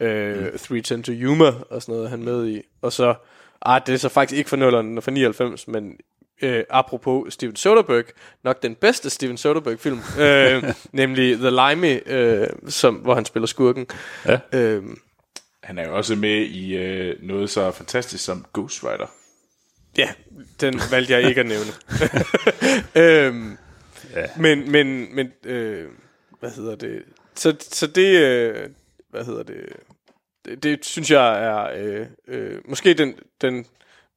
[0.00, 0.58] Øh, mm.
[0.58, 2.62] 310 to Yuma og sådan noget er han med i.
[2.82, 3.14] Og så,
[3.62, 5.96] ah, det er så faktisk ikke for nullerne, er fra 99, men
[6.42, 8.08] øh, apropos Steven Soderbergh,
[8.44, 13.86] nok den bedste Steven Soderbergh-film, øh, nemlig The Limey, øh, som, hvor han spiller skurken.
[14.26, 14.38] Ja.
[14.52, 14.82] Øh,
[15.62, 19.10] Han er jo også med i øh, noget så fantastisk som Ghost Rider.
[19.98, 20.08] Ja,
[20.60, 21.72] den valgte jeg ikke at nævne.
[23.04, 23.58] øhm,
[24.14, 24.26] ja.
[24.36, 25.88] Men, men, men øh,
[26.40, 27.02] hvad hedder det?
[27.34, 28.68] Så, så det, øh,
[29.10, 29.56] hvad hedder det?
[30.44, 33.66] Det, det synes jeg er øh, øh, måske den, den,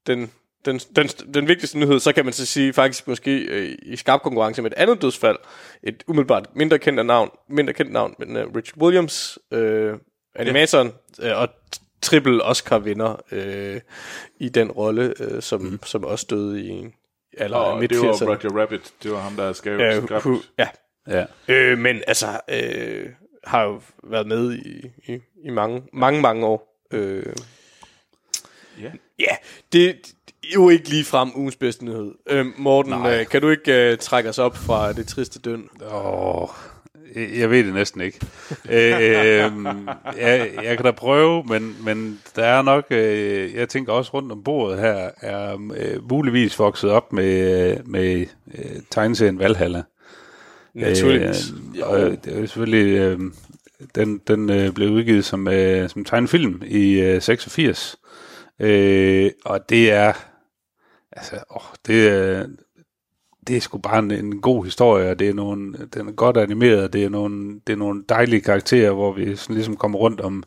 [0.07, 0.31] den,
[0.65, 1.99] den, den, den vigtigste nyhed.
[1.99, 5.37] Så kan man så sige faktisk måske øh, i skarp konkurrence med et andet dødsfald.
[5.83, 9.93] Et umiddelbart mindre kendt navn, mindre kendt navn, men uh, Richard Williams, øh,
[10.35, 11.49] animatoren, øh, og
[12.03, 13.81] triple Oscar-vinder øh,
[14.39, 15.79] i den rolle, øh, som, mm.
[15.85, 16.85] som også døde i
[17.37, 18.25] af Og midt det var 80'erne.
[18.25, 18.93] Roger Rabbit.
[19.03, 20.23] Det var ham, der skrev Øh, skabt.
[20.23, 20.67] hu- ja.
[21.07, 21.25] Ja.
[21.47, 23.05] Øh, men altså, øh,
[23.43, 26.85] har jo været med i, i, i mange, mange, mange år.
[26.93, 27.25] Øh,
[28.81, 28.91] Ja.
[29.19, 29.35] ja,
[29.73, 29.95] det,
[30.27, 32.11] det er jo ikke lige frem ugens bedste nyhed.
[32.29, 35.69] Øh, Morten, øh, kan du ikke øh, trække os op fra det triste døn?
[35.91, 36.49] Åh,
[37.15, 38.19] jeg ved det næsten ikke.
[38.69, 38.75] øh,
[40.19, 44.31] jeg, jeg kan da prøve, men, men der er nok, øh, jeg tænker også rundt
[44.31, 48.25] om bordet her, er øh, muligvis vokset op med, med
[48.57, 49.83] øh, tegneserien Valhalla.
[50.73, 51.51] Naturligvis.
[51.75, 53.19] Øh, og det er selvfølgelig, øh,
[53.95, 57.95] den, den øh, blev udgivet som, øh, som tegnefilm i øh, 86.
[58.59, 60.13] Øh, og det er,
[61.11, 62.45] altså, åh, det er,
[63.47, 66.37] det er sgu bare en, en god historie, og det er nogle, den er godt
[66.37, 70.21] animeret, det er nogle, det er nogle dejlige karakterer, hvor vi sådan ligesom kommer rundt
[70.21, 70.43] om,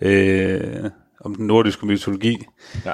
[0.00, 2.46] øh, om den nordiske mytologi.
[2.84, 2.92] Ja.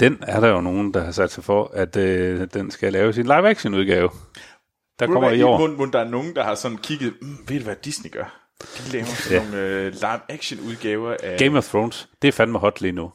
[0.00, 3.12] Den er der jo nogen, der har sat sig for, at øh, den skal lave
[3.12, 4.08] sin live-action udgave.
[4.98, 5.76] Der kommer i år.
[5.76, 8.46] Må der er nogen, der har sådan kigget, mm, ved du hvad Disney gør?
[8.62, 9.44] De laver sådan Ja.
[9.44, 11.38] nogle øh, live-action udgaver af...
[11.38, 13.12] Game of Thrones, det er fandme hot lige nu.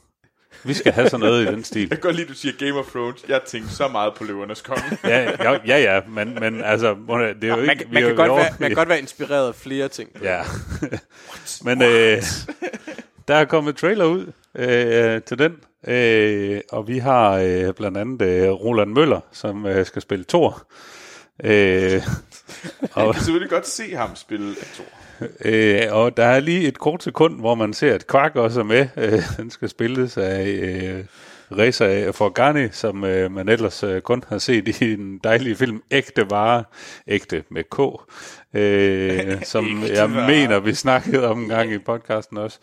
[0.64, 1.82] Vi skal have sådan noget i den stil.
[1.82, 3.26] Jeg kan godt lide, at du siger Game of Thrones.
[3.28, 4.84] Jeg tænkte så meget på løvernes konge.
[5.04, 6.96] Ja, ja, ja, ja men, men altså,
[7.42, 7.76] det er jo Man, ikke...
[7.76, 10.10] kan- vi man, kan godt over- være, man kan godt være inspireret af flere ting.
[10.24, 10.42] Ja.
[11.64, 12.22] Men øh,
[13.28, 15.56] der er kommet trailer ud øh, til den,
[15.88, 20.68] øh, og vi har øh, blandt andet øh, Roland Møller, som øh, skal spille Thor.
[21.44, 22.02] Øh, Jeg
[22.94, 24.86] og, kan selvfølgelig godt se ham spille Thor.
[25.46, 28.64] Øh, og der er lige et kort sekund, hvor man ser, at Quark også er
[28.64, 28.88] med.
[28.98, 31.04] Øh, den skal spilles af øh,
[31.58, 36.30] Reza Forgani, som øh, man ellers øh, kun har set i en dejlig film, Ægte
[36.30, 36.64] Vare,
[37.08, 37.80] Ægte med K,
[38.58, 40.28] øh, som jeg Vare.
[40.28, 42.60] mener, vi snakkede om en gang i podcasten også.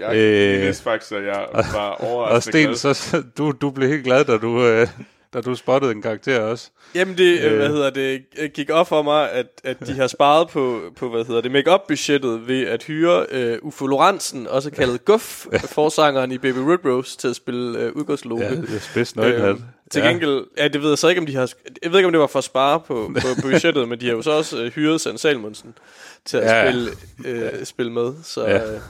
[0.00, 4.24] Jeg Øh, faktisk, at jeg var Og overraskende Sten, så du, du blev helt glad,
[4.24, 4.88] da du, øh,
[5.34, 6.70] da du spottede en karakter også.
[6.94, 7.56] Jamen det, øh.
[7.56, 11.08] hvad hedder det, øh, gik op for mig, at, at de har sparet på, på
[11.08, 16.32] hvad hedder det, make budgettet ved at hyre øh, Ufo Lorentzen, også kaldet Guff, forsangeren
[16.32, 18.44] i Baby Red Rose, til at spille øh, udgårdsloge.
[18.44, 19.14] Ja, det er spids.
[19.18, 19.56] Øh,
[19.90, 21.52] til gengæld, ja, det ved jeg så ikke, om de har,
[21.82, 24.12] jeg ved ikke, om det var for at spare på, på budgettet, men de har
[24.12, 25.74] jo så også øh, hyret Sand Salmonsen
[26.26, 26.70] til at Ja.
[26.70, 26.90] spille,
[27.24, 28.12] øh, spille med.
[28.22, 28.72] Så, Ja.
[28.74, 28.80] øh,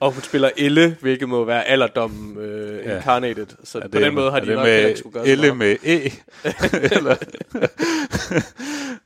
[0.00, 2.96] og hun spiller Elle, hvilket må være alderdom øh, Ja.
[2.96, 3.46] incarnated.
[3.64, 5.54] Så Er på den måde har de det nok med ikke skulle gøre så Elle
[5.54, 6.10] med E.
[6.96, 7.16] Eller?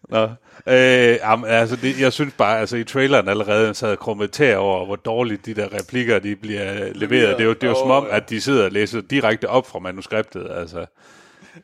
[0.08, 0.28] Nå.
[0.66, 4.96] Øh, jamen, altså, det, jeg synes bare, altså i traileren allerede sad kommentar over, hvor
[4.96, 7.28] dårligt de der replikker, de bliver leveret.
[7.36, 8.16] Det er jo, det er jo som om, ja.
[8.16, 10.86] at de sidder og læser direkte op fra manuskriptet, altså.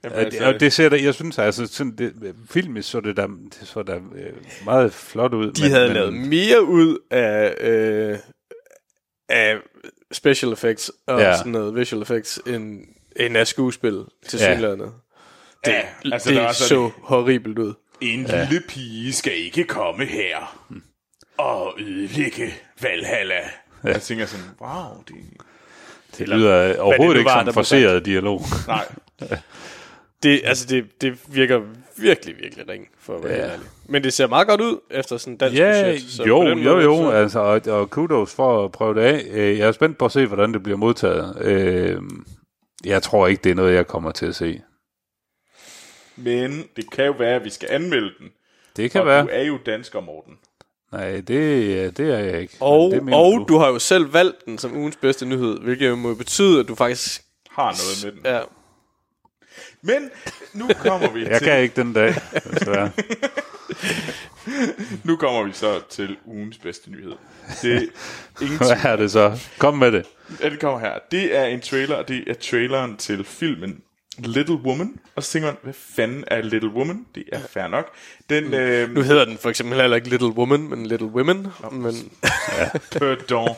[0.05, 3.27] Jamen, altså, og det ser der, jeg synes altså, sådan, det, filmisk så det der,
[3.27, 4.33] det så der øh,
[4.65, 5.53] meget flot ud.
[5.53, 8.19] De havde lavet mere ud af, øh,
[9.29, 9.57] af
[10.13, 11.29] special effects og Ja.
[11.29, 11.37] ja.
[11.37, 12.81] sådan noget visual effects end,
[13.17, 14.53] end af skuespil til Ja.
[14.55, 14.81] synligheden.
[14.81, 14.87] ja,
[16.05, 17.75] Det, altså, det der er så horribelt ud.
[18.01, 20.67] en lille pige skal ikke komme her
[21.39, 23.35] og ødelægge Valhalla.
[23.85, 23.89] Ja.
[23.89, 25.15] Jeg tænker sådan, wow, det...
[26.19, 28.43] Det lyder overhovedet ikke var, som der blev forseret dialog.
[28.67, 28.85] Nej,
[30.23, 31.61] Det, altså det, det virker
[31.97, 33.53] virkelig, virkelig ring, for at være Ja.
[33.53, 33.67] ærlig.
[33.89, 36.03] Men det ser meget godt ud efter sådan en dansk Ja, budget.
[36.03, 39.25] så jo, jo, måde, jo, så- altså, og, og kudos for at prøve det af.
[39.31, 41.37] Øh, Jeg er spændt på at se, hvordan det bliver modtaget.
[41.41, 42.01] Øh,
[42.85, 44.61] Jeg tror ikke, det er noget, jeg kommer til at se.
[46.17, 48.29] men det kan jo være, at vi skal anmelde den.
[48.77, 49.23] Det kan og være.
[49.23, 50.35] du er jo dansker, Morten.
[50.93, 52.57] Nej, det, det er jeg ikke.
[52.61, 55.97] Og, det og du har jo selv valgt den som ugens bedste nyhed, hvilket jo
[55.97, 57.23] må betyde, at du faktisk...
[57.51, 58.35] Har noget med den.
[58.37, 58.41] Ja,
[59.83, 60.11] Men
[60.53, 62.15] nu kommer vi Jeg til, kan ikke den dag,
[62.55, 62.91] desværre.
[65.05, 67.13] nu kommer vi så til ugens bedste nyhed.
[67.63, 67.81] Det er
[68.45, 69.39] ingen Hvad er det så?
[69.59, 70.07] Kom med det.
[70.43, 70.93] Ja, det kommer her.
[71.11, 73.81] Det er en trailer, og det er traileren til filmen
[74.19, 74.97] Little Woman.
[75.17, 77.07] Og så tænker man, hvad fanden er Little Woman?
[77.15, 77.87] Det er fair nok.
[78.31, 81.47] Den, øh, nu hedder den for eksempel heller ikke Little Woman, men Little Women.
[81.73, 82.13] Men,
[82.99, 83.57] Pardon.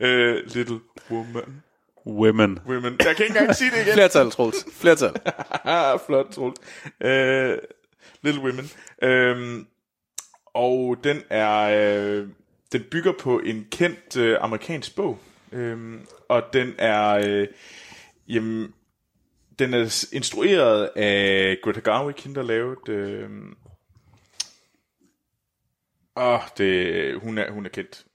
[0.00, 0.80] øh, Little
[1.10, 1.62] Woman.
[2.08, 2.58] Women.
[2.66, 2.96] Women.
[3.04, 3.92] Jeg kan ikke engang sige det igen.
[3.92, 4.66] flertal, Troels.
[4.72, 5.12] Flertal.
[6.06, 6.60] Flot, Troels.
[7.00, 7.58] Øh,
[8.22, 8.70] Little Women.
[9.02, 9.66] Øhm,
[10.46, 11.60] og den er...
[11.60, 12.28] Øh,
[12.72, 15.18] den bygger på en kendt øh, amerikansk bog.
[15.52, 17.22] Øhm, og den er...
[17.26, 17.46] Øh,
[18.28, 18.74] jamen,
[19.58, 22.76] den er instrueret af Greta Garwick, hende der lavede...
[22.88, 23.30] Øh,
[26.18, 28.04] Åh, det, hun, er, hun er kendt.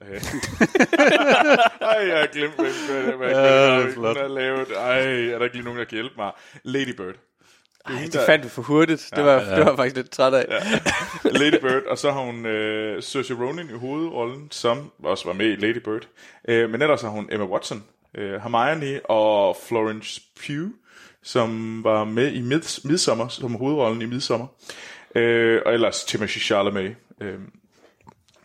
[1.80, 4.66] Ej, jeg har glemt, hvad, hvad, hvad, Ja, hvad, er hun har lavet.
[4.76, 4.98] Ej,
[5.32, 6.32] er der ikke lige nogen, der kan hjælpe mig?
[6.62, 7.14] Lady Bird.
[7.86, 9.10] Det er hende, Det fandt vi for hurtigt.
[9.16, 9.56] Det var, ja.
[9.56, 10.44] det var faktisk lidt træt af.
[11.40, 15.46] Lady Bird, og så har hun øh, Saoirse Ronan i hovedrollen, som også var med
[15.46, 16.08] i Lady Bird.
[16.48, 17.84] Øh, men ellers har hun Emma Watson,
[18.16, 20.70] øh, Hermione og Florence Pugh,
[21.22, 24.46] som var med i Mids- Midsommer, som hovedrollen i Midsommer.
[25.14, 27.34] Øh, og ellers Timothée Chalamet, øh,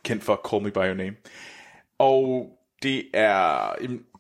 [0.04, 1.16] kendt for Call Me By Your Name.
[2.00, 2.50] Og
[2.84, 3.72] det er,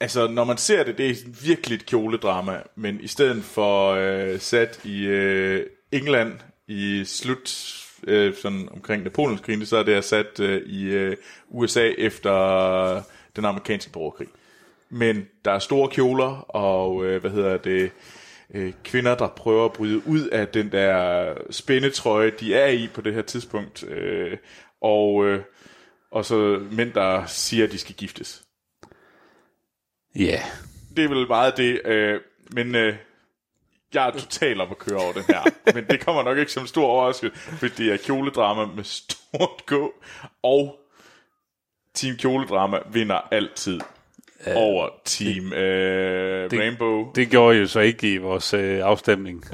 [0.01, 4.39] altså når man ser det, det er virkelig et kjoledrama, men i stedet for øh,
[4.39, 6.33] sat i øh, England
[6.67, 7.75] i slut,
[8.07, 11.17] øh, sådan omkring Napoleonskrigen, så er det sat øh, i øh,
[11.49, 13.03] USA efter
[13.35, 14.27] den amerikanske borgerkrig.
[14.89, 17.91] Men der er store kjoler, og øh, hvad hedder det,
[18.53, 23.01] øh, kvinder, der prøver at bryde ud af den der spændetrøje, de er i på
[23.01, 24.37] det her tidspunkt, øh,
[24.81, 25.41] og, øh,
[26.11, 28.43] og så mænd, der siger, at de skal giftes.
[30.15, 30.21] Ja.
[30.21, 30.39] Yeah.
[30.95, 32.95] Det er vel meget det, øh, men øh,
[33.93, 35.41] jeg er totalt om at køre over den her.
[35.75, 39.65] men det kommer nok ikke som en stor overraskelse, fordi det er kjoledrama med stort
[39.65, 39.73] K,
[40.43, 40.79] og
[41.93, 43.79] Team Kjoledrama vinder altid
[44.55, 47.11] over Team øh, det- Rainbow.
[47.15, 49.45] Det gjorde I jo så ikke i vores øh, afstemning.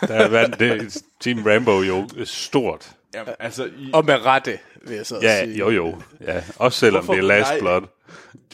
[0.00, 2.90] Der vandt det, Team Rambo jo stort.
[3.14, 5.58] Jamen, altså, i, Og med rette, vil jeg så Ja, sige.
[5.58, 6.02] jo jo.
[6.26, 7.58] Ja, også selvom Hvorfor- det er Last nej.
[7.60, 7.82] Blood.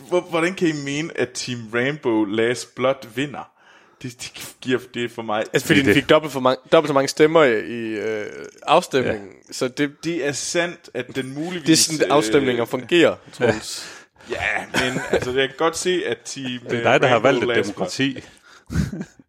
[0.08, 3.50] hvor, hvordan kan I mene, at Team Rainbow Last Blood vinder?
[4.02, 5.44] Det, det giver det for mig...
[5.52, 8.26] Altså, fordi Det den fik dobbelt, for mange, dobbelt så mange stemmer i, i øh,
[8.62, 9.28] afstemningen.
[9.48, 9.52] Ja.
[9.52, 11.66] Så det, Det er sandt, at den muligvis...
[11.66, 13.86] det er sådan, at afstemninger fungerer, Troels.
[14.30, 17.44] Ja, men altså, jeg kan godt se, at Team Det er dig, der har valgt
[17.44, 18.24] et demokrati.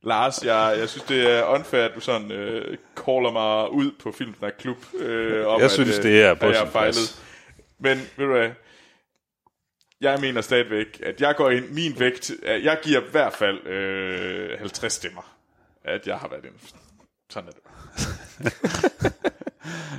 [0.08, 4.12] Lars, jeg, jeg synes, det er unfair, at du sådan øh, caller mig ud på
[4.12, 4.78] Filmsnak Klub.
[4.94, 7.22] Øh, om, Jeg synes, at, det er på at jeg fejlet.
[7.80, 8.50] Men ved du hvad?
[10.02, 13.68] Jeg mener stadigvæk, at jeg går ind, min vægt, at jeg giver i hvert fald
[13.68, 15.36] øh, 50 stemmer,
[15.84, 16.58] at jeg har været inde.
[17.30, 17.62] Sådan er det.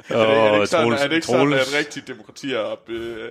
[0.09, 3.30] er, det, er, det ikke sådan, er det ikke sådan, at rigtige demokratier øh,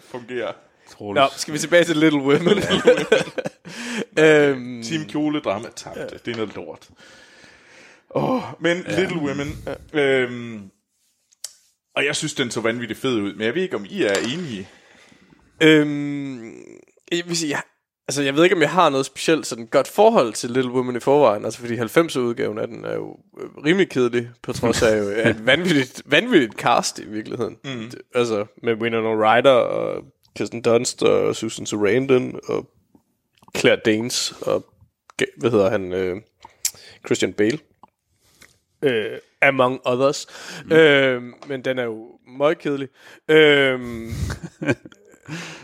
[0.00, 0.52] fungerer?
[0.90, 1.16] Troels.
[1.16, 2.58] Nå, skal vi tilbage til Little Women?
[4.24, 6.18] øhm, Team Kjole Drama tabte.
[6.24, 6.88] Det er noget lort.
[8.10, 9.00] Oh, men ja.
[9.00, 9.64] Little Women.
[9.92, 10.70] Øhm,
[11.96, 13.34] og jeg synes, den så vanvittigt fed ud.
[13.34, 14.68] Men jeg ved ikke, om I er enige.
[15.62, 16.54] øhm,
[17.12, 17.62] jeg, vil sige, jeg,
[18.08, 20.96] altså, jeg ved ikke, om jeg har noget specielt sådan godt forhold til Little Women
[20.96, 21.44] i forvejen.
[21.44, 25.46] Altså, fordi 90'er-udgaven af den er jo øh, rimelig kedelig, på trods af jo et
[25.52, 27.56] vanvittigt, vanvittigt cast i virkeligheden.
[27.64, 27.90] Mm.
[28.14, 30.04] Altså, med Winona Ryder og
[30.36, 32.70] Kirsten Dunst og Susan Sarandon og
[33.56, 34.64] Claire Danes og,
[35.36, 36.16] hvad hedder han, øh,
[37.06, 37.58] Christian Bale.
[38.82, 40.26] Øh, among others.
[40.64, 40.72] Mm.
[40.72, 42.88] Øh, men den er jo meget kedelig.
[43.28, 43.80] Øh,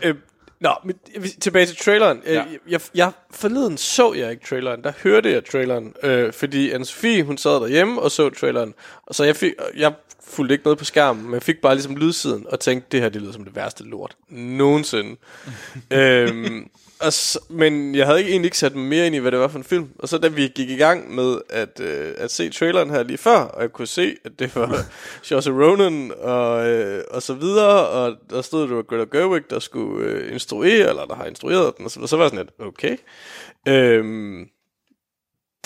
[0.05, 0.15] øh,
[0.59, 0.95] nå, men
[1.41, 2.21] tilbage til traileren.
[2.25, 2.33] Ja.
[2.33, 2.39] Ja.
[2.39, 7.21] Jeg, jeg, jeg, forleden så jeg ikke traileren, der hørte jeg traileren, øh, fordi Anne-Sophie,
[7.21, 8.73] hun sad derhjemme og så traileren,
[9.05, 9.93] og så jeg, fik, jeg
[10.27, 13.09] fulgte ikke noget på skærmen, men jeg fik bare ligesom lydsiden, og tænkte, det her
[13.09, 15.15] det lyder som det værste lort nogensinde.
[15.91, 16.69] øhm,
[16.99, 19.39] og så, men jeg havde ikke, egentlig ikke sat mig mere ind i, hvad det
[19.39, 19.89] var for en film.
[19.99, 23.17] Og så da vi gik i gang med at, øh, at se traileren her lige
[23.17, 24.85] før, og jeg kunne se, at det var
[25.23, 29.41] Saoirse Ronan og, øh, og så videre, og der stod, at det var Greta Gerwig,
[29.49, 32.45] der skulle øh, instruere, eller der har instrueret den, og så, så var jeg sådan
[32.57, 32.97] lidt, okay.
[33.67, 34.45] Øhm,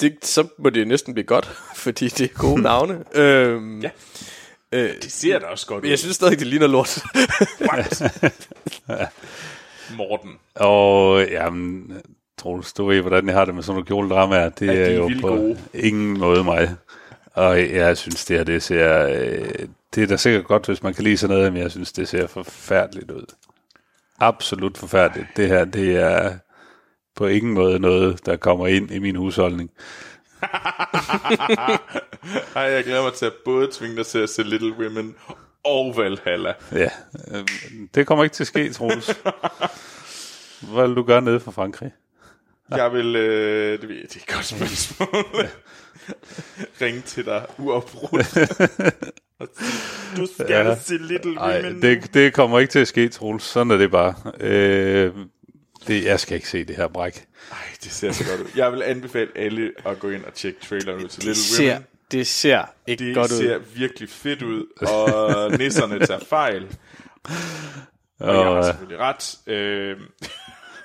[0.01, 1.45] det, så må det næsten blive godt,
[1.84, 3.03] fordi det er gode navne.
[3.16, 3.89] øhm, Ja.
[4.72, 5.89] Øh, Det ser da også godt men ud.
[5.89, 6.97] jeg synes stadig, det ligner lort.
[9.97, 10.32] Morten.
[10.55, 11.93] Og jamen,
[12.38, 14.49] Troels, du ved, hvordan jeg har det med sådan nogle kjoledramaer.
[14.49, 15.59] Det Ja, de er er jo på gode.
[15.74, 16.76] ingen måde mig.
[17.34, 19.07] Og jeg synes, det her, det ser...
[19.07, 19.49] Øh,
[19.95, 22.07] det er da sikkert godt, hvis man kan lide sådan noget, men jeg synes, det
[22.07, 23.26] ser forfærdeligt ud.
[24.19, 25.28] Absolut forfærdeligt.
[25.38, 26.34] Det her, det er
[27.15, 29.69] på ingen måde noget, der kommer ind i min husholdning.
[32.55, 35.15] Ej, jeg glæder mig til at både tvinge dig til at se Little Women
[35.63, 36.53] og Valhalla.
[36.71, 36.89] Ja,
[37.31, 37.47] øh,
[37.95, 39.07] det kommer ikke til at ske, Troels.
[40.61, 41.91] Hvad vil du gøre nede for Frankrig?
[42.71, 45.47] Jeg vil, øh, det, ved jeg, det er et godt spørgsmål.
[46.81, 48.33] Ringe til dig uafbrudt.
[50.17, 50.67] Du skal Ja.
[50.69, 50.75] ja.
[50.75, 51.81] se Little Nej, Women.
[51.81, 53.43] det, det kommer ikke til at ske, Troels.
[53.43, 54.13] Sådan er det bare.
[54.39, 55.11] Øh,
[55.88, 57.25] det, jeg skal ikke se det her bræk.
[57.51, 58.45] Ej, det ser så godt ud.
[58.55, 61.71] Jeg vil anbefale alle at gå ind og tjekke traileren ud til Det Little ser,
[61.73, 61.86] Women.
[62.11, 63.61] det ser ikke Det godt ser ud.
[63.75, 66.67] virkelig fedt ud, og nisserne tager fejl.
[68.19, 69.38] Og jeg har Og, selvfølgelig ret.
[69.47, 69.97] Øh, øh,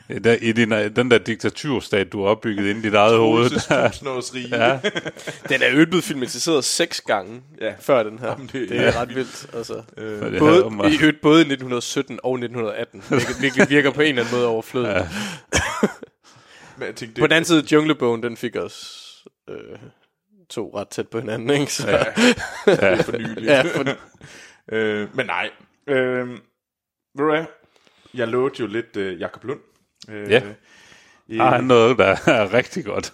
[0.09, 4.57] der, I din, den der diktaturstat, du har opbygget inde i dit eget hoved, der,
[4.57, 4.81] ja,
[5.55, 7.75] Den er jo blevet filmatiseret seks gange Ja.
[7.81, 8.29] før den her.
[8.29, 9.01] Jamen, det- det, er ja.
[9.01, 9.47] ret vildt.
[9.55, 9.83] Altså.
[9.97, 13.03] Øh, Både, her, i øvrigt både i 1917 og 1918.
[13.41, 14.91] Hvilket virker på en eller anden måde overflødigt.
[14.95, 15.09] Ja.
[16.77, 19.03] men jeg tænkte, På den anden side, Junglebogen, den fik os
[19.51, 19.57] øh,
[20.51, 21.73] to ret tæt på hinanden, ikke?
[21.75, 22.05] Så, ja.
[22.67, 23.47] er for nyligt.
[23.47, 23.85] ja, for,
[24.73, 25.51] øh, men nej.
[25.89, 26.37] Øh, ved
[27.19, 27.45] du hvad?
[28.15, 29.61] Jeg lovede jo lidt øh, Jakob Lund.
[30.09, 30.41] Øh, Ja.
[31.29, 33.13] øh, har han noget, der er rigtig godt.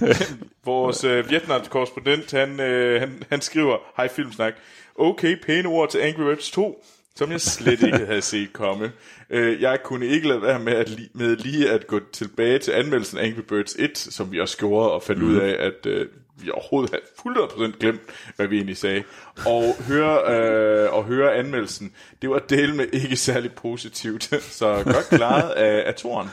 [0.64, 4.54] Vores øh, Vietnam-korrespondent, han, øh, han, han skriver, hej Filmsnak,
[4.98, 6.84] okay, pæne ord til Angry Birds 2,
[7.16, 8.92] som jeg slet ikke havde set komme.
[9.30, 12.72] Øh, jeg kunne ikke lade være med, at li- med lige at gå tilbage til
[12.72, 15.28] anmeldelsen af Angry Birds 1, som vi også gjorde, og fandt mm.
[15.28, 16.06] ud af, at øh,
[16.42, 17.38] vi overhovedet havde
[17.72, 18.00] 100% glemt,
[18.36, 19.02] hvad vi egentlig sagde.
[19.46, 24.24] Og høre, øh, og høre anmeldelsen, det var del med ikke særlig positivt,
[24.60, 26.28] så godt klaret af, af toren.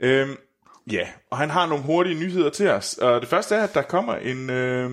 [0.00, 0.36] Øhm,
[0.92, 2.98] ja, og han har nogle hurtige nyheder til os.
[2.98, 4.90] Og det første er, at der kommer en, øh,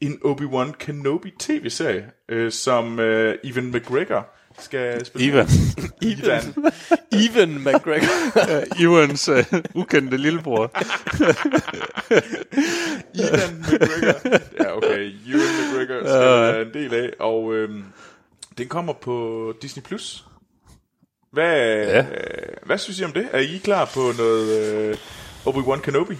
[0.00, 5.26] en Obi-Wan Kenobi tv-serie, øh, som øh, Evan McGregor skal spille.
[5.28, 5.46] Ivan.
[6.02, 6.54] Ivan.
[7.12, 8.76] Even McGregor.
[8.82, 9.36] Ivans uh,
[9.74, 10.70] ukendte lillebror.
[13.14, 14.38] Ivan McGregor.
[14.60, 15.12] Ja, okay.
[15.28, 17.10] Ewan McGregor skal være en del af.
[17.20, 17.70] Og øh,
[18.58, 19.82] den kommer på Disney+.
[19.82, 20.24] Plus.
[21.32, 21.98] Hvad, Ja.
[22.00, 22.06] øh,
[22.66, 23.28] hvad synes I om det?
[23.32, 24.96] Er I klar på noget øh,
[25.46, 26.16] Obi-Wan Kenobi?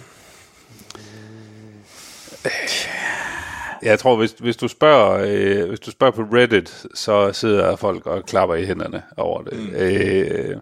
[3.81, 8.05] Jeg tror, hvis, hvis, du spørger, øh, hvis du spørger på Reddit, så sidder folk
[8.05, 9.59] og klapper i hænderne over det.
[9.59, 9.75] Mm.
[9.75, 10.57] Øh,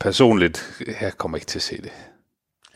[0.00, 1.92] personligt, jeg kommer ikke til at se det.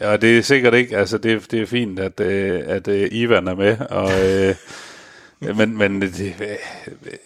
[0.00, 3.48] Ja, det er sikkert ikke, altså det, det er fint, at, øh, at øh, Ivan
[3.48, 4.54] er med, og, øh,
[5.56, 6.34] men, men det,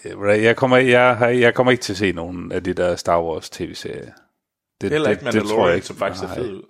[0.05, 3.23] øh, jeg, kommer, jeg, jeg kommer ikke til at se nogen af de der Star
[3.23, 4.13] Wars tv-serier.
[4.81, 5.87] Det, Heller ikke det, det tror jeg ikke.
[5.87, 6.63] som faktisk er fed ud.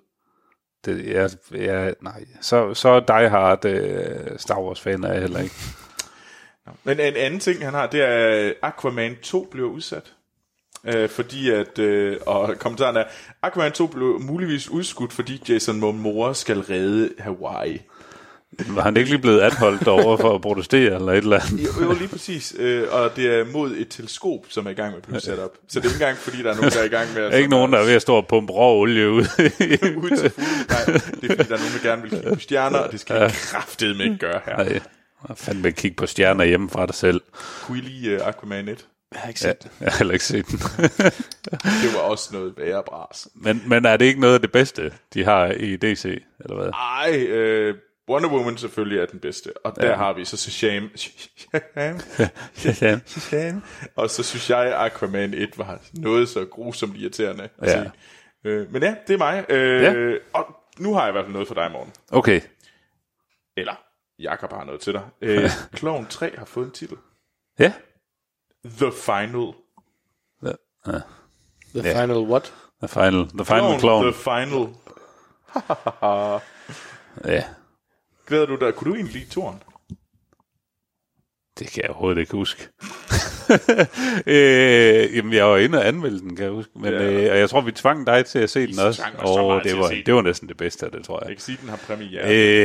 [0.85, 5.39] Det, jeg, jeg, nej, så, så die hard uh, Star Wars fan er jeg heller
[5.39, 5.55] ikke.
[6.83, 10.13] Men en anden ting, han har, det er, at Aquaman 2 bliver udsat.
[10.85, 13.03] Øh, fordi at, øh, og kommentaren er,
[13.41, 17.81] Aquaman 2 blev muligvis udskudt, fordi Jason Momoa skal redde Hawaii.
[18.67, 21.63] Var han ikke lige blevet anholdt over for at protestere eller et eller andet?
[21.65, 22.55] Jo, jo lige præcis.
[22.59, 25.39] Øh, og det er mod et teleskop, som er i gang med at blive sat
[25.39, 25.51] op.
[25.67, 27.33] Så det er ikke engang, fordi der er nogen, der er i gang med at...
[27.33, 29.21] Er ikke nogen, der er ved at stå og pumpe rå olie ud.
[30.05, 30.31] ud til.
[30.69, 32.99] Nej, det er fordi, der er nogen, der gerne vil kigge på stjerner, og det
[32.99, 34.57] skal jeg kraftedeme ikke gøre her.
[34.57, 34.79] Nej,
[35.29, 37.21] jeg fandme kigge på stjerner hjemme fra dig selv.
[37.63, 38.85] Kunne I lide uh, Aquaman 1?
[39.13, 39.71] Jeg har ikke Ja, set det.
[39.81, 40.57] jeg har heller ikke set den.
[41.83, 43.27] Det var også noget værre bras.
[43.35, 46.05] Men, men er det ikke noget af det bedste, de har i DC,
[46.39, 46.69] eller hvad?
[46.69, 47.75] Ej, øh,
[48.09, 49.53] Wonder Woman selvfølgelig er den bedste.
[49.65, 50.89] Og der har vi så Shazam.
[50.95, 51.99] Shazam.
[52.81, 52.99] Ja.
[53.05, 53.63] Shazam.
[53.95, 57.83] Og så synes jeg, Aquaman 1 var noget så grusomt irriterende at Ja.
[57.83, 57.91] se.
[58.43, 59.45] Øh, men ja, det er mig.
[59.49, 60.17] Øh, Ja.
[60.33, 61.91] Og nu har jeg i hvert fald noget for dig, morgen.
[62.11, 62.41] Okay,
[63.57, 63.75] Eller,
[64.19, 65.03] Jakob har noget til dig.
[65.21, 66.97] Øh, Clown 3 har fået en titel.
[67.59, 67.73] ja.
[68.65, 69.53] The Final.
[70.43, 72.01] The Ja.
[72.01, 72.53] Final What?
[72.81, 74.03] The final, the final clown.
[74.03, 74.67] The Final.
[77.25, 77.43] Ja,
[78.27, 78.73] Glæder du dig?
[78.75, 79.57] Kunne du egentlig lide toren?
[81.59, 82.67] det kan jeg overhovedet ikke huske.
[84.27, 86.71] øh, jamen, jeg var inde og anmelde den, kan jeg huske.
[86.75, 87.11] Men, Ja.
[87.11, 89.03] øh, og jeg tror, vi tvang dig til at se den også.
[89.17, 91.27] Og det var, det var næsten det bedste af det, tror jeg.
[91.29, 92.21] Jeg kan sige, den har premiere.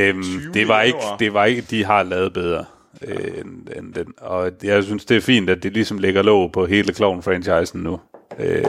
[0.09, 0.53] Øhm, 20.
[0.53, 2.65] det var ikke, det var ikke, de har lavet bedre
[3.03, 4.15] øh, end, end den.
[4.19, 8.01] Og jeg synes, det er fint, at de ligesom lægger låg på hele Clown-franchisen nu.
[8.39, 8.65] Øh,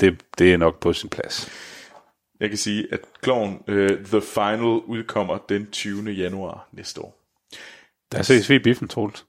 [0.00, 1.48] det, det er nok på sin plads.
[2.40, 3.74] Jeg kan sige, at Clown uh,
[4.04, 6.10] The Final udkommer den 20.
[6.10, 7.16] januar næste år.
[8.12, 9.24] Der ses vi i biffen, Troels.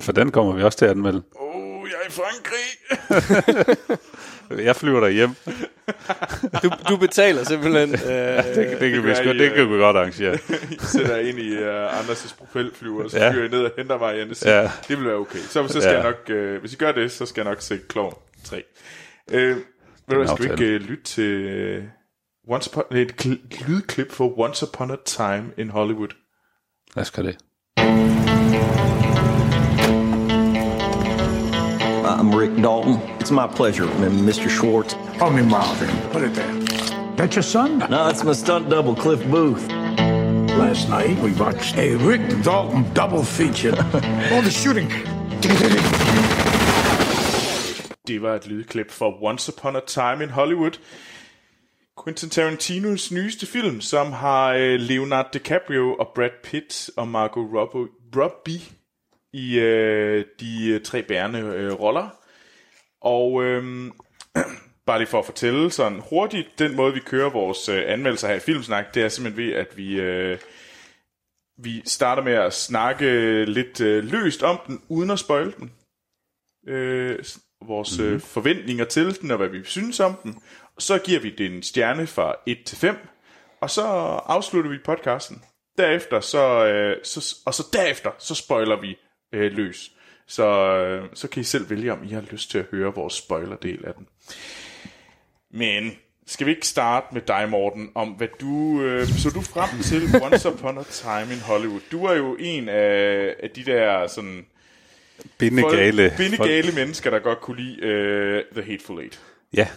[0.00, 1.22] For den kommer vi også til at anmelde.
[1.36, 3.84] Oh jeg er i Frankrig.
[4.66, 5.30] Jeg flyver der hjem.
[6.62, 7.88] Du, du betaler simpelthen...
[8.10, 10.34] Øh, Det, det, kan, vi, i, det kan øh, vi godt arrangere.
[10.70, 13.30] I sætter ind i uh, Anders' propelflyver, og så Ja.
[13.32, 14.34] flyver I ned og henter mig igen.
[14.44, 14.60] Ja.
[14.60, 14.70] Ja.
[14.88, 15.38] Det vil være okay.
[15.38, 16.00] Så, så skal Ja.
[16.00, 18.62] jeg nok, uh, hvis I gør det, så skal jeg nok se Clown 3.
[19.32, 19.56] Uh, ved
[20.08, 21.84] du skal vi ikke uh, lytte til uh,
[22.46, 26.14] Once upon, et kl- lydklip for Once Upon a Time in Hollywood?
[26.96, 27.38] Lad os gøre det.
[32.06, 32.98] I'm Rick Dalton.
[33.20, 34.48] It's my pleasure, Mr.
[34.50, 34.94] Schwartz.
[35.18, 35.88] Call me Marvin.
[36.12, 36.52] Put it there.
[37.16, 37.78] That your son?
[37.90, 39.66] No, it's my stunt double, Cliff Booth.
[40.58, 43.74] Last night we watched a Rick Dalton double feature.
[44.32, 44.88] All the shooting.
[48.06, 50.78] Det var et lydklip for Once Upon a Time in Hollywood.
[52.02, 57.48] Quentin Tarantinos nyeste film, som har øh, Leonardo DiCaprio og Brad Pitt og Margot
[58.16, 58.60] Robbie,
[59.32, 62.08] i øh, de øh, tre bærende øh, roller.
[63.00, 63.90] Og øh,
[64.86, 68.34] bare lige for at fortælle sådan hurtigt, den måde vi kører vores øh, anmeldelser her
[68.34, 70.00] i Filmsnak, det er simpelthen ved, at vi...
[70.00, 70.38] Øh,
[71.58, 75.72] vi starter med at snakke lidt øh, løst om den, uden at spoil den
[76.66, 77.24] øh,
[77.66, 78.14] vores mm-hmm.
[78.14, 80.42] øh, forventninger til den, og hvad vi synes om den.
[80.78, 82.96] Så giver vi den en stjerne fra 1 til 5,
[83.60, 83.82] og så
[84.26, 85.42] afslutter vi podcasten.
[85.78, 88.96] Derefter, så, øh, så, og så derefter, så spoiler vi
[89.32, 89.90] øh, løs.
[90.26, 93.14] Så, øh, så kan I selv vælge, om I har lyst til at høre vores
[93.14, 94.06] spoilerdel af den.
[95.50, 95.92] Men
[96.26, 98.82] skal vi ikke starte med dig, Morten, om hvad du...
[98.82, 101.80] Øh, så du frem til Once Upon a Time in Hollywood.
[101.92, 104.46] Du er jo en af, af de der sådan
[105.38, 106.14] Bindegale.
[106.16, 109.20] bindegale mennesker, der godt kunne lide uh, The Hateful Eight.
[109.56, 109.68] Ja,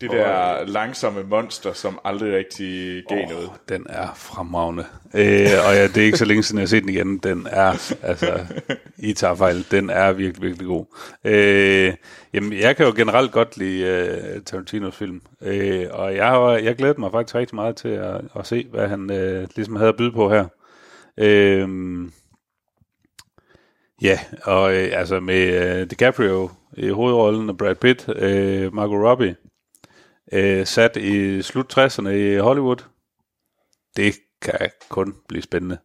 [0.00, 3.30] Det der langsomme monster, som aldrig rigtig gav oh.
[3.30, 3.50] noget.
[3.68, 4.84] den er fremragende.
[5.14, 7.18] Øh, og ja, det er ikke så længe siden, jeg har set den igen.
[7.18, 8.46] Den er, altså,
[8.98, 10.84] I tager fejl, den er virkelig, virkelig god.
[11.24, 11.94] Øh,
[12.32, 15.22] jamen, jeg kan jo generelt godt lide uh, Tarantinos film.
[15.42, 18.88] Øh, og jeg, har, jeg glæder mig faktisk rigtig meget til at, at se, hvad
[18.88, 20.46] han uh, ligesom havde at byde på her.
[21.18, 21.68] Øh,
[24.02, 29.36] ja, og øh, altså med uh, DiCaprio i hovedrollen og Brad Pitt, øh, Margot Robbie,
[30.32, 32.84] øh, sat i slut 60'erne i Hollywood.
[33.96, 35.78] Det kan kun blive spændende.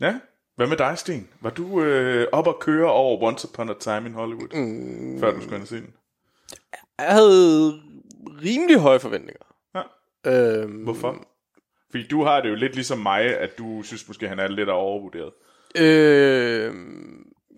[0.00, 0.20] Ja.
[0.56, 1.28] Hvad med dig, Sten?
[1.40, 5.20] Var du øh, op og køre over Once Upon a Time in Hollywood, mm.
[5.20, 5.94] før du skulle ind og se den?
[6.98, 7.80] jeg havde
[8.42, 9.42] rimelig høje forventninger.
[9.74, 9.82] Ja.
[10.26, 11.26] Øhm, Hvorfor?
[11.90, 14.68] Fordi du har det jo lidt ligesom mig, at du synes måske, han er lidt
[14.68, 15.32] overvurderet.
[15.76, 16.74] Øh,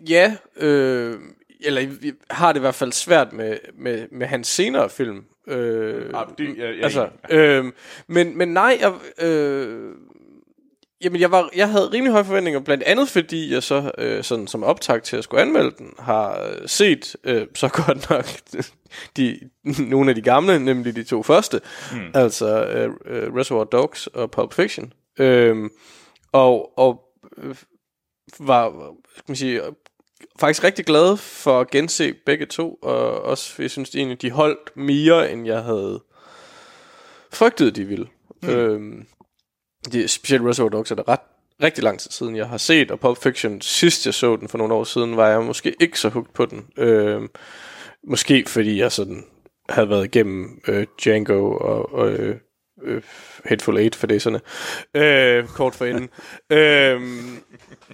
[0.09, 1.21] ja, øh,
[1.61, 5.25] eller jeg har det i hvert fald svært med, med, med hans senere film.
[5.47, 7.65] Øh, Ah, det, jeg, jeg altså, øh,
[8.07, 8.93] men, men nej, jeg,
[9.27, 9.95] øh,
[11.05, 14.47] jamen jeg, var, jeg havde rimelig høje forventninger, blandt andet fordi jeg så øh, sådan,
[14.47, 18.25] som optag til at skulle anmelde den, har øh, set øh, så godt nok
[19.17, 19.41] de,
[19.79, 21.61] nogle af de gamle, nemlig de to første,
[21.93, 22.11] mm.
[22.15, 24.93] altså øh, øh, Reservoir Dogs og Pulp Fiction.
[25.19, 25.71] Øh,
[26.33, 27.03] og og
[27.39, 27.57] øh,
[28.39, 29.61] var, skal man sige,
[30.39, 34.77] faktisk rigtig glad for at gense begge to, og også jeg synes, egentlig de holdt
[34.77, 36.03] mere, end jeg havde
[37.33, 38.07] frygtet, de ville.
[38.43, 38.49] Mm.
[38.49, 39.07] Øhm,
[39.93, 41.21] det specielt Reservoir Dogs er det ret
[41.63, 44.59] rigtig lang tid siden, jeg har set, og Pulp Fiction, sidst jeg så den for
[44.59, 46.67] nogle år siden, var jeg måske ikke så hugt på den.
[46.77, 47.29] Øhm,
[48.05, 49.25] måske fordi jeg sådan
[49.69, 52.37] havde været igennem øh, Django og, og øh,
[52.83, 53.03] øh,
[53.45, 54.41] Hateful Eight for det sådan
[54.95, 56.09] øh, kort for inden.
[56.59, 57.43] øhm,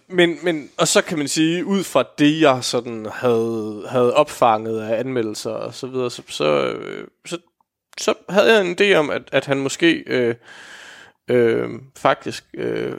[0.09, 4.81] men, men, og så kan man sige, ud fra det, jeg sådan havde, havde opfanget
[4.81, 7.39] af anmeldelser og så videre, så, så, øh, så,
[7.99, 10.35] så havde jeg en idé om, at, at han måske øh,
[11.31, 12.93] øh, faktisk øh,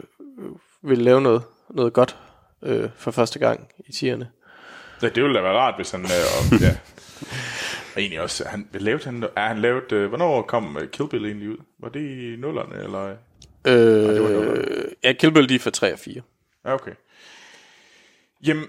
[0.84, 2.18] ville lave noget, noget godt
[2.64, 4.30] øh, for første gang i tierne.
[5.02, 6.02] Ja, det ville da være rart, hvis han...
[6.02, 6.78] Øh, ja.
[7.98, 9.92] Og egentlig også, han, lavede han, er han lavet...
[9.92, 11.58] Øh, hvornår kom øh, Kill Bill egentlig ud?
[11.80, 13.16] Var det i nullerne, eller...
[13.66, 14.60] det var nullerne.
[14.60, 16.22] Øh, ja, Kill Bill lige for 3 og 4.
[16.66, 16.92] Ja, okay.
[18.46, 18.66] Jamen,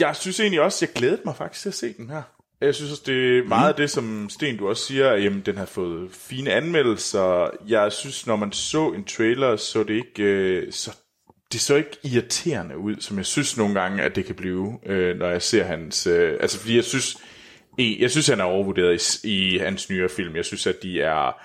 [0.00, 2.22] jeg synes egentlig også, jeg glædede mig faktisk til at se den her.
[2.60, 5.40] Jeg synes også, det er meget af det, som Sten, du også siger, at jamen,
[5.40, 7.50] den har fået fine anmeldelser.
[7.68, 10.22] Jeg synes, når man så en trailer, så det ikke...
[10.22, 10.96] Øh, så
[11.52, 15.18] det så ikke irriterende ud, som jeg synes nogle gange, at det kan blive, øh,
[15.18, 16.06] når jeg ser hans...
[16.06, 17.18] Øh, altså, fordi jeg synes,
[17.78, 20.36] jeg synes, han er overvurderet i, i hans nyere film.
[20.36, 21.42] Jeg synes, at de er...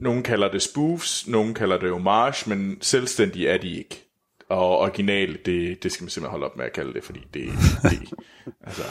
[0.00, 4.04] Nogen kalder det spoofs, nogen kalder det homage, men selvstændige er de ikke.
[4.48, 7.50] Og original, det, det skal man simpelthen holde op med at kalde det, fordi det,
[7.82, 8.10] det
[8.66, 8.82] altså,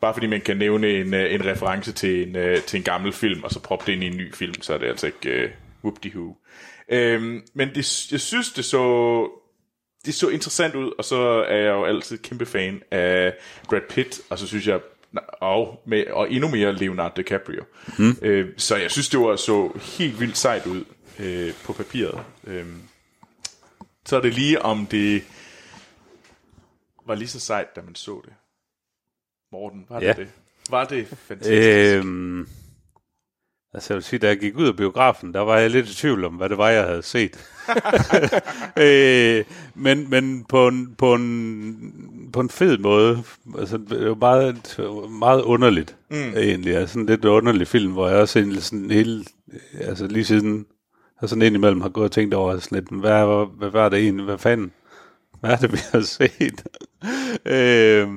[0.00, 3.12] bare fordi man kan nævne en, øh, en reference til en, øh, til en gammel
[3.12, 5.30] film, og så proppe det ind i en ny film, så er det altså ikke
[5.30, 5.50] øh, uh,
[5.84, 6.12] whoop de
[6.88, 9.28] Øhm, men det, jeg synes, det så...
[10.06, 13.34] det så interessant ud, og så er jeg jo altid kæmpe fan af
[13.68, 14.80] Brad Pitt, og så synes jeg,
[15.28, 17.64] og, med, og endnu mere Leonardo DiCaprio.
[17.98, 18.16] Mm.
[18.22, 20.84] Øh, så jeg synes, det var så helt vildt sejt ud
[21.18, 22.20] øh, på papiret.
[22.46, 22.66] Øh,
[24.06, 25.22] så er det lige, om det
[27.06, 28.32] var lige så sejt, da man så det.
[29.52, 30.12] Morten, var det Ja.
[30.12, 30.28] det?
[30.70, 31.96] Var det fantastisk?
[32.04, 32.48] Øhm,
[33.74, 35.94] altså jeg vil sige, da jeg gik ud af biografen, der var jeg lidt i
[35.94, 37.50] tvivl om, hvad det var, jeg havde set.
[38.84, 39.44] øh,
[39.74, 43.22] men men på, en, på, en, på en fed måde.
[43.58, 44.80] Altså, det var meget,
[45.10, 46.16] meget underligt, mm.
[46.16, 46.76] egentlig.
[46.76, 49.24] Altså, sådan en lidt underlig film, hvor jeg også egentlig sådan hele,
[49.80, 50.66] altså lige siden,
[51.18, 53.98] og sådan indimellem har gået og tænkt over sådan lidt, hvad, hvad, hvad var det
[53.98, 54.72] egentlig, hvad fanden,
[55.40, 56.64] hvad er det, vi har set?
[57.54, 58.08] øh,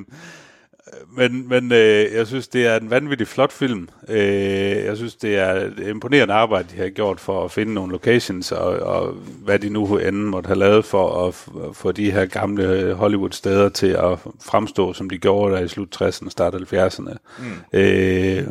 [1.08, 3.90] men, men øh, jeg synes, det er en vanvittig flot film.
[4.08, 7.92] Øh, jeg synes, det er et imponerende arbejde, de har gjort for at finde nogle
[7.92, 9.12] locations, og, og
[9.44, 11.34] hvad de nu end måtte have lavet for at
[11.76, 16.30] få de her gamle Hollywood-steder til at fremstå, som de gjorde der i slut 60'erne,
[16.30, 17.16] start 70'erne.
[17.40, 17.80] Mm.
[17.80, 18.48] Øh,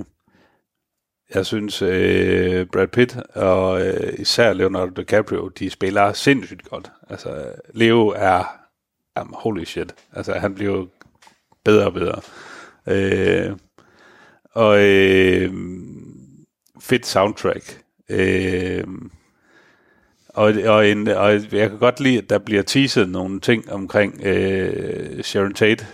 [1.34, 6.90] jeg synes, øh, Brad Pitt og øh, især Leonardo DiCaprio, de spiller sindssygt godt.
[7.10, 8.44] Altså, Leo er,
[9.20, 9.94] um, holy shit.
[10.12, 10.86] Altså, han bliver
[11.64, 12.20] bedre og bedre.
[12.88, 13.56] Øh,
[14.50, 15.52] og øh,
[16.80, 17.82] fedt soundtrack.
[18.10, 18.84] Øh,
[20.28, 24.20] og, og, en, og jeg kan godt lide, at der bliver teaset nogle ting omkring
[24.24, 25.86] øh, Sharon Tate,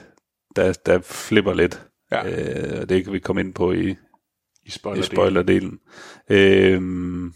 [0.57, 1.87] der, der flipper lidt.
[2.13, 2.27] Ja.
[2.27, 3.97] Øh, og det kan vi komme ind på i, I
[4.65, 5.79] i spoiler, spoilerdelen.
[6.31, 7.33] Øhm,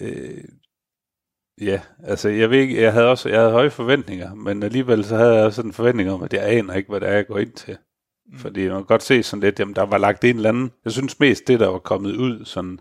[0.00, 0.44] øh,
[1.64, 5.16] ja, altså jeg ved ikke, jeg havde også jeg havde høje forventninger, men alligevel så
[5.16, 7.38] havde jeg også en forventning om, at jeg aner ikke, hvad det er, jeg går
[7.38, 7.76] ind til.
[8.32, 8.38] Mm.
[8.38, 10.92] Fordi man kan godt se sådan lidt, jamen der var lagt en eller anden, jeg
[10.92, 12.78] synes mest det, der var kommet ud sådan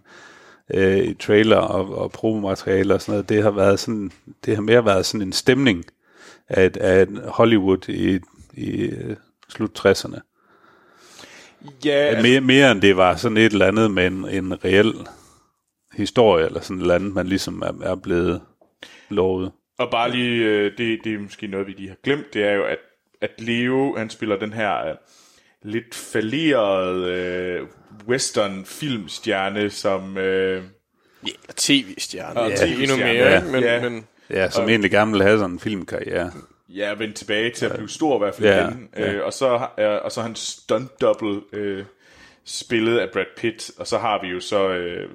[0.74, 4.12] øh, i trailer og, og promomateriale og sådan noget, det har været sådan,
[4.46, 5.86] det har mere været sådan en stemning
[6.50, 8.20] af, af Hollywood i,
[8.54, 9.16] i øh,
[9.50, 10.16] slut 60'erne.
[10.16, 10.20] Ja,
[11.86, 14.94] Ja, altså, mere, mere end det var sådan et eller andet med en, en reel
[15.94, 18.42] historie, eller sådan et eller andet, man ligesom er, er blevet
[19.10, 19.52] lovet.
[19.80, 22.52] Og bare lige, øh, det, det er måske noget, vi lige har glemt, det er
[22.54, 22.78] jo, at,
[23.22, 24.96] at Leo, han spiller den her øh,
[25.64, 27.68] lidt fallerede øh,
[28.08, 30.18] western filmstjerne, som...
[30.18, 30.64] Øh,
[31.28, 32.40] Ja, tv-stjerne.
[32.40, 33.44] Og Ja, TV-stjerne, endnu mere, ja.
[33.44, 33.90] Men, Ja.
[33.90, 36.32] men Ja, som egentlig gerne ville have sådan en filmkarriere.
[36.70, 38.90] ja, vendt tilbage til at blive stor i hvert fald Ja, igen.
[38.98, 41.86] Øh, og, så, øh, og så hans stunt double øh,
[42.46, 45.10] spillet af Brad Pitt, og så har vi jo så øh,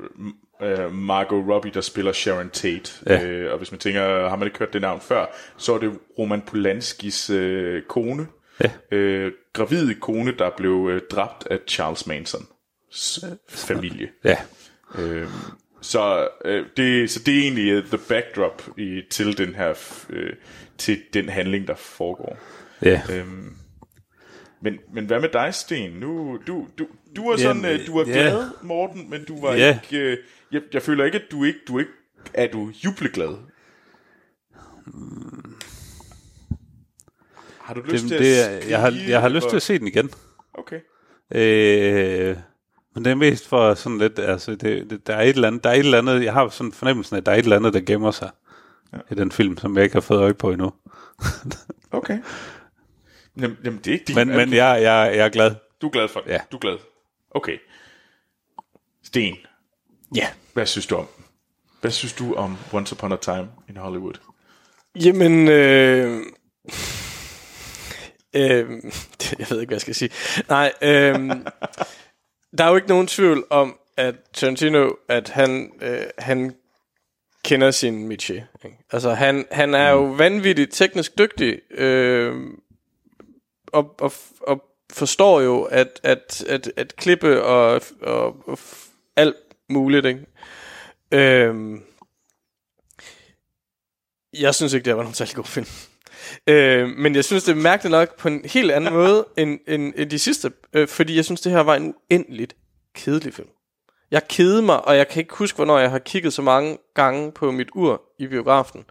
[0.63, 2.93] øh, Margot Robbie, der spiller Sharon Tate.
[3.07, 3.25] Ja.
[3.25, 5.27] Øh, og hvis man tænker, har man ikke hørt det navn før,
[5.57, 8.27] så er det Roman Polanskis øh, kone.
[8.65, 8.97] Ja.
[8.97, 14.09] Øh, gravide kone, der blev øh, dræbt af Charles Mansons familie.
[14.25, 14.37] Ja,
[14.99, 15.27] Øh,
[15.81, 19.75] så, øh, det, så det er egentlig uh, the backdrop i, til den her
[20.11, 20.33] øh,
[20.79, 22.39] til den handling der foregår.
[22.83, 23.03] ja.
[23.13, 23.53] Øhm,
[24.63, 25.91] men, men hvad med dig, Sten?
[25.91, 28.05] Nu, du, du, du Jamen, sådan, øh, du ja.
[28.13, 29.79] glad, Morten, men du var Ja.
[29.85, 30.05] ikke...
[30.05, 30.19] Øh,
[30.53, 31.91] jeg, jeg føler ikke, at du ikke, du ikke
[32.35, 33.37] er du jubleglad.
[37.61, 39.63] Har du lyst Det, til det, at er- jeg, har, jeg har lyst til at
[39.63, 40.11] se den igen.
[40.55, 40.81] Okay.
[41.35, 42.37] Øh,
[42.95, 45.65] men det er mest for sådan lidt, altså, det, det, der, er et eller andet,
[45.65, 47.57] der er et eller andet, jeg har sådan fornemmelsen af, at der er et eller
[47.57, 48.31] andet, der gemmer sig
[48.93, 48.99] ja.
[49.11, 50.73] i den film, som jeg ikke har fået øje på endnu.
[51.91, 52.19] Okay.
[53.41, 54.15] Jamen, jamen det er ikke din...
[54.15, 55.55] Men, men jeg, jeg, jeg er glad.
[55.83, 56.31] Du er glad for det?
[56.31, 56.39] Ja.
[56.53, 56.79] Du er glad.
[57.31, 57.59] Okay.
[59.03, 59.37] Sten,
[60.15, 60.29] ja.
[60.53, 61.09] hvad synes du om?
[61.81, 64.15] Hvad synes du om Once Upon a Time in Hollywood?
[64.95, 66.23] Jamen, øh,
[68.35, 68.71] øh,
[69.39, 70.11] jeg ved ikke, hvad jeg skal sige.
[70.49, 71.31] Nej, øh,
[72.59, 76.55] der er jo ikke nogen tvivl om, at Tarantino, at han, øh, han
[77.45, 78.13] kender sin.
[78.13, 78.45] Ikke?
[78.93, 82.35] Altså, han, han er jo vanvittigt teknisk dygtig, øh,
[83.67, 88.59] og, og, og forstår jo, at, at, at, at klippe og, og, og
[89.17, 89.37] alt
[89.69, 90.27] muligt, ikke?
[91.13, 91.83] Øhm,
[94.41, 95.67] jeg synes ikke, det var nogen særlig god film.
[96.47, 99.93] Øh, men jeg synes, det er mærkeligt nok på en helt anden måde end, end,
[99.97, 100.53] end de sidste.
[100.73, 102.57] Øh, fordi jeg synes, det her var en uendeligt
[102.95, 103.49] kedelig film.
[104.11, 107.33] Jeg kede mig, og jeg kan ikke huske, hvornår jeg har kigget så mange gange
[107.33, 108.85] på mit ur i biografen,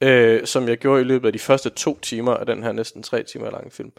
[0.00, 3.02] øh, som jeg gjorde i løbet af de første to timer af den her næsten
[3.02, 3.92] tre timer lange film.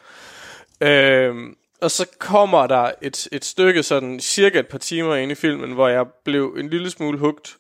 [0.82, 1.36] Øh,
[1.82, 5.72] og så kommer der et, et stykke sådan cirka et par timer ind i filmen,
[5.72, 7.58] hvor jeg blev en lille smule hugt,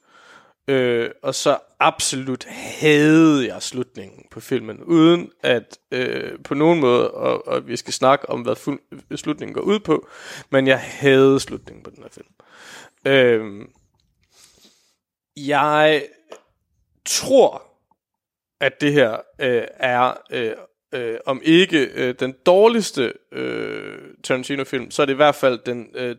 [0.68, 7.12] Øh, og så absolut havde jeg slutningen på filmen, uden at øh, på nogen måde,
[7.12, 8.80] og, og vi skal snakke om, hvad fuld,
[9.18, 10.08] slutningen går ud på,
[10.50, 12.28] men jeg havde slutningen på den her film.
[13.06, 13.68] Øh,
[15.38, 16.08] jeg
[17.06, 17.64] tror,
[18.60, 20.54] at det her øh, er, øh,
[20.95, 25.88] øh, om ikke øh, den dårligste øh, Tarantino-film, så er det i hvert fald den
[25.95, 26.15] øh,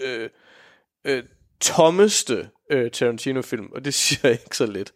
[0.00, 0.28] øh,
[1.04, 1.22] øh,
[1.60, 4.92] tommeste øh, Tarantino-film, og det siger jeg ikke så lidt.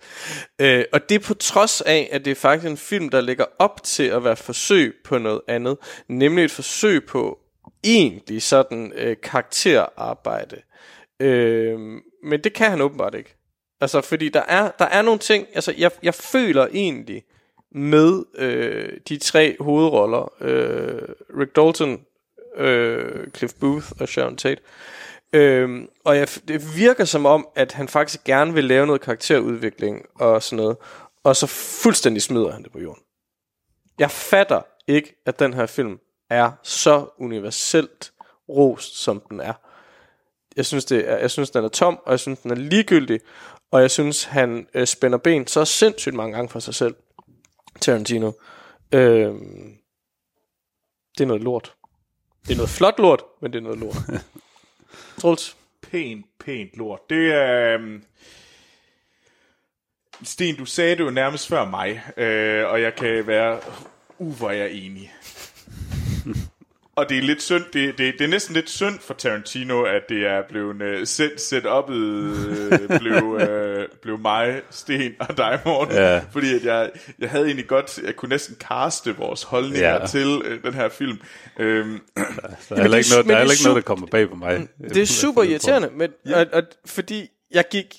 [0.59, 3.45] Øh, og det er på trods af, at det er faktisk en film, der ligger
[3.59, 5.77] op til at være forsøg på noget andet,
[6.09, 7.39] nemlig et forsøg på
[7.85, 10.57] egentlig sådan øh, karakterarbejde.
[11.21, 11.79] Øh,
[12.25, 13.35] men det kan han åbenbart ikke.
[13.81, 17.25] Altså, fordi der er, der er nogle ting, altså jeg, jeg føler egentlig
[17.73, 21.03] med øh, de tre hovedroller, øh,
[21.41, 22.01] Rick Dalton,
[22.57, 24.61] øh, Cliff Booth og Sharon Tate,
[25.33, 30.07] Øhm, og jeg, det virker som om, at han faktisk gerne vil lave noget karakterudvikling
[30.15, 30.77] og sådan noget,
[31.25, 31.47] og så
[31.83, 33.03] fuldstændig smider han det på jorden.
[33.99, 35.99] Jeg fatter ikke, at den her film
[36.31, 38.13] er så universelt
[38.49, 39.53] rost, som den er.
[40.57, 43.21] Jeg synes, det er, jeg synes, den er tom, og jeg synes, den er ligegyldig,
[43.71, 46.95] og jeg synes, han øh, spænder ben så sindssygt mange gange for sig selv,
[47.81, 48.33] Tarantino.
[48.93, 49.77] Øhm,
[51.19, 51.75] det er noget lort.
[52.43, 53.97] Det er noget flot lort, men det er noget lort.
[55.21, 55.57] Troels?
[55.83, 57.01] Pænt, pænt lort.
[57.11, 57.75] Det er...
[57.75, 58.05] øhm,
[60.23, 63.61] Sten, du sagde det jo nærmest før mig, øh, og jeg kan være...
[64.19, 65.13] Uh, hvor er jeg enig.
[66.99, 70.03] og det er lidt synd, det, det, det er næsten lidt synd for Tarantino, at
[70.09, 71.97] det er blevet uh, set, set op, uh,
[73.01, 75.95] blev, uh, blev mig, Sten og dig, Morten.
[75.95, 76.21] Ja.
[76.33, 80.07] Fordi at jeg, jeg havde egentlig godt, jeg kunne næsten kaste vores holdninger Ja.
[80.07, 81.19] til uh, den her film.
[81.59, 82.01] Øhm,
[82.69, 84.69] Der er heller ikke noget, der er er ikke noget, der kommer bag på mig.
[84.89, 87.95] Det er super irriterende, men, og, og, fordi jeg gik,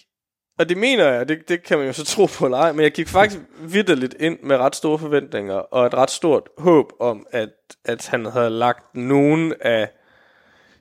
[0.60, 2.84] og det mener jeg, det, det kan man jo så tro på eller ej, men
[2.84, 7.28] jeg gik faktisk vidderligt ind med ret store forventninger, og et ret stort håb om,
[7.32, 7.50] at,
[7.86, 9.90] at han havde lagt nogen af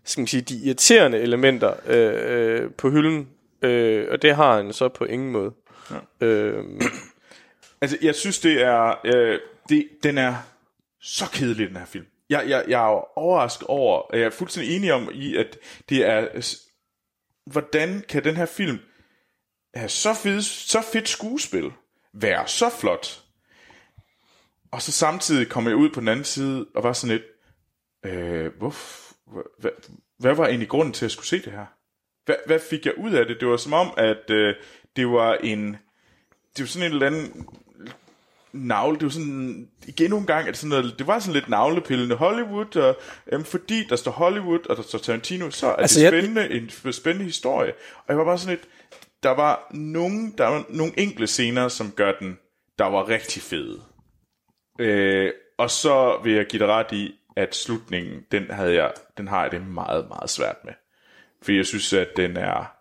[0.05, 3.29] skal man sige, de irriterende elementer øh, øh, på hylden,
[3.63, 5.53] øh, og det har han så på ingen måde.
[6.21, 6.27] Ja.
[6.27, 6.65] Øh,
[7.81, 9.01] Altså, jeg synes, det er...
[9.05, 9.39] Øh,
[9.69, 10.35] det, den er
[11.01, 12.07] så kedelig, den her film.
[12.31, 16.29] Jeg, jeg, jeg er overrasket over, jeg er fuldstændig enig om, i at det er...
[17.47, 18.79] Hvordan kan den her film
[19.75, 21.73] have så, fed, så fedt skuespil,
[22.13, 23.23] være så flot,
[24.71, 27.27] og så samtidig kommer jeg ud på den anden side, og var sådan lidt...
[28.15, 28.75] Øh, hvor,
[29.61, 29.71] hvad,
[30.19, 31.67] hvad var egentlig grunden til, at jeg skulle se det her?
[32.25, 33.37] Hvad, hvad fik jeg ud af det?
[33.41, 34.55] Det var som om, at øh,
[34.97, 35.77] det var en...
[36.57, 37.47] Det var sådan en eller anden
[38.53, 42.15] navle, det var sådan, igen nogle gange, at sådan noget, det var sådan lidt navlepillende
[42.17, 42.97] Hollywood, og
[43.33, 46.51] øhm, fordi der står Hollywood, og der står Tarantino, så er Altså, det jeg- spændende,
[46.87, 47.73] en spændende historie.
[47.97, 48.69] Og jeg var bare sådan lidt,
[49.23, 52.39] der var nogle, der var nogle enkle scener, som gør den,
[52.79, 53.83] der var rigtig fede.
[54.79, 59.29] Øh, og så vil jeg give dig ret i, at slutningen, den, havde jeg, den
[59.29, 60.73] har jeg det meget, meget svært med.
[61.43, 62.73] For jeg synes, at den er...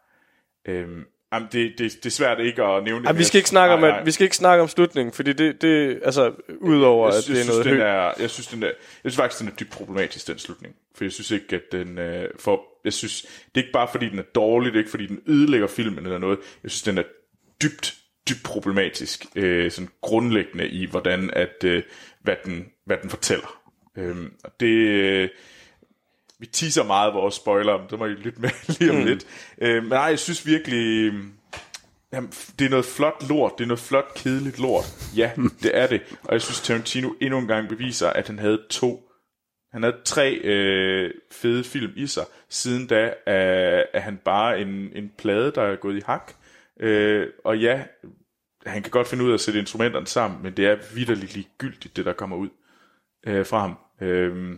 [0.66, 3.06] Øh, jamen, det, det, det er svært ikke at nævne det.
[3.06, 4.04] ej, men vi skal ikke snakke om, nej, at, nej.
[4.04, 7.48] vi skal ikke snakke om slutningen, fordi det, det altså, udover jeg, at det er
[7.48, 8.76] noget den er, jeg synes, den er, jeg
[9.12, 10.76] synes faktisk, den er dybt problematisk, den slutning.
[10.95, 14.10] For jeg synes ikke, at den øh, for, jeg synes, det er ikke bare fordi,
[14.10, 16.40] den er dårlig, det er ikke fordi, den ødelægger filmen eller noget.
[16.64, 17.04] Jeg synes, den er
[17.64, 17.95] dybt,
[18.30, 21.84] dybt problematisk, øh, sådan grundlæggende i, hvordan at, øh,
[22.22, 23.62] hvad, den, hvad den fortæller.
[23.98, 25.30] Øhm, og det, øh,
[26.40, 28.50] vi teaser meget vores spoiler, men det må I lytte med
[28.80, 29.06] lige om mm.
[29.06, 29.28] lidt.
[29.62, 31.14] Øh, men nej, jeg synes virkelig,
[32.14, 33.52] Jamen, f- det er noget flot lort.
[33.58, 34.86] Det er noget flot, kedeligt lort.
[35.16, 35.32] Ja,
[35.64, 36.02] det er det.
[36.24, 39.04] Og jeg synes, Tarantino endnu en gang beviser, at han havde to
[39.72, 42.24] han havde tre øh, fede film i sig.
[42.50, 46.34] Siden da er, er han bare en, en plade, der er gået i hak.
[46.80, 47.84] Øh, og ja,
[48.66, 51.98] han kan godt finde ud af at sætte instrumenterne sammen, men det er vidderligt ligegyldigt,
[51.98, 52.50] det der kommer ud
[53.28, 53.78] øh, fra ham.
[54.02, 54.58] Øh,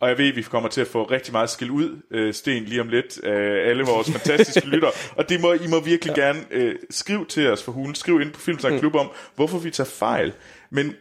[0.00, 2.64] og jeg ved, at vi kommer til at få rigtig meget skil ud, øh, Sten,
[2.64, 4.88] lige om lidt, øh, alle vores fantastiske lytter.
[5.16, 6.22] Og det må, I må virkelig ja.
[6.22, 7.94] gerne øh, skrive til os for hulen.
[7.94, 10.32] Skriv ind på Filmsnak Klub om, hvorfor vi tager fejl.
[10.70, 10.94] Men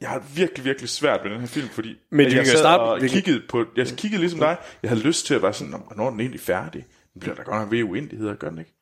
[0.00, 2.80] jeg har virkelig, virkelig svært med den her film, fordi Men jeg kan sad starte-
[2.80, 5.52] og vi kan- kiggede på, jeg kiggede ligesom dig, jeg havde lyst til at være
[5.52, 6.86] sådan, "Nå, hvornår er den egentlig færdig?
[7.12, 8.74] Den bliver der godt nok ved uendeligheder, gør den ikke?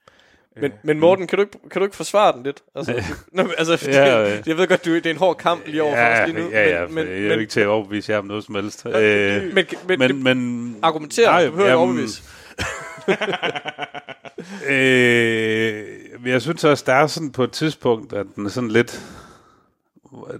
[0.60, 2.62] Men, men Morten, kan du, ikke, kan du ikke forsvare den lidt?
[2.74, 2.98] Altså, du,
[3.36, 4.42] nå, men altså det, Ja, ja.
[4.46, 6.44] jeg ved godt, du, det er en hård kamp lige over for Ja, os lige
[6.44, 6.50] nu.
[6.50, 8.54] ja, ja, men, men, jeg er jo ikke til at overbevise jer om noget som
[8.54, 8.86] helst.
[8.86, 12.22] Øh, men, men, men, men, men argumentere, du behøver ikke overbevise.
[14.68, 15.84] Øh,
[16.26, 19.00] jeg synes også, der er sådan på et tidspunkt, at den er sådan lidt...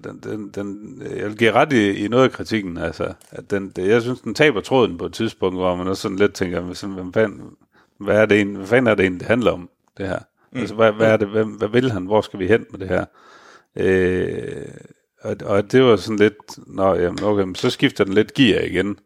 [0.04, 3.12] Den, den, den, jeg vil give ret i, i noget af kritikken, altså.
[3.30, 6.16] At den, det, jeg synes, den taber tråden på et tidspunkt, hvor man også sådan
[6.16, 7.40] lidt tænker, sådan, hvad, fanden,
[7.98, 9.68] hvad, er det egentlig, hvad fanden er det egentlig, det handler om,
[9.98, 10.18] det her?
[10.52, 10.60] Mm.
[10.60, 12.06] Altså, hvad, hvad, er det, hvad, hvad vil han?
[12.06, 13.04] Hvor skal vi hen med det her?
[13.76, 14.68] Øh,
[15.20, 18.60] og, og det var sådan lidt, nå, jamen, okay, men så skifter den lidt gear
[18.60, 18.98] igen.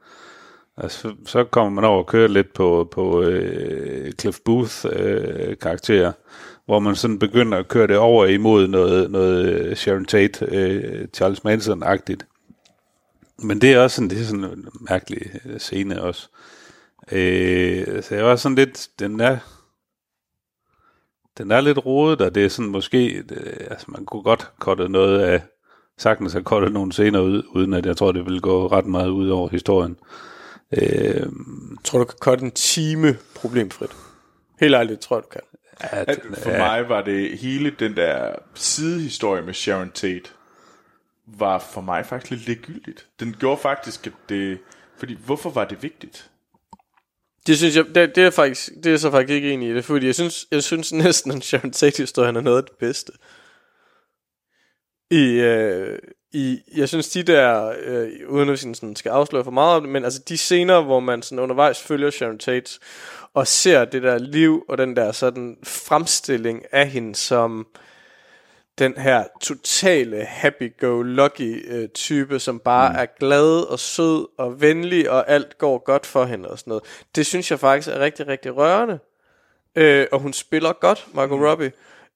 [0.76, 5.56] Altså, så, så kommer man over og kører lidt på, på øh, Cliff Booth øh,
[6.66, 11.08] hvor man sådan begynder at køre det over imod noget, noget øh, Sharon Tate, øh,
[11.14, 12.26] Charles Manson-agtigt.
[13.38, 16.28] Men det er også sådan, det er sådan en mærkelig øh, scene også.
[17.12, 19.38] Øh, så jeg var sådan lidt, den er,
[21.40, 24.88] den er lidt rodet, og det er sådan måske, det, altså man kunne godt korte
[24.88, 25.42] noget af,
[25.98, 29.08] sagtens have kortet nogle scener ud, uden at jeg tror, det vil gå ret meget
[29.08, 29.96] ud over historien.
[30.72, 31.26] Øh, Jeg
[31.84, 33.90] tror, du kan cutte en time problemfrit.
[34.60, 35.40] Helt ærligt, tror jeg, du kan.
[35.80, 40.30] at, At for mig var det hele den der sidehistorie med Sharon Tate,
[41.26, 43.06] var for mig faktisk lidt ligegyldigt.
[43.20, 44.58] Den gjorde faktisk, at det...
[44.98, 46.29] Fordi, hvorfor var det vigtigt?
[47.46, 49.84] Det synes jeg, det, det er faktisk, det er så faktisk ikke enig i det,
[49.84, 53.12] fordi jeg synes, jeg synes næsten, at Sharon Tate-historien er noget af det bedste.
[55.10, 55.98] I, øh,
[56.32, 59.82] i, jeg synes de der, øh, uden at vi sådan, skal afsløre for meget om
[59.82, 62.78] det, men altså de scener, hvor man sådan undervejs følger Sharon Tate,
[63.34, 67.66] og ser det der liv, og den der sådan fremstilling af hende som
[68.78, 72.98] den her totale happy-go-lucky øh, type, som bare mm.
[72.98, 76.84] er glad og sød og venlig, og alt går godt for hende og sådan noget.
[77.14, 78.98] Det synes jeg faktisk er rigtig, rigtig rørende.
[79.76, 81.44] Øh, og hun spiller godt, Margot mm.
[81.44, 81.72] Robbie.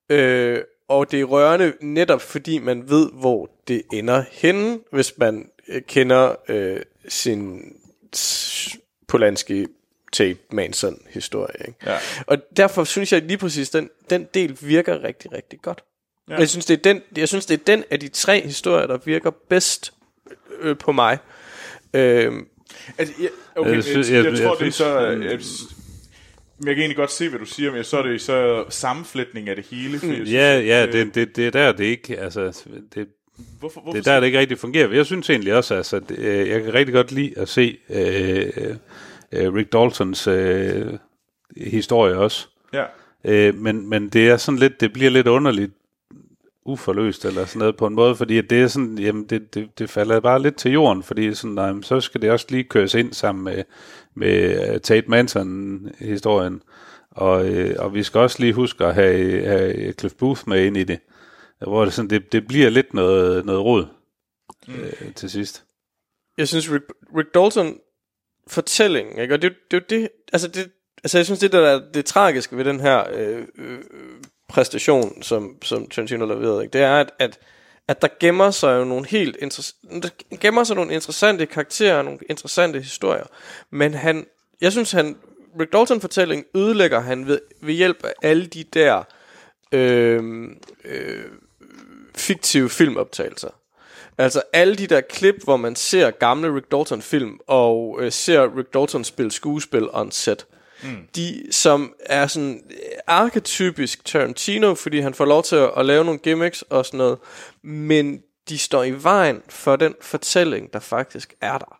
[0.09, 5.51] Øh, og det er rørende netop fordi man ved, hvor det ender henne, hvis man
[5.69, 7.73] øh, kender øh, sin
[9.09, 9.67] Polanski
[10.13, 11.55] Tate Manson historie.
[11.69, 11.79] Ikke?
[11.87, 11.99] Ja.
[12.27, 15.85] Og derfor synes jeg lige præcis, den, den del virker rigtig, rigtig godt.
[16.29, 16.37] Ja.
[16.39, 18.99] Jeg, synes, det er den, jeg synes, det er den af de tre historier, der
[19.05, 19.93] virker bedst
[20.61, 21.19] øh, på mig.
[21.95, 22.33] Øh,
[22.99, 25.01] Altså, jeg, okay, Jeg jeg, synes- jeg, jeg- jeg, tror, jeg det er så...
[25.07, 25.41] øh, Jeg,
[26.59, 29.49] men jeg kan egentlig godt se, hvad du siger, men så er det så sammenflætning
[29.49, 29.93] af det hele.
[29.93, 32.63] Jeg synes, ja, ja, øh, det, det, det er der, det ikke, altså,
[32.95, 33.09] det,
[33.61, 34.91] Hvorfor, hvorfor det er der, det ikke rigtig fungerer.
[34.93, 38.51] Jeg synes egentlig også, altså, det, øh, jeg kan rigtig godt lide at se øh,
[39.33, 40.87] øh, Rick Daltons øh,
[41.57, 42.47] historie også.
[42.73, 42.85] Ja.
[43.25, 45.73] Øh, men, men det er sådan lidt, det bliver lidt underligt
[46.65, 49.91] uforløst eller sådan noget på en måde, fordi det er sådan, jamen det, det, det
[49.91, 53.13] falder bare lidt til jorden, fordi sådan, nej, så skal det også lige køres ind
[53.13, 53.65] sammen med,
[54.15, 56.63] med uh, Tate Manson-historien,
[57.11, 60.77] og, øh, og vi skal også lige huske at have, have Cliff Booth med ind
[60.77, 60.99] i det,
[61.59, 63.87] hvor det, sådan, det, det bliver lidt noget, noget rod
[64.69, 64.75] mm.
[64.75, 65.65] øh, til sidst.
[66.39, 66.85] jeg synes Rick,
[67.17, 67.79] Rick Dalton
[68.47, 69.35] fortælling, ikke?
[69.35, 70.71] Og det, det er jo det, altså det,
[71.05, 73.79] altså jeg synes det der er det tragiske ved den her øh, øh,
[74.55, 76.73] præstation, som, som Tarantino leverede, ikke?
[76.73, 77.39] det er, at, at,
[77.89, 79.37] at der gemmer sig jo nogle helt
[80.03, 80.09] der
[80.41, 83.25] gemmer sig nogle interessante karakterer, nogle interessante historier,
[83.71, 84.27] men han,
[84.61, 85.17] jeg synes han,
[85.61, 89.03] Rick Dalton fortælling ødelægger han ved, ved hjælp af alle de der
[89.73, 90.49] øh,
[90.85, 91.25] øh,
[92.15, 93.51] fiktive filmoptagelser.
[94.19, 98.59] Altså alle de der klip, hvor man ser gamle Rick Dalton film, og øh, ser
[98.59, 100.47] Rick Dalton spille skuespil on set.
[100.85, 101.09] Mm.
[101.17, 106.05] De, som er sådan øh, arketypisk Tarantino, fordi han får lov til at, at lave
[106.05, 107.19] nogle gimmicks og sådan noget,
[107.63, 111.79] men de står i vejen for den fortælling, der faktisk er der.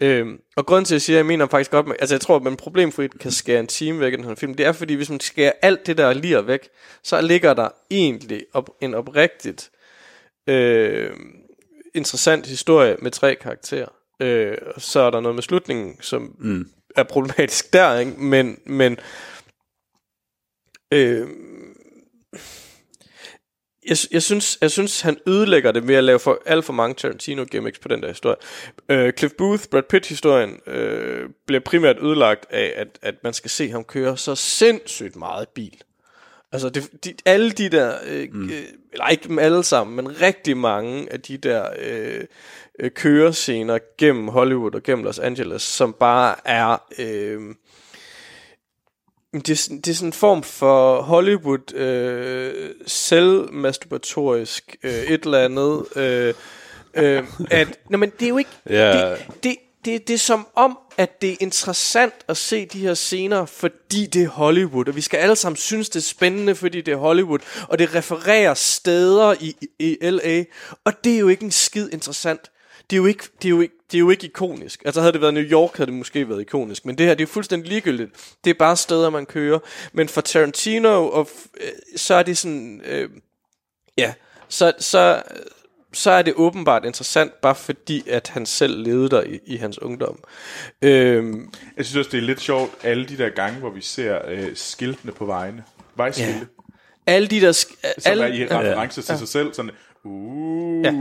[0.00, 2.20] Øhm, og grunden til, at jeg siger, at jeg mener faktisk godt, med, altså jeg
[2.20, 4.72] tror, at man problemfrit kan skære en time væk i den her film, det er
[4.72, 6.68] fordi, hvis man skærer alt det der lir væk,
[7.02, 9.70] så ligger der egentlig op, en oprigtigt
[10.46, 11.10] øh,
[11.94, 13.88] interessant historie med tre karakterer.
[14.20, 18.12] Øh, så er der noget med slutningen, som mm er problematisk der, ikke?
[18.12, 18.98] Men, men
[20.92, 21.28] øh,
[23.88, 26.94] jeg, jeg, synes, jeg synes, han ødelægger det ved at lave for, alt for mange
[26.94, 28.36] Tarantino-gimmicks på den der historie.
[28.88, 33.70] Øh, Cliff Booth, Brad Pitt-historien, øh, bliver primært ødelagt af, at, at man skal se
[33.70, 35.82] ham køre så sindssygt meget bil.
[36.52, 38.50] Altså, det, de, alle de der, øh, mm.
[38.50, 38.62] øh,
[38.92, 42.24] eller ikke dem alle sammen, men rigtig mange af de der øh,
[42.82, 46.82] øh, kørescener gennem Hollywood og gennem Los Angeles, som bare er...
[46.98, 47.40] Øh,
[49.32, 55.38] det er, sådan, det er sådan en form for Hollywood øh, selvmasturbatorisk øh, et eller
[55.38, 55.96] andet.
[55.96, 56.34] Øh,
[56.94, 58.50] øh, at, nå, men det er jo ikke...
[58.70, 59.10] Ja.
[59.10, 62.94] Det, det, det, det er som om, at det er interessant at se de her
[62.94, 66.80] scener, fordi det er Hollywood, og vi skal alle sammen synes, det er spændende, fordi
[66.80, 67.38] det er Hollywood,
[67.68, 70.44] og det refererer steder i, i LA,
[70.84, 72.51] og det er jo ikke en skid interessant.
[72.92, 74.82] Det er jo ikke, det er jo ikke, det er jo ikke ikonisk.
[74.84, 77.22] Altså havde det været New York, havde det måske været ikonisk, men det her, det
[77.22, 78.10] er fuldstændig ligegyldigt.
[78.44, 79.58] Det er bare steder, man kører.
[79.92, 81.28] Men for Tarantino, og,
[81.60, 83.10] øh, så er det sådan, øh,
[83.98, 84.14] ja,
[84.48, 85.22] så, så,
[85.92, 89.82] så er det åbenbart interessant, bare fordi, at han selv levede der i, i hans
[89.82, 90.18] ungdom.
[90.82, 94.18] Øhm, Jeg synes også, det er lidt sjovt, alle de der gange, hvor vi ser
[94.28, 95.64] øh, skiltene på vejene.
[95.96, 96.32] Vejskilte.
[97.06, 97.12] Ja.
[97.12, 97.52] alle de der...
[97.52, 99.54] Sk- Som alle, er i reference til sig selv.
[99.54, 99.70] Sådan,
[100.04, 100.92] uh, Ja.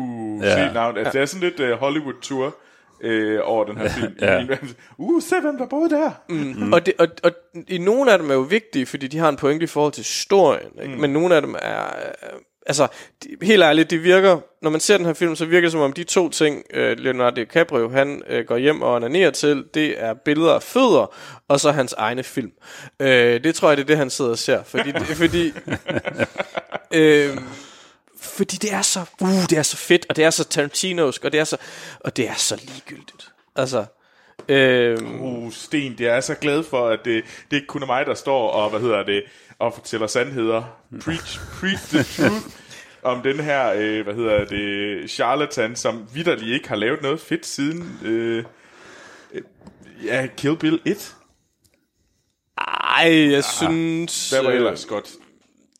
[0.41, 0.73] ja.
[0.73, 0.97] navn.
[0.97, 2.55] Altså, det er sådan lidt uh, Hollywood-tour.
[3.03, 4.13] øh, over den her film.
[4.21, 4.45] Ja.
[4.97, 6.11] uh, se hvem der boede der.
[6.29, 6.73] Mm.
[6.73, 7.31] Og, det, og, og
[7.67, 10.03] i nogle af dem er jo vigtige, fordi de har en pointe i forhold til
[10.03, 10.69] historien.
[10.81, 10.93] Ikke?
[10.95, 11.01] Mm.
[11.01, 11.85] Men nogle af dem er...
[12.23, 12.87] øh, Altså,
[13.23, 14.39] de, helt ærligt, det virker...
[14.61, 16.97] Når man ser den her film, så virker det som om de to ting, øh,
[16.99, 21.15] Leonardo DiCaprio, han øh, går hjem og onanerer til, det er billeder af fødder,
[21.47, 22.51] og så hans egne film.
[22.99, 24.63] Øh, det tror jeg, det er det, han sidder og ser.
[24.63, 24.93] Fordi...
[25.15, 25.53] fordi
[26.93, 27.37] øh,
[28.21, 31.31] fordi det er så, uh, det er så fedt, og det er så Tarantinosk, og
[31.31, 31.57] det er så,
[31.99, 33.31] og det er så ligegyldigt.
[33.55, 33.85] Altså,
[34.47, 37.85] øhm, Uh, Sten, det er jeg så glad for, at det, det ikke kun er
[37.85, 39.23] mig, der står og, hvad hedder det,
[39.59, 40.63] og fortæller sandheder.
[41.03, 42.45] Preach, preach the truth
[43.11, 47.45] om den her, øh, hvad hedder det, charlatan, som vidderlig ikke har lavet noget fedt
[47.45, 48.43] siden, øh,
[49.33, 49.41] øh,
[50.05, 51.15] ja, Kill Bill 1.
[52.57, 54.29] ej, jeg synes...
[54.29, 55.09] Hvad var øh, ellers godt?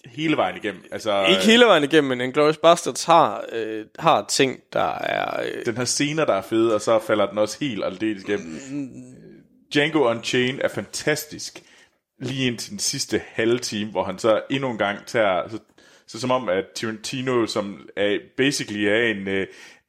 [0.05, 0.83] Hele vejen igennem.
[0.91, 5.43] Altså, Ikke hele vejen igennem, men Inglourious Basterds har, øh, har ting, der er...
[5.43, 8.59] Øh, den har scener, der er fede, og så falder den også helt aldeles igennem.
[9.73, 11.61] Django Unchained er fantastisk.
[12.19, 15.49] Lige indtil den sidste halve time, hvor han så endnu en gang tager...
[15.49, 15.59] Så,
[16.07, 19.47] så som om, at Tarantino, som er, basically er en, øh,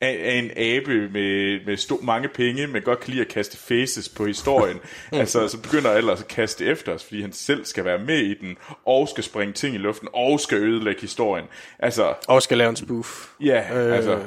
[0.08, 4.08] er en abe med, med sto, mange penge, men godt kan lide at kaste faces
[4.08, 4.78] på historien.
[5.12, 8.34] altså, så begynder ellers at kaste efter os, fordi han selv skal være med i
[8.38, 8.56] den,
[8.86, 11.44] og skal springe ting i luften, og skal ødelægge historien.
[11.78, 13.28] Altså, og skal lave en spoof.
[13.40, 14.18] ja, øh, altså...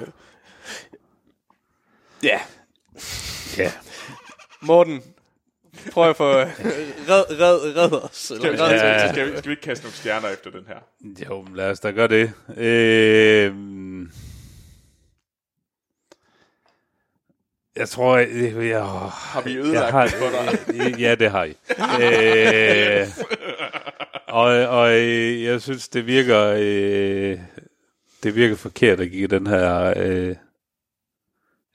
[2.24, 2.40] Ja.
[3.58, 3.72] Ja.
[4.62, 5.02] Morten,
[5.92, 6.34] prøv at få...
[6.34, 8.10] red, red, red os.
[8.40, 9.12] Skal, vi, red, Ja.
[9.14, 10.78] skal, vi, skal vi ikke kaste nogle stjerner efter den her?
[11.30, 12.32] Jo, lad os da gøre det.
[12.58, 13.54] Øh,
[17.78, 20.30] jeg tror, jeg, jeg, Har vi jeg ødelagt har, det for
[20.76, 21.00] dig?
[21.00, 21.54] ja, det har I.
[22.04, 23.08] øh,
[24.28, 27.40] og, og øh, jeg synes, det virker, øh,
[28.24, 29.94] det virker forkert at give den her...
[29.98, 30.36] Øh,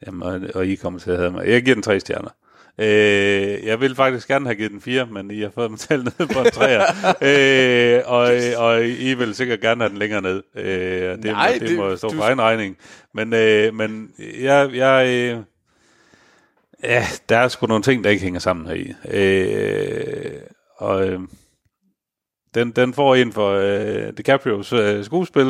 [0.07, 1.47] jamen, og, og I kommer til at have mig.
[1.49, 2.31] Jeg giver den tre stjerner.
[2.79, 6.05] Øh, jeg vil faktisk gerne have givet den fire, men I har fået mig til
[6.05, 6.83] ned på en træer.
[7.99, 8.31] øh, og,
[8.67, 10.43] og I vil sikkert gerne have den længere ned.
[10.57, 10.65] Øh,
[11.17, 12.77] det, Nej, må, det, det- må stå du- for egen regning.
[13.15, 14.11] Men, øh, men
[14.41, 15.39] jeg, jeg, øh,
[16.83, 18.95] ja, der er sgu nogle ting, der ikke hænger sammen her i.
[19.09, 20.41] Øh,
[20.77, 21.21] og øh,
[22.55, 25.47] den, den får en for øh, DiCaprios øh, skuespil,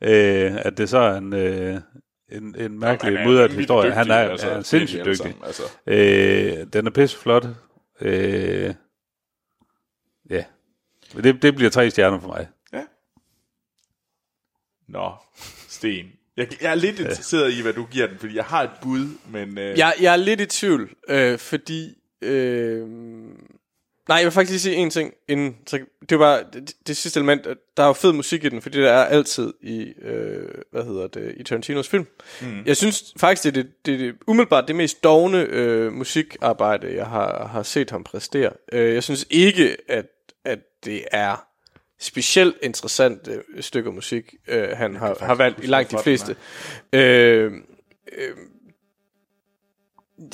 [0.00, 1.80] øh, at det så er en, øh,
[2.32, 3.88] en, en mærkelig mudret vanvittigt historie.
[3.88, 5.16] dygtig, Han er, altså, er sindssygt dygtig.
[5.16, 5.62] sammen, Altså.
[5.86, 7.46] Øh, den er pisse flot.
[8.00, 8.74] Øh,
[10.30, 10.44] ja.
[11.16, 12.48] Det, det bliver tre stjerner for mig.
[14.88, 15.12] Nå,
[15.68, 16.06] Sten.
[16.36, 19.06] Jeg, jeg er lidt interesseret i, hvad du giver den, fordi jeg har et bud,
[19.30, 19.58] men...
[19.58, 21.94] Øh, Jeg, jeg er lidt i tvivl, øh, fordi...
[22.22, 22.88] Øh,
[24.08, 25.56] nej, jeg vil faktisk lige sige en ting inden.
[25.66, 25.78] Så
[26.08, 27.46] det var bare det, det sidste element.
[27.76, 31.06] Der er jo fed musik i den, fordi der er altid i, øh, hvad hedder
[31.06, 32.06] det, i Tarantinos film.
[32.42, 32.62] Mm.
[32.66, 36.94] Jeg synes faktisk, det er det, det, er det umiddelbart det mest dogne øh, musikarbejde,
[36.94, 38.52] jeg har, har set ham præstere.
[38.72, 40.06] Øh, jeg synes ikke, at,
[40.44, 41.46] at det er
[42.04, 46.36] specielt interessante stykker musik, øh, han har, har valgt i langt de fleste.
[46.92, 47.52] Øh,
[48.18, 48.30] øh,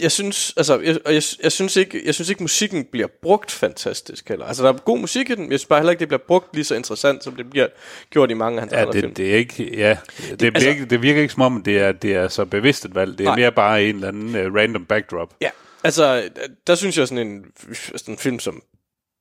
[0.01, 3.51] jeg synes, altså, jeg, og jeg, jeg, synes ikke, jeg synes ikke, musikken bliver brugt
[3.51, 4.47] fantastisk heller.
[4.47, 6.23] Altså, der er god musik i den, men jeg synes bare heller ikke, det bliver
[6.29, 7.67] brugt lige så interessant, som det bliver
[8.11, 9.09] gjort i mange af hans Ja, andre film.
[9.09, 9.97] det, det er ikke, ja,
[10.31, 12.85] det, det, altså- ikke, det virker ikke som om, det er, det er så bevidst
[12.85, 13.19] et valg.
[13.19, 13.37] Det er Nej.
[13.37, 15.35] mere bare en eller anden uh, random backdrop.
[15.41, 15.51] Ja,
[15.85, 16.29] altså,
[16.67, 17.45] der synes jeg sådan en,
[17.75, 18.63] sådan en film som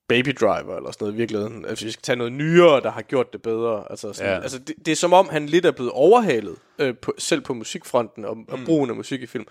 [0.10, 1.65] Baby Driver eller sådan noget i virkeligheden.
[1.65, 3.84] Altså, vi skal tage noget nyere, der har gjort det bedre.
[3.90, 4.40] Altså, sådan, Ja.
[4.41, 7.53] altså det, det, er som om, han lidt er blevet overhalet, øh, på, selv på
[7.53, 9.45] musikfronten og, og brugen af musik i film.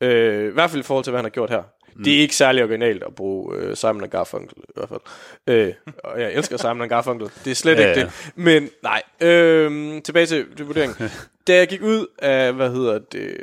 [0.00, 1.62] Øh, I hvert fald i forhold til, hvad han har gjort her.
[1.94, 2.04] Mm.
[2.04, 5.00] Det er ikke særlig originalt at bruge øh, Simon Garfunkel, i hvert fald.
[5.46, 5.72] Øh,
[6.04, 7.28] og jeg elsker Simon Garfunkel.
[7.44, 8.06] Det er slet Ja, ikke ja.
[8.06, 8.32] det.
[8.34, 11.08] Men nej, øh, tilbage til, til vurderingen.
[11.46, 13.36] da jeg gik ud af, hvad hedder det,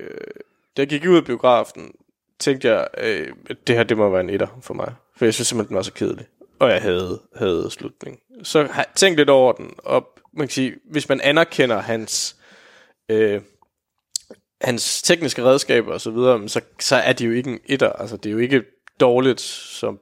[0.77, 1.91] da jeg gik ud af biografen,
[2.39, 4.93] tænkte jeg, øh, at det her, det må være en etter for mig.
[5.17, 6.25] For jeg synes simpelthen, den var så kedelig.
[6.59, 8.19] Og jeg havde, havde slutning.
[8.43, 12.35] Så tænk tænkt lidt over den, og man kan sige, hvis man anerkender hans,
[13.09, 13.41] øh,
[14.61, 17.89] hans tekniske redskaber og så videre, så, så er det jo ikke en etter.
[17.89, 18.63] Altså, det er jo ikke
[18.99, 19.99] dårligt, som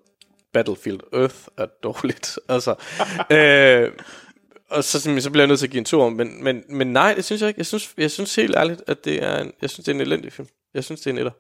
[0.54, 2.40] Battlefield Earth er dårligt.
[2.50, 2.76] Altså,
[3.32, 3.92] øh,
[4.70, 7.14] og så, så bliver jeg nødt til at give en tur, men, men, men nej,
[7.14, 7.60] det synes jeg ikke.
[7.60, 10.02] Jeg synes, jeg synes helt ærligt, at det er en, jeg synes, det er en
[10.02, 10.48] elendig film.
[10.74, 11.32] Jeg synes, det er en etter.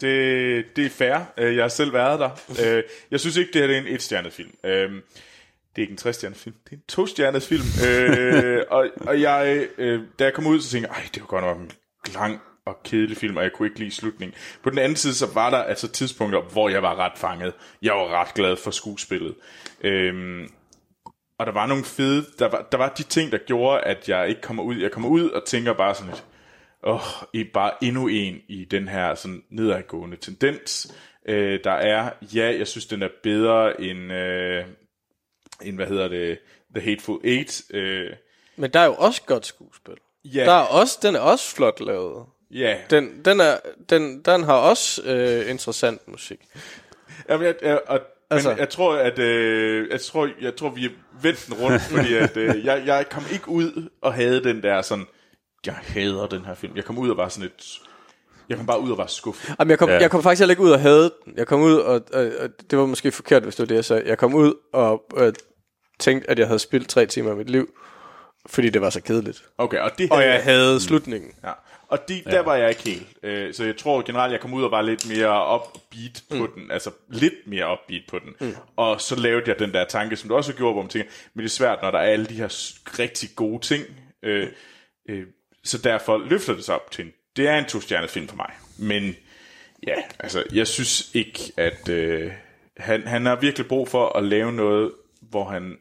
[0.00, 1.18] Det, det er fair.
[1.38, 2.30] Øh, jeg har selv været der.
[2.64, 4.50] Øh, jeg synes ikke, det her er en etstjernet film.
[4.64, 5.02] Øhm,
[5.76, 6.56] det er ikke en trestjernet film.
[6.64, 7.64] Det er en tostjernet film.
[7.88, 11.44] Øh, og, og jeg, øh, da jeg kom ud, så tænkte jeg, det var godt
[11.44, 11.70] nok en
[12.14, 14.34] lang og kedelig film, og jeg kunne ikke lide slutningen.
[14.62, 17.52] På den anden side, så var der altså tidspunkter, hvor jeg var ret fanget.
[17.82, 19.34] Jeg var ret glad for skuespillet.
[19.80, 20.48] Øhm,
[21.38, 24.28] og der var nogle fede, der var, der var de ting, der gjorde, at jeg
[24.28, 24.76] ikke kommer ud.
[24.76, 26.24] Jeg kommer ud og tænker bare sådan lidt,
[27.32, 30.92] i bare endnu en i den her sådan nedadgående tendens.
[31.28, 34.64] Øh, der er, ja, jeg synes, den er bedre end, øh,
[35.62, 36.38] end hvad hedder det,
[36.74, 37.62] The Hateful Eight.
[37.74, 38.10] Øh,
[38.56, 39.94] Men der er jo også godt skuespil.
[40.24, 42.26] ja, Der er også, den er også flot lavet.
[42.50, 42.76] ja.
[42.90, 43.56] Den, den, er,
[43.90, 46.40] den, den har også øh, interessant musik.
[47.28, 48.00] Jamen, jeg, jeg, og,
[48.32, 50.90] Altså- men jeg tror, at øh, jeg tror, jeg tror, vi er
[51.22, 54.82] vendt den rundt, fordi at, øh, jeg, jeg kom ikke ud og havde den der
[54.82, 55.06] sådan,
[55.66, 56.76] jeg hader den her film.
[56.76, 57.78] Jeg kom ud og var sådan et,
[58.48, 59.54] jeg kom bare ud og var skuffet.
[59.58, 59.94] Jamen, jeg, kom, Ja.
[59.94, 60.00] ja.
[60.00, 61.34] jeg kom faktisk heller ikke ud og havde den.
[61.36, 63.84] Jeg kom ud, og, og, og det var måske forkert, hvis det var det, jeg
[63.84, 64.02] sagde.
[64.06, 65.32] Jeg kom ud og, og
[65.98, 67.68] tænkte, at jeg havde spildt tre timer af mit liv,
[68.46, 69.44] fordi det var så kedeligt.
[69.58, 71.30] Okay, og det Og jeg havde slutningen.
[71.44, 71.52] Ja.
[71.88, 73.06] Og de, der var jeg ikke helt.
[73.22, 76.52] Øh, så jeg tror generelt, jeg kom ud og var lidt mere upbeat på Mm.
[76.62, 76.70] den.
[76.70, 78.34] Altså lidt mere upbeat på den.
[78.48, 78.56] Mm.
[78.76, 81.10] Og så lavede jeg den der tanke, som du også har gjort, hvor man tænker,
[81.34, 82.48] men det er svært, når der er alle de her
[82.98, 83.84] rigtig gode ting.
[84.22, 84.48] Øh,
[85.08, 85.22] øh,
[85.64, 87.12] så derfor løfter det sig op til en...
[87.36, 88.52] Det er en to-stjernet film for mig.
[88.78, 89.16] Men
[89.86, 91.88] ja, altså, jeg synes ikke, at...
[91.88, 92.32] Øh,
[92.76, 95.78] han, han har virkelig brug for at lave noget, hvor han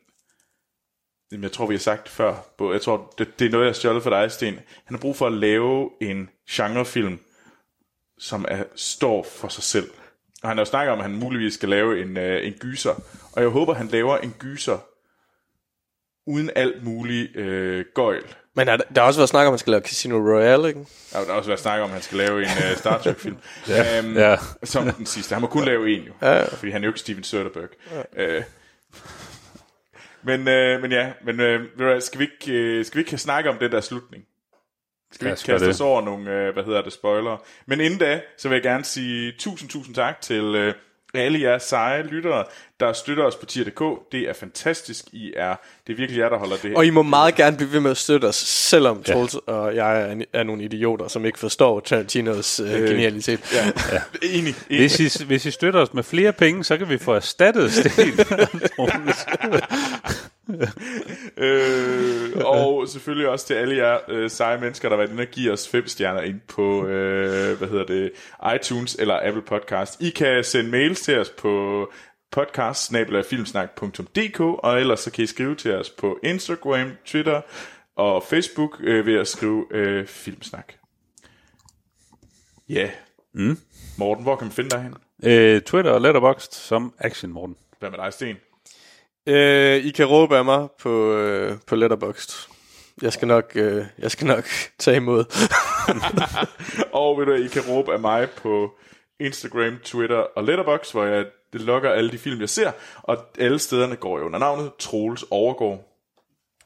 [1.32, 2.36] Jamen, jeg tror, vi har sagt det før.
[2.72, 4.54] Jeg tror, det, det er noget, jeg har stjålet for dig, Sten.
[4.54, 7.20] Han har brug for at lave en genrefilm,
[8.18, 9.90] som er, står for sig selv.
[10.44, 12.94] Og han har jo snakket om, at han muligvis skal lave en, øh, en gyser.
[13.34, 14.78] Og jeg håber, han laver en gyser
[16.30, 18.24] uden alt muligt øh, gøjl.
[18.56, 20.80] Men der, der har også været snak om, at man skal lave Casino Royale, ikke?
[21.12, 23.38] Der har også været snak om, at han skal lave en uh, Star Trek-film.
[23.70, 24.36] ja, um, ja.
[24.64, 25.34] Som den sidste.
[25.34, 26.14] Han må kun lave en jo.
[26.22, 26.46] Ja.
[26.46, 27.74] Fordi han er jo ikke Steven Soderbergh.
[28.18, 28.38] Ja.
[28.38, 28.44] Uh,
[30.24, 33.58] men, uh, men ja, men uh, skal, vi ikke, uh, skal vi ikke snakke om
[33.58, 34.24] den der slutning?
[35.12, 35.74] Skal vi ikke kaste det.
[35.74, 37.38] os over nogle, uh, hvad hedder det, spoilere?
[37.66, 40.74] Men inden da, så vil jeg gerne sige tusind, tusind tak til uh,
[41.14, 42.46] alle jer seje lyttere,
[42.80, 44.12] der støtter os på tier.dk.
[44.12, 45.06] Det er fantastisk.
[45.12, 45.56] I er,
[45.88, 47.92] det er virkelig jer, der holder det Og I må meget gerne blive ved med
[47.92, 49.14] at støtte os, selvom ja.
[49.14, 53.54] Troels og jeg er, er nogle idioter, som ikke forstår Tarantinos øh, genialitet.
[53.54, 54.02] Ja, ja.
[54.38, 54.80] Enig, enig.
[54.80, 58.20] Hvis I, hvis I støtter os med flere penge, så kan vi få erstattet Sten.
[61.38, 65.28] øh, og selvfølgelig også til alle jer øh, seje mennesker, der har været inde og
[65.28, 68.12] give os fem stjerner ind på øh, hvad hedder det,
[68.56, 70.02] iTunes eller Apple Podcast.
[70.02, 71.86] I kan sende mails til os på
[72.32, 72.94] podcast
[74.64, 77.42] og ellers så kan I skrive til os på Instagram, Twitter
[77.96, 80.74] og Facebook øh, ved at skrive øh, filmsnak.
[82.70, 82.76] Ja.
[82.76, 82.90] Yeah.
[83.34, 83.58] Mm.
[83.98, 84.96] Morten, hvor kan man finde dig hen?
[85.24, 87.56] øh, Twitter og Letterboxd som Action Morten.
[87.80, 88.36] Hvad med dig, Sten?
[89.28, 92.50] Øh, I kan råbe af mig på, øh, på Letterboxd.
[93.02, 94.44] Jeg skal nok, øh, jeg skal nok
[94.80, 95.26] tage imod.
[96.94, 98.72] Og ved du, I kan råbe af mig på
[99.20, 102.72] Instagram, Twitter og Letterboxd, hvor jeg det logger alle de film, jeg ser,
[103.04, 105.86] og alle stederne går jo under navnet Troels Overgård.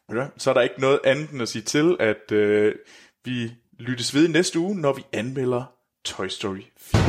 [0.07, 2.75] Hvad, Så er der ikke noget andet end at sige til, at øh,
[3.25, 5.63] vi lyttes ved næste uge, når vi anmelder
[6.05, 7.01] Toy Story 4.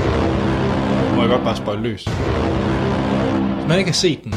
[1.17, 2.05] Må jeg godt bare spøjle løs.
[2.05, 4.33] Hvis man ikke har set den,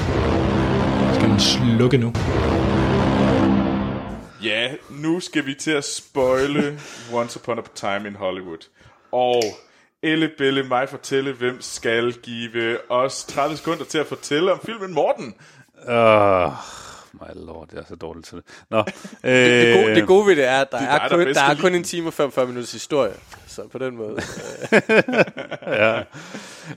[1.15, 2.13] skal man slukke nu.
[4.43, 6.79] Ja, nu skal vi til at spoile
[7.13, 8.67] Once Upon a Time in Hollywood.
[9.11, 9.43] Og
[10.03, 14.93] Elle Belle mig fortælle, hvem skal give os 30 sekunder til at fortælle om filmen
[14.93, 15.33] Morten.
[15.87, 16.53] Uh,
[17.13, 18.45] my lord, jeg er så dårlig til det.
[18.69, 18.77] Nå,
[19.23, 20.91] øh, Det gode, det gode ved det er, at der, Det er
[21.27, 23.13] er, der er kun en time og 45 minutters historie.
[23.47, 24.17] Så på den måde.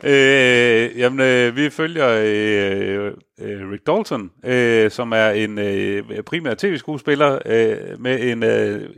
[0.05, 6.55] Øh, jamen, øh, vi følger øh, øh, Rick Dalton, øh, som er en øh, primær
[6.55, 8.91] tv-skuespiller øh, med en øh,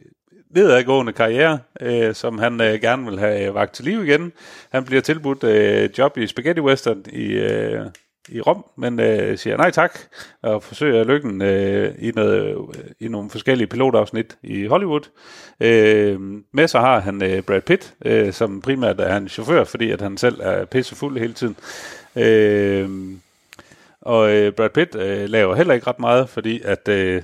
[0.54, 4.32] nedadgående karriere, øh, som han øh, gerne vil have vagt til liv igen.
[4.70, 7.86] Han bliver tilbudt øh, job i Spaghetti Western i, øh,
[8.28, 9.98] i Rom, men øh, siger nej tak,
[10.42, 15.08] og forsøger lykken øh, i, noget, øh, i nogle forskellige pilotafsnit i Hollywood.
[15.60, 16.20] Øh,
[16.52, 20.00] med så har han øh, Brad Pitt, øh, som primært er han chauffør, fordi at
[20.00, 21.56] han selv er pissefuld hele tiden.
[22.16, 22.88] Øh,
[24.00, 27.22] og øh, Brad Pitt øh, laver heller ikke ret meget, fordi at øh,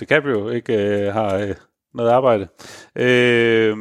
[0.00, 1.54] DiCaprio ikke øh, har øh,
[1.96, 2.48] noget arbejde.
[2.96, 3.76] Øh,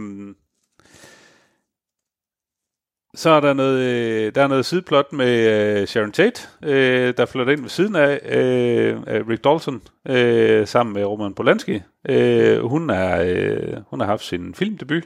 [3.15, 7.25] så er der noget, øh, der er noget sideplot med øh, Sharon Tate, øh, der
[7.25, 11.81] flytter ind ved siden af, øh, af Rick Dalton, øh, sammen med Roman Polanski.
[12.09, 15.03] Øh, hun, er, øh, hun har haft sin filmdebut.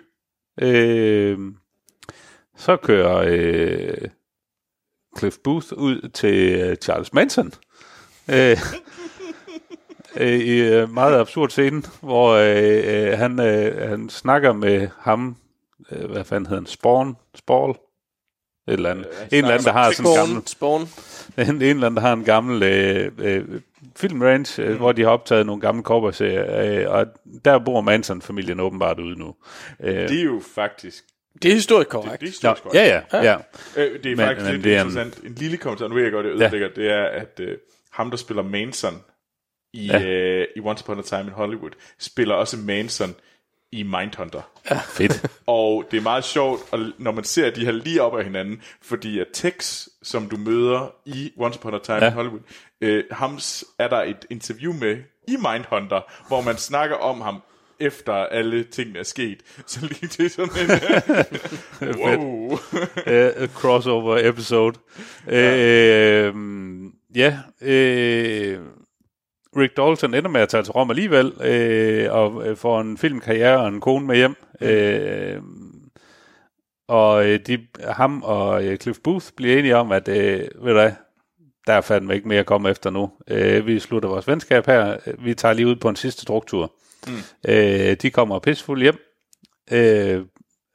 [0.61, 1.37] Øh,
[2.57, 4.09] så kører øh,
[5.17, 7.51] Cliff Booth ud til øh, Charles Manson.
[8.29, 8.57] Øh,
[10.17, 15.35] øh, I øh, meget absurd scene, hvor øh, øh, han, øh, han snakker med ham,
[15.91, 19.05] øh, hvad fanden hedder han, Spawn, Spall, Et eller andet.
[19.31, 20.41] en eller anden, der har sådan en gammel...
[20.47, 21.47] Spawn, Spawn.
[21.47, 23.45] en, en eller anden, der har en gammel øh, øh,
[23.95, 27.05] filmranch, øh, hvor de har optaget nogle gamle cowboy-serier, øh, og
[27.45, 29.35] der bor Manson-familien åbenbart ude nu.
[29.83, 31.03] Øh, Det er jo faktisk...
[31.43, 32.21] Det er historisk Det, korrekt.
[32.21, 33.37] det er Nå, historisk ja, ja, ja.
[33.77, 35.23] Øh, det er Men- faktisk men lidt det er en- interessant.
[35.25, 36.81] En lille kommentar, nu ved jeg godt, det ødelægger, ja.
[36.81, 37.57] det er, at øh,
[37.91, 38.93] ham, der spiller Manson
[39.73, 39.99] i, Ja.
[39.99, 40.05] ja.
[40.07, 43.15] øh, i Once Upon a Time in Hollywood, spiller også Manson
[43.71, 44.41] i Mindhunter.
[44.89, 45.25] Fedt.
[45.47, 48.61] Og det er meget sjovt, og når man ser de her lige op ad hinanden,
[48.81, 52.03] fordi at Tex, som du møder i Once Upon a Time Ja.
[52.03, 52.09] ja.
[52.09, 52.39] in Hollywood,
[52.81, 54.97] øh, hams er der et interview med
[55.27, 57.41] i Mindhunter, hvor man snakker om ham
[57.79, 59.39] efter alle tingene er sket.
[59.65, 60.71] Så lige det er sådan
[61.81, 61.99] en...
[62.01, 62.51] wow.
[62.51, 64.79] uh, crossover episode.
[65.27, 66.35] Ja, uh,
[67.15, 68.65] ja uh,
[69.57, 73.59] Rick Dalton ender med at tage til Rom alligevel, uh, og øh, får en filmkarriere
[73.59, 74.35] og en kone med hjem.
[74.61, 75.43] Uh,
[76.87, 80.91] og øh, de, ham og øh, Cliff Booth bliver enige om, at øh, ved du
[81.67, 83.11] der er fandme ikke mere at komme efter nu.
[83.27, 84.97] Øh, vi slutter vores venskab her.
[85.19, 86.73] Vi tager lige ud på en sidste druktur.
[87.07, 87.13] Mm.
[87.47, 88.97] Øh, de kommer pissefulde hjem.
[89.71, 90.21] Øh,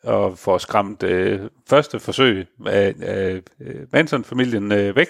[0.04, 5.08] og får skræmt øh, første forsøg af, af øh, Manson-familien øh, væk.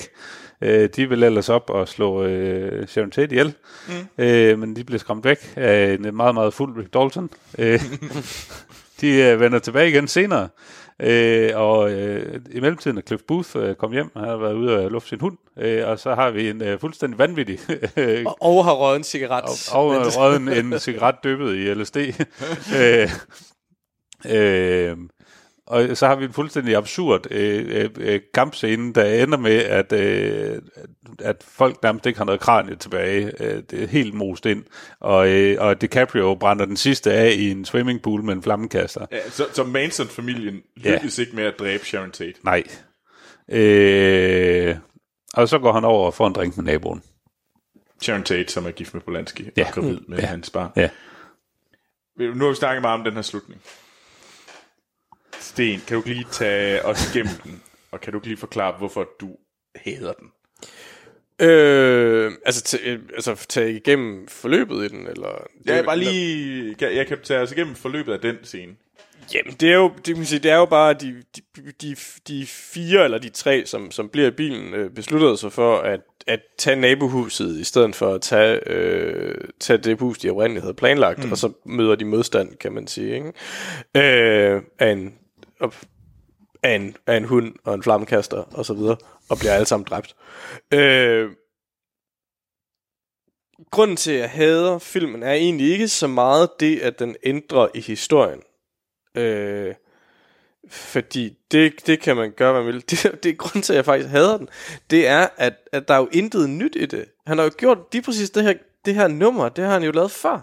[0.61, 3.55] Øh, de vil ellers op og slå øh, Sharon Tate ihjel,
[3.89, 4.25] mm.
[4.25, 7.31] øh, men de bliver skræmt væk af en meget, meget fuld Rick Dalton.
[7.59, 7.81] Øh,
[9.01, 10.49] de øh, vender tilbage igen senere,
[11.03, 14.85] øh, og øh, i mellemtiden er Cliff Booth øh, kom hjem, han har været ude
[14.85, 17.59] og lufte sin hund, øh, og så har vi en øh, fuldstændig vanvittig
[17.97, 19.71] øh, Og, og har røget en cigaret.
[19.73, 21.97] og og røget en, en cigaret dyppet i LSD.
[22.81, 23.09] øh,
[24.27, 24.97] øh,
[25.67, 29.93] og så har vi en fuldstændig absurd øh, øh, øh, kampscene, der ender med, at,
[29.93, 30.63] øh,
[31.19, 33.33] at folk nærmest ikke har noget kranie tilbage.
[33.45, 34.65] Øh, det er helt most ind.
[35.01, 39.07] Og, øh, og DiCaprio brænder den sidste af i en swimmingpool med en flammekaster.
[39.13, 42.35] Ja, så, så Manson-familien lykkes ikke med at dræbe Sharon Tate.
[42.45, 42.63] Nej.
[43.49, 44.77] Øh,
[45.35, 47.03] og så går han over og får en drink med naboen.
[48.03, 49.51] Sharon Tate, som er gift med Polanski Ja.
[49.57, 49.67] ja.
[49.69, 50.23] og gravid med Ja.
[50.23, 50.29] ja.
[50.29, 50.71] hans barn.
[50.77, 50.89] Ja.
[52.19, 53.61] Nu har vi snakket meget om den her slutning.
[55.45, 57.63] Sten, kan du ikke lige tage os igennem den?
[57.91, 59.37] Og kan du ikke lige forklare, hvorfor du
[59.77, 60.29] hader den?
[61.49, 65.47] Øh, altså, t- øh, altså tage igennem forløbet i den, eller...
[65.67, 66.75] Ja, bare lige...
[66.75, 68.73] Kan, jeg kan tage os igennem forløbet af den scene.
[69.35, 71.43] Jamen, det er jo, det, kan man sige, det er jo bare de, de,
[71.83, 71.97] de,
[72.29, 76.01] de fire eller de tre, som, som bliver i bilen, øh, besluttede sig for at,
[76.27, 80.75] at tage nabohuset, i stedet for at tage, øh, tage det hus, de oprindeligt havde
[80.75, 81.33] planlagt, mm.
[81.33, 83.33] og så møder de modstand, kan man sige, ikke?
[83.95, 85.15] Øh, af, en,
[86.63, 88.97] af, en, af en hund og en flammekaster, og så videre,
[89.29, 90.17] og bliver alle sammen dræbt.
[90.73, 91.31] Øh,
[93.71, 97.69] grunden til, at jeg hader filmen, er egentlig ikke så meget det, at den ændrer
[97.75, 98.41] i historien.
[99.15, 99.75] Øh,
[100.71, 102.83] fordi det, det kan man gøre, hvad man vil.
[102.91, 104.49] Det, det er grund til, at jeg faktisk hader den.
[104.91, 107.05] Det er, at, at der er jo intet nyt i det.
[107.27, 108.55] Han har jo gjort lige præcis det her,
[108.85, 110.41] det her nummer, det har han jo lavet før.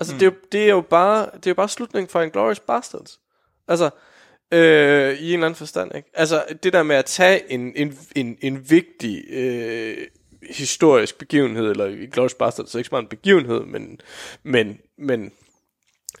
[0.00, 0.18] Altså, mm.
[0.18, 2.60] det, er jo, det er jo bare, det er jo bare slutningen for en Glorious
[2.60, 3.20] Bastards.
[3.68, 3.90] Altså,
[4.52, 6.10] øh, i en eller anden forstand, ikke?
[6.14, 9.96] Altså, det der med at tage en, en, en, en vigtig øh,
[10.50, 14.00] historisk begivenhed, eller i Glorious Bastards, så ikke så meget en begivenhed, men,
[14.42, 15.32] men, men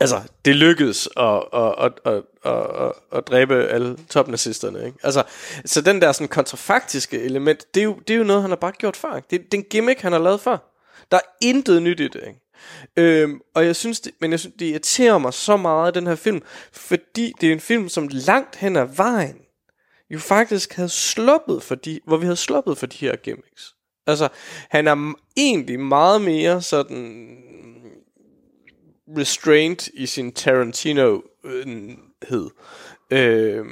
[0.00, 4.98] altså, det lykkedes at, at, at, at, at, at, at dræbe alle topnazisterne, ikke?
[5.02, 5.22] Altså,
[5.64, 8.56] så den der sådan kontrafaktiske element, det er jo, det er jo noget, han har
[8.56, 9.28] bare gjort før, ikke?
[9.30, 10.58] Det, det er en gimmick, han har lavet før.
[11.10, 12.41] Der er intet nyt i det, ikke?
[12.96, 16.14] Øhm, og jeg synes, det, men jeg synes, det irriterer mig så meget, den her
[16.14, 16.42] film,
[16.72, 19.36] fordi det er en film, som langt hen ad vejen,
[20.10, 23.74] jo faktisk havde sluppet for de, hvor vi havde sluppet for de her gimmicks.
[24.06, 24.28] Altså,
[24.70, 27.36] han er egentlig meget mere sådan
[29.18, 32.50] restrained i sin Tarantino-hed.
[33.10, 33.66] Øh,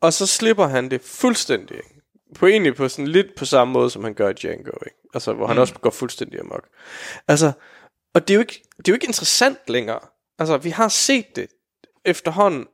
[0.00, 1.76] og så slipper han det fuldstændig.
[1.76, 2.02] ikke?
[2.34, 4.70] På egentlig på sådan lidt på samme måde, som han gør i Django.
[4.86, 4.96] Ikke?
[5.14, 6.68] Altså, hvor han også går fuldstændig amok.
[7.28, 7.52] Altså,
[8.16, 10.00] og det er, jo ikke, det er jo ikke interessant længere.
[10.38, 11.46] Altså, vi har set det
[12.04, 12.66] efterhånden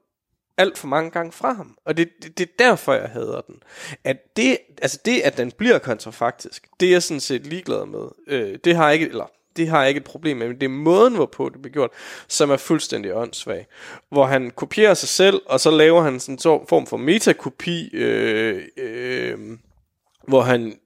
[0.56, 1.76] alt for mange gange fra ham.
[1.84, 3.62] Og det, det, det er derfor, jeg hader den.
[4.04, 8.08] At det, altså det, at den bliver kontrafaktisk, det er jeg sådan set ligeglad med.
[8.26, 10.64] Øh, det har jeg ikke, eller det har jeg ikke et problem med, men det
[10.64, 11.90] er måden, hvorpå det bliver gjort,
[12.28, 13.66] som er fuldstændig åndssvag.
[14.08, 18.62] Hvor han kopierer sig selv, og så laver han sådan en form for metakopi, øh,
[18.76, 19.38] øh,
[20.28, 20.78] hvor han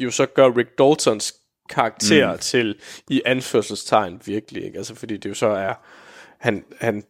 [0.00, 1.34] jo så gør Rick Daltons
[1.68, 2.38] karakter mm.
[2.38, 2.76] til
[3.08, 4.78] i anførselstegn virkelig, ikke?
[4.78, 5.74] Altså fordi det jo så er
[6.38, 7.04] han, han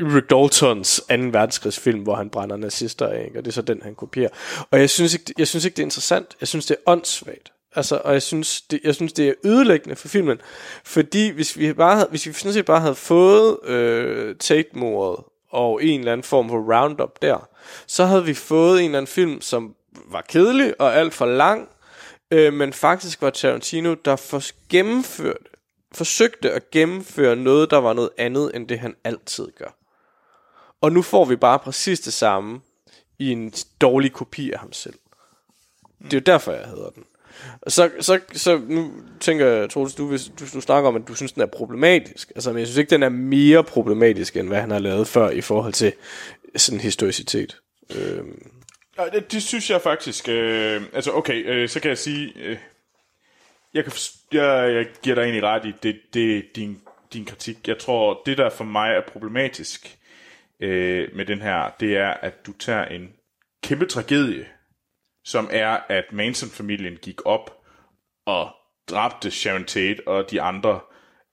[0.00, 1.14] Rick Daltons 2.
[1.14, 3.38] verdenskrigsfilm, hvor han brænder nazister af, ikke?
[3.38, 4.28] og det er så den, han kopierer.
[4.70, 6.36] Og jeg synes ikke, jeg synes ikke det er interessant.
[6.40, 7.52] Jeg synes, det er åndssvagt.
[7.74, 10.40] Altså, og jeg synes, det, jeg synes, det er ødelæggende for filmen.
[10.84, 15.84] Fordi hvis vi, bare havde, hvis vi sådan set bare havde fået øh, Tate-mordet og
[15.84, 17.48] en eller anden form for roundup der,
[17.86, 19.74] så havde vi fået en eller anden film, som
[20.06, 21.68] var kedelig og alt for lang,
[22.30, 25.44] øh, men faktisk var Tarantino, der for gennemførte,
[25.92, 29.78] forsøgte at gennemføre noget, der var noget andet, end det han altid gør.
[30.80, 32.60] Og nu får vi bare præcis det samme
[33.18, 34.94] i en dårlig kopi af ham selv.
[36.04, 37.04] Det er jo derfor, jeg hedder den.
[37.62, 41.08] Og så, så, så nu tænker jeg, Troels, du, hvis, du, du snakker om, at
[41.08, 42.32] du synes, den er problematisk.
[42.34, 45.30] Altså, men jeg synes ikke, den er mere problematisk, end hvad han har lavet før
[45.30, 45.92] i forhold til
[46.56, 47.60] sådan historicitet.
[47.90, 48.57] Øhm.
[48.98, 50.28] Ja, det, det synes jeg faktisk.
[50.28, 52.32] Øh, altså, okay, øh, så kan jeg sige...
[52.36, 52.58] Øh,
[53.74, 53.92] jeg, kan,
[54.32, 56.80] jeg, jeg giver dig egentlig ret i det, det, din,
[57.12, 57.68] din kritik.
[57.68, 59.98] Jeg tror, det der for mig er problematisk
[60.60, 63.12] øh, med den her, det er, at du tager en
[63.62, 64.46] kæmpe tragedie,
[65.24, 67.62] som er, at Manson-familien gik op
[68.26, 68.50] og
[68.90, 70.80] dræbte Sharon Tate og de andre,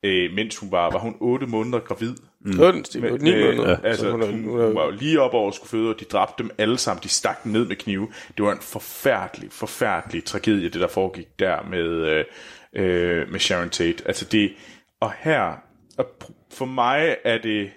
[0.03, 2.15] øh, mens hun var, var hun 8 måneder gravid.
[2.45, 2.55] Mm.
[2.55, 3.69] Noget af den stil, på 9 måneder.
[3.69, 5.89] Ja, altså, Så hun, hun, hun hun var jo lige op over at skulle føde,
[5.89, 7.03] og de dræbte dem alle sammen.
[7.03, 8.11] De stak dem ned med knive.
[8.37, 12.25] Det var en forfærdelig, forfærdelig tragedie, det der foregik der med, øh,
[12.73, 14.07] øh, med Sharon Tate.
[14.07, 14.53] Altså det,
[14.99, 15.53] og her,
[15.97, 16.05] og
[16.51, 17.71] for mig er det,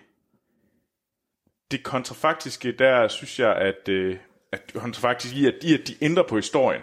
[1.71, 4.17] det kontrafaktiske, der synes jeg, at, øh,
[4.53, 6.83] at kontrafaktisk i, at, i, at de ændrer på historien,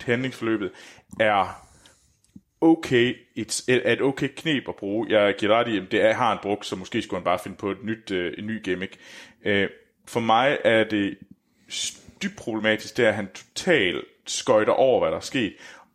[0.00, 0.70] handlingsforløbet,
[1.20, 1.61] er
[2.62, 5.06] okay, et, er et okay knep at bruge.
[5.18, 7.38] Jeg giver ret i, at det er, har han brugt, så måske skulle han bare
[7.38, 8.96] finde på et nyt, øh, en ny gimmick.
[9.44, 9.68] Øh,
[10.06, 11.18] for mig er det
[12.22, 15.54] dybt problematisk, det er, at han totalt skøjter over, hvad der er sket.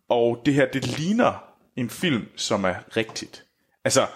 [0.10, 1.44] Og det her, det ligner
[1.76, 3.46] en film, som er rigtigt.
[3.84, 4.08] Altså,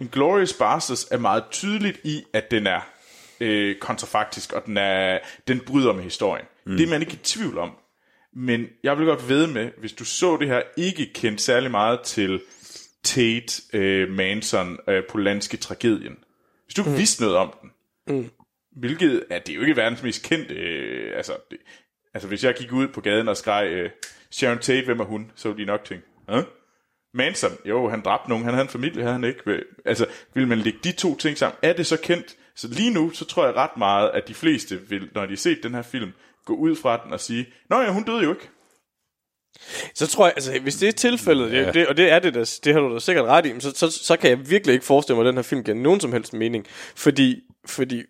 [0.00, 2.80] Inglourious Basterds er meget tydeligt i, at den er
[3.40, 5.18] øh, kontrafaktisk, og den, er,
[5.48, 6.46] den bryder med historien.
[6.64, 6.76] Mm.
[6.76, 7.70] Det er man ikke i tvivl om.
[8.32, 12.00] Men jeg vil godt ved med, hvis du så det her, ikke kendt særlig meget
[12.00, 12.40] til
[13.02, 16.16] Tate, øh, Manson, øh, Polanski tragedien.
[16.64, 16.96] Hvis du mm.
[16.96, 17.70] vidste noget om den,
[18.16, 18.30] mm.
[18.76, 21.58] hvilket er det er jo ikke verdens mest kendte, øh, altså, det,
[22.14, 23.90] altså hvis jeg gik ud på gaden og skreg, øh,
[24.30, 26.40] Sharon Tate, hvem er hun, så ville de nok tænke, Hæ?
[27.14, 29.62] Manson, jo, han dræbte nogen, han havde en familie, havde han ikke.
[29.84, 31.58] Altså, vil man lægge de to ting sammen?
[31.62, 32.36] Er det så kendt?
[32.54, 35.36] Så lige nu, så tror jeg ret meget, at de fleste vil, når de har
[35.36, 36.12] set den her film,
[36.44, 38.48] gå ud fra den og sige, Nå ja, hun døde jo ikke.
[39.94, 41.72] Så tror jeg, altså hvis det er tilfældet, ja.
[41.72, 43.90] det, og det er det, der, det har du da sikkert ret i, så, så,
[43.90, 46.32] så kan jeg virkelig ikke forestille mig, at den her film giver nogen som helst
[46.32, 46.66] mening.
[46.94, 48.02] Fordi, fordi,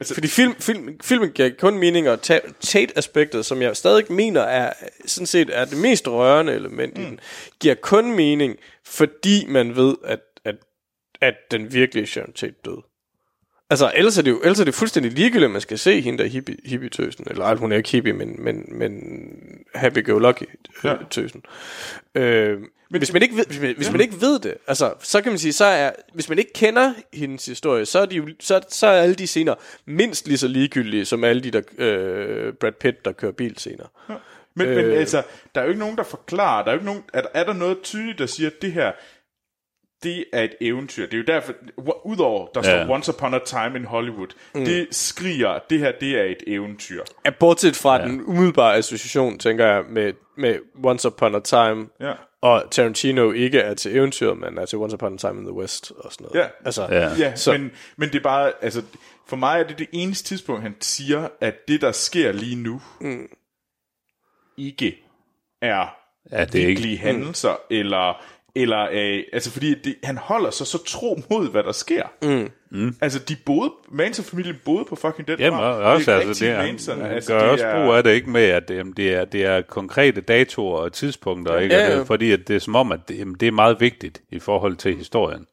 [0.00, 4.40] altså, fordi film, film, filmen giver kun mening, og ta- Tate-aspektet, som jeg stadig mener
[4.40, 4.72] er,
[5.06, 7.02] sådan set er det mest rørende element mm.
[7.02, 7.20] i den,
[7.60, 10.56] giver kun mening, fordi man ved, at, at,
[11.20, 12.82] at den virkelige Sharon Tate døde.
[13.70, 16.22] Altså, ellers er det jo ellers er det fuldstændig ligegyldigt, at man skal se hende
[16.22, 17.24] der hippie, hippie-tøsen.
[17.30, 18.92] Eller ej, hun er ikke hippie, men, men, men
[19.74, 21.42] happy-go-lucky-tøsen.
[22.14, 22.20] Ja.
[22.20, 25.22] Øh, men hvis man, ikke ved, hvis, man, hvis man ikke ved det, altså, så
[25.22, 28.28] kan man sige, så er, hvis man ikke kender hendes historie, så er, de, jo-
[28.40, 29.54] så, så er alle de scener
[29.86, 33.86] mindst lige så ligegyldige, som alle de der øh, Brad Pitt, der kører bil senere.
[34.54, 34.76] Men, øh.
[34.76, 35.22] men altså,
[35.54, 37.44] der er jo ikke nogen, der forklarer, der er jo ikke nogen, er, der- er
[37.44, 38.92] der noget tydeligt, der siger, at det her,
[40.02, 41.04] det er et eventyr.
[41.06, 41.52] Det er jo derfor,
[42.04, 42.90] udover der står Ja.
[42.90, 44.64] Once Upon a Time in Hollywood, mm.
[44.64, 47.02] det skriger, det her, det er et eventyr.
[47.24, 48.06] Ja, bortset fra ja.
[48.06, 52.12] den umiddelbare association, tænker jeg, med, med Once Upon a Time, Ja.
[52.40, 55.52] og Tarantino ikke er til eventyret, men er til Once Upon a Time in the
[55.54, 56.40] West og sådan noget.
[56.44, 56.48] Ja.
[56.64, 57.10] Altså, Ja.
[57.18, 58.82] Ja, Så- men, men det er bare, altså,
[59.28, 62.80] for mig er det det eneste tidspunkt, han siger, at det, der sker lige nu,
[63.00, 63.28] mm.
[64.58, 65.04] ikke
[65.62, 65.86] er
[66.32, 67.04] Ja, det er virkelige ikke...
[67.04, 68.22] hændelser, eller,
[68.62, 72.02] eller øh, altså fordi det, han holder sig så tro mod, hvad der sker.
[72.22, 72.50] Mm.
[72.70, 72.96] Mm.
[73.00, 75.74] Altså, de boede, Manson-familien boede på fucking den Jamen, farm.
[75.82, 77.02] og også, er altså, det er, Manson.
[77.02, 79.44] altså, gør det også er, brug af det ikke med, at jamen, det, er, det
[79.44, 81.74] er konkrete datoer og tidspunkter, ikke?
[81.74, 81.98] Ja, ja.
[81.98, 84.38] det, fordi at det er som om, at det, jamen, det er meget vigtigt i
[84.38, 85.46] forhold til historien.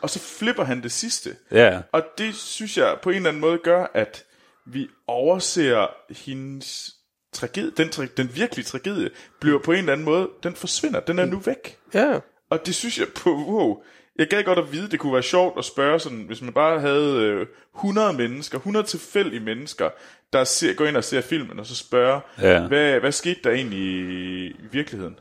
[0.00, 1.30] Og så flipper han det sidste.
[1.52, 4.24] Ja, Og det synes jeg på en eller anden måde gør, at
[4.66, 5.86] vi overser
[6.24, 6.90] hendes
[7.32, 9.10] tragedie, den, tra- den virkelige tragedie,
[9.40, 11.76] bliver på en eller anden måde, den forsvinder, den er nu væk.
[11.94, 12.18] ja.
[12.54, 13.82] Og det synes jeg på, wow,
[14.18, 16.80] jeg gad godt at vide, det kunne være sjovt at spørge sådan, hvis man bare
[16.80, 19.90] havde øh, 100 mennesker, 100 tilfældige mennesker,
[20.32, 22.66] der ser, går ind og ser filmen, og så spørger, Ja.
[22.66, 25.18] hvad, hvad skete der egentlig i, i virkeligheden?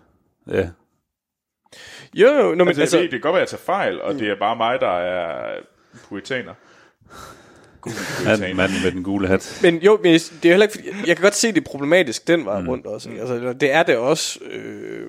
[0.52, 0.70] ja.
[2.14, 3.66] Jo, jo, nå, men Altså, altså, jeg ved, det kan godt være, at jeg tager
[3.66, 5.56] fejl, og det er bare mig, der er
[6.10, 6.54] puritaner.
[8.26, 9.60] Manden, manden med den gule hat.
[9.64, 12.46] men jo, men det er heller ikke, jeg kan godt se, det er problematisk den
[12.46, 13.10] vej rundt også.
[13.10, 13.22] Ikke?
[13.22, 14.40] Altså, det er det også.
[14.52, 15.08] Øh,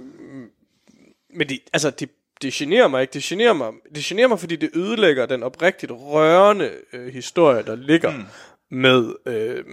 [1.35, 2.11] men det, altså, det,
[2.43, 3.13] det generer mig ikke.
[3.13, 7.77] Det generer mig, det generer mig, fordi det ødelægger den oprigtigt rørende øh, historie, der
[7.77, 8.25] ligger mm.
[8.71, 9.65] med, øh,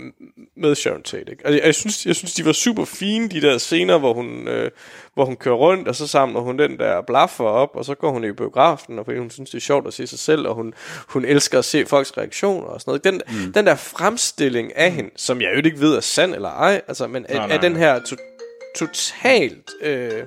[0.58, 1.32] med Sharon Tate.
[1.32, 1.46] Ikke?
[1.46, 4.48] Altså, jeg, jeg, synes, jeg synes, de var super fine, de der scener, hvor hun,
[4.48, 4.72] øh,
[5.14, 8.12] hvor hun kører rundt, og så samler hun den der blaffer op, og så går
[8.12, 10.56] hun i biografen, og fordi hun synes, det er sjovt at se sig selv, og
[10.56, 10.74] hun,
[11.08, 13.04] hun elsker at se folks reaktioner og sådan noget.
[13.04, 13.54] Den, mm.
[13.54, 17.08] den der fremstilling af hende, som jeg jo ikke ved er sand eller ej, altså,
[17.08, 18.16] men Nej, er, nej, er den her to,
[18.76, 19.72] totalt...
[19.82, 20.24] Øh,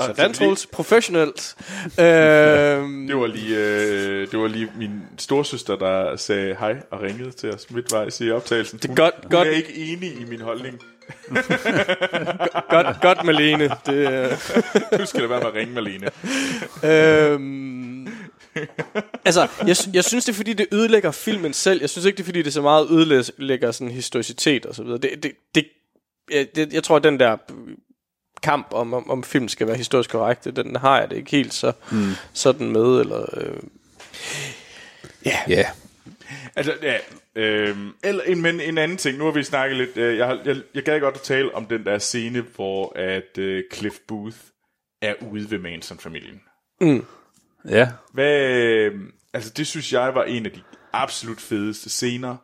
[0.00, 1.54] sådan, Troels, professionelt.
[2.00, 7.30] øhm, Det var lige, øh, det var lige min storsøster, der sagde hej og ringede
[7.32, 8.78] til os midtvejs i optagelsen.
[8.78, 9.48] Det er godt- hun, godt.
[9.48, 10.80] Hun er ikke enig i min holdning.
[12.70, 13.70] godt, godt, Malene.
[13.86, 14.30] Det, øh,
[15.00, 16.08] Nu skal det være med at ringe, Malene.
[16.84, 18.06] Øhm,
[19.24, 21.80] altså, jeg, jeg synes, det er fordi, det ødelægger filmen selv.
[21.80, 24.98] Jeg synes ikke, det er fordi, det så meget ødelægger sådan historicitet og så videre.
[24.98, 25.64] Det, det, det,
[26.30, 27.36] jeg, det, jeg tror, at den der
[28.42, 31.54] kamp om, om, om film skal være historisk korrekt, den har jeg det ikke helt
[31.54, 32.10] så mm.
[32.32, 33.00] sådan med.
[33.00, 33.56] Eller, øh,
[35.48, 35.66] Ja.
[36.56, 36.96] Altså, ja,
[37.34, 40.56] øh, eller, en- men en anden ting, nu har vi snakket lidt, øh, jeg, jeg,
[40.74, 44.36] jeg gad godt at tale om den der scene, hvor at øh, Cliff Booth
[45.02, 46.40] er ude ved Manson-familien.
[47.68, 47.88] Ja.
[48.12, 49.00] Hvad, øh,
[49.34, 50.60] altså det synes jeg var en af de
[50.92, 52.36] absolut fedeste scener.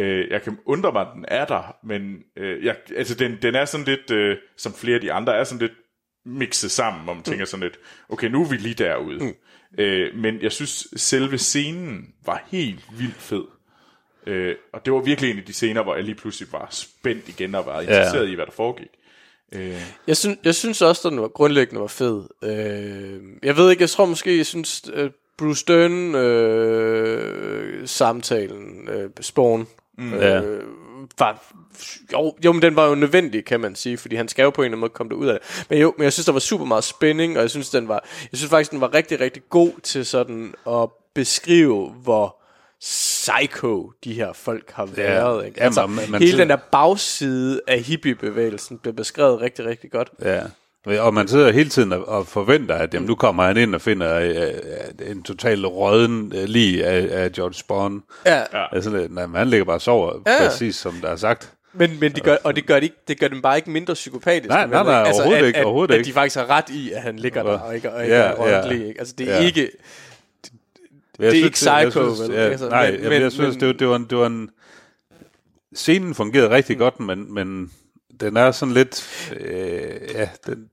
[0.00, 3.54] Øh, jeg kan undre mig, at den er der, men øh, jeg, altså den, den
[3.54, 5.72] er sådan lidt, øh, som flere af de andre, er sådan lidt
[6.26, 7.78] mixet sammen, hvor man tænker sådan lidt,
[8.08, 9.24] okay, nu er vi lige derude.
[9.24, 9.34] Mm.
[9.78, 13.44] Øh, men jeg synes, selve scenen var helt vildt fed.
[14.26, 17.28] Øh, og det var virkelig en af de scener, hvor jeg lige pludselig var spændt
[17.28, 18.88] igen og var interesseret i, hvad der foregik.
[19.54, 22.24] Øh, jeg, synes, jeg synes også, at den var grundlæggende var fed.
[22.44, 24.82] Øh, jeg ved ikke, jeg tror måske, jeg synes,
[25.38, 29.66] Bruce Dern øh, samtalen, øh, Spawn,
[30.00, 30.14] mm.
[30.14, 30.40] Ja.
[30.42, 30.62] øh,
[31.18, 31.42] var,
[32.12, 34.62] jo, jo, men den var jo nødvendig, kan man sige, fordi han skal jo på
[34.62, 35.64] en eller anden måde komme ud af det.
[35.70, 38.04] Men jo, men jeg synes, der var super meget spænding, og jeg synes, den var,
[38.32, 42.36] jeg synes faktisk, den var rigtig, rigtig god til sådan at beskrive, hvor
[42.80, 45.46] psycho de her folk har været.
[45.46, 45.58] Ikke?
[45.58, 50.10] Jamen, Altså, man- man hele den der bagside af hippiebevægelsen blev beskrevet rigtig, rigtig godt.
[50.22, 50.42] Ja.
[50.86, 54.18] Og man sidder hele tiden og- forventer, at jamen, nu kommer han ind og finder
[54.20, 58.02] øh, en total råden øh, lige af, af George Spawn.
[58.26, 58.42] Ja.
[58.72, 60.38] Altså, lidt, nej, men han ligger bare og sover, Ja.
[60.38, 61.52] præcis som der er sagt.
[61.72, 63.94] Men, men de gør, og det gør, de, ikke- det gør dem bare ikke mindre
[63.94, 64.48] psykopatiske.
[64.48, 65.14] Nej, nej, nej, ikke?
[65.14, 66.08] overhovedet at, ikke, at, overhovedet at ikke.
[66.08, 68.48] de faktisk har ret i, at han ligger der, og ikke, og ikke Ja, er
[68.48, 68.66] ja.
[68.66, 68.70] ja.
[68.70, 68.94] Ikke?
[68.98, 69.46] Altså, det er Ja.
[69.46, 69.60] ikke...
[71.18, 72.30] Jeg Det er ikke psycho, jeg synes, vel?
[72.30, 74.26] Ja, Altså, nej, men- men- jeg synes, men- det, var, det, var en, det var
[74.26, 74.50] en...
[75.74, 77.70] Scenen fungerede rigtig godt, men, men
[78.20, 79.08] den er sådan lidt...
[79.40, 80.70] Øh, ja, den,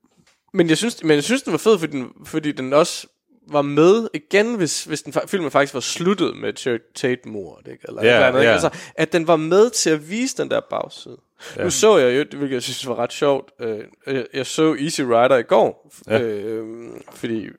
[0.53, 3.07] Men jeg synes, men jeg synes den var fed, fordi den, fordi den også
[3.51, 7.83] var med igen, hvis, hvis den, filmen faktisk var sluttet med Ch- Tate-mordet, ikke?
[7.87, 8.47] Eller et eller andet, ikke?
[8.49, 8.53] ja.
[8.53, 11.17] Altså, at den var med til at vise den der bagside.
[11.57, 11.63] Ja.
[11.63, 15.01] Nu så jeg jo, hvilket jeg synes var ret sjovt, øh, jeg, jeg så Easy
[15.01, 16.21] Rider i går, ja.
[16.21, 16.65] øh,
[17.13, 17.51] fordi øh,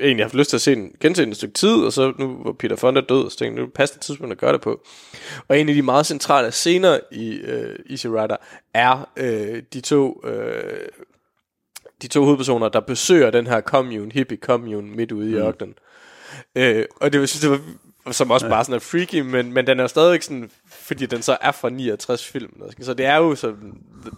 [0.00, 2.12] egentlig har haft lyst til at se den, gense den et stykke tid, og så
[2.18, 4.60] nu var Peter Fonda død, og så tænkte nu passer det tidspunkt at gøre det
[4.60, 4.80] på.
[5.48, 8.36] Og en af de meget centrale scener i øh, Easy Rider
[8.74, 10.20] er øh, de to...
[10.26, 10.88] Øh,
[12.02, 15.38] de to hovedpersoner, der besøger den her commune, hippie commune, midt ude i Mm.
[15.40, 15.74] ørkenen.
[16.54, 17.60] Øh, og det, jeg synes, det var
[18.12, 18.52] som også ja.
[18.52, 20.50] bare sådan er freaky, men, men den er stadigvæk sådan,
[20.88, 22.62] fordi den så er fra 69 film.
[22.80, 23.72] Så det er jo sådan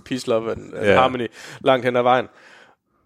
[0.05, 0.95] Peace, Love and, and Ja.
[0.95, 1.27] Harmony
[1.61, 2.27] langt hen ad vejen.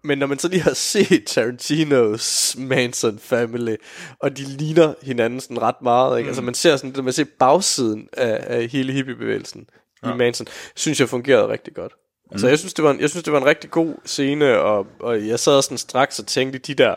[0.03, 3.75] Men når man så lige har set Tarantinos Manson Family,
[4.19, 6.27] og de ligner hinanden sådan ret meget, ikke?
[6.27, 6.29] Mm.
[6.29, 9.67] altså man ser sådan, man ser bagsiden af, af hele hippiebevægelsen
[10.05, 10.13] ja.
[10.13, 11.93] i Manson, synes jeg fungerede rigtig godt.
[12.31, 12.37] Mm.
[12.37, 14.87] Så jeg synes, det var en, jeg synes, det var en rigtig god scene, og,
[14.99, 16.95] og jeg sad sådan straks og tænkte, de der,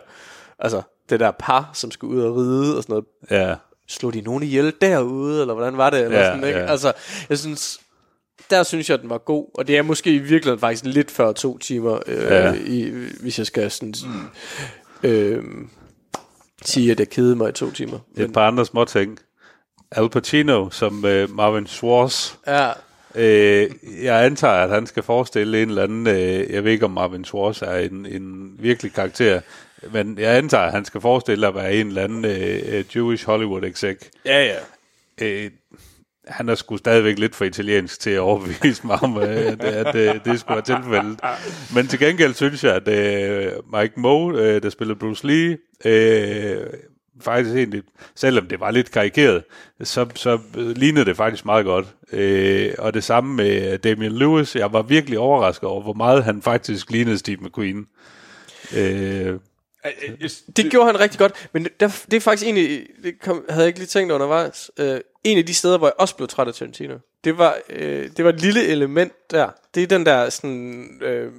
[0.58, 3.54] altså det der par, som skulle ud og ride og sådan noget, ja,
[3.88, 6.00] slog de nogen ihjel derude, eller hvordan var det?
[6.04, 6.58] Eller Ja, sådan, ikke?
[6.58, 6.66] ja.
[6.70, 6.92] Altså,
[7.28, 7.80] jeg synes,
[8.50, 11.32] der synes jeg, den var god, og det er måske i virkeligheden faktisk lidt før
[11.32, 12.52] to timer, øh, Ja.
[12.66, 12.90] i,
[13.20, 13.94] hvis jeg skal sådan,
[15.02, 15.44] øh,
[16.64, 17.98] sige, at jeg kedede mig i to timer.
[18.16, 19.18] et par andre små ting.
[19.90, 22.32] Al Pacino som øh, Marvin Schwartz.
[22.46, 22.70] Ja,
[23.14, 23.70] Øh,
[24.02, 26.06] jeg antager, at han skal forestille en eller anden...
[26.06, 29.40] Øh, jeg ved ikke, om Marvin Schwartz er en, en virkelig karakter,
[29.92, 33.26] men jeg antager, at han skal forestille at være en eller anden øh, øh, Jewish
[33.26, 33.98] Hollywood exec.
[34.24, 34.56] ja, ja.
[35.22, 35.50] Øh,
[36.28, 39.94] han er sgu stadigvæk lidt for italiensk til at overbevise mig om, øh, at, at
[39.94, 41.20] øh, det skulle være tilfældet.
[41.74, 46.66] Men til gengæld synes jeg, at øh, Mike Moe, øh, der spiller Bruce Lee, øh,
[47.20, 47.82] faktisk egentlig,
[48.14, 49.44] selvom det var lidt karikeret,
[49.82, 51.86] så, så lignede det faktisk meget godt.
[52.12, 54.56] Øh, og det samme med Damian Lewis.
[54.56, 57.86] Jeg var virkelig overrasket over, hvor meget han faktisk lignede Steve McQueen.
[58.76, 59.34] Øh,
[60.56, 63.62] Det gjorde han rigtig godt, men det, der, det er faktisk egentlig, det kom, havde
[63.62, 66.48] jeg ikke lige tænkt undervejs, øh, en af de steder, hvor jeg også blev træt
[66.48, 66.94] af Tarantino,
[67.24, 69.50] det var, øh, det var et lille element der.
[69.74, 71.00] Det er den der sådan...
[71.02, 71.32] Øh,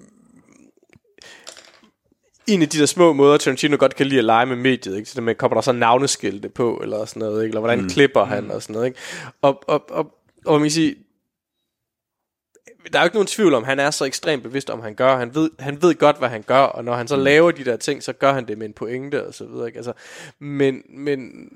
[2.48, 5.10] en af de der små måder, Tarantino godt kan lide at lege med mediet, ikke?
[5.10, 7.52] Så det med, kommer der så navneskilte på, eller sådan noget, ikke?
[7.52, 7.90] Eller hvordan mm.
[7.90, 9.00] klipper han, og sådan noget, ikke?
[9.42, 10.14] Og, og, og,
[10.46, 10.96] og man kan sige,
[12.94, 15.18] der er jo ikke nogen tvivl om, han er så ekstremt bevidst om, han gør.
[15.18, 17.24] Han ved, han ved godt, hvad han gør, og når han så mm.
[17.24, 19.68] laver de der ting, så gør han det med en pointe og så videre.
[19.68, 19.78] Ikke?
[19.78, 19.94] Altså,
[20.40, 21.50] men, men,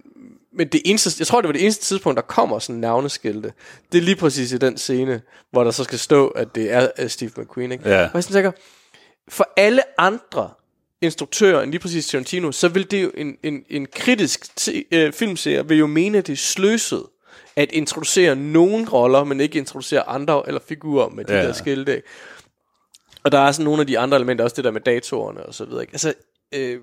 [0.54, 3.54] men det eneste, jeg tror, det var det eneste tidspunkt, der kommer sådan navneskilte.
[3.92, 7.08] Det er lige præcis i den scene, hvor der så skal stå, at det er
[7.08, 7.72] Steve McQueen.
[7.72, 7.90] Ikke?
[7.90, 8.04] Ja.
[8.04, 8.52] Og jeg tænker,
[9.28, 10.50] for alle andre
[11.02, 15.14] instruktører end lige præcis Tarantino, så vil det jo en, en, en kritisk t- øh,
[15.14, 17.04] filmserie vil jo mene, at det er sløset
[17.56, 21.44] at introducere nogle roller, men ikke introducere andre eller figurer med de Ja.
[21.48, 22.02] der skilte.
[23.24, 25.54] Og der er sådan nogle af de andre elementer, også det der med datorerne og
[25.54, 25.82] så videre.
[25.82, 25.94] Ikke?
[25.94, 26.14] Altså,
[26.54, 26.80] øh,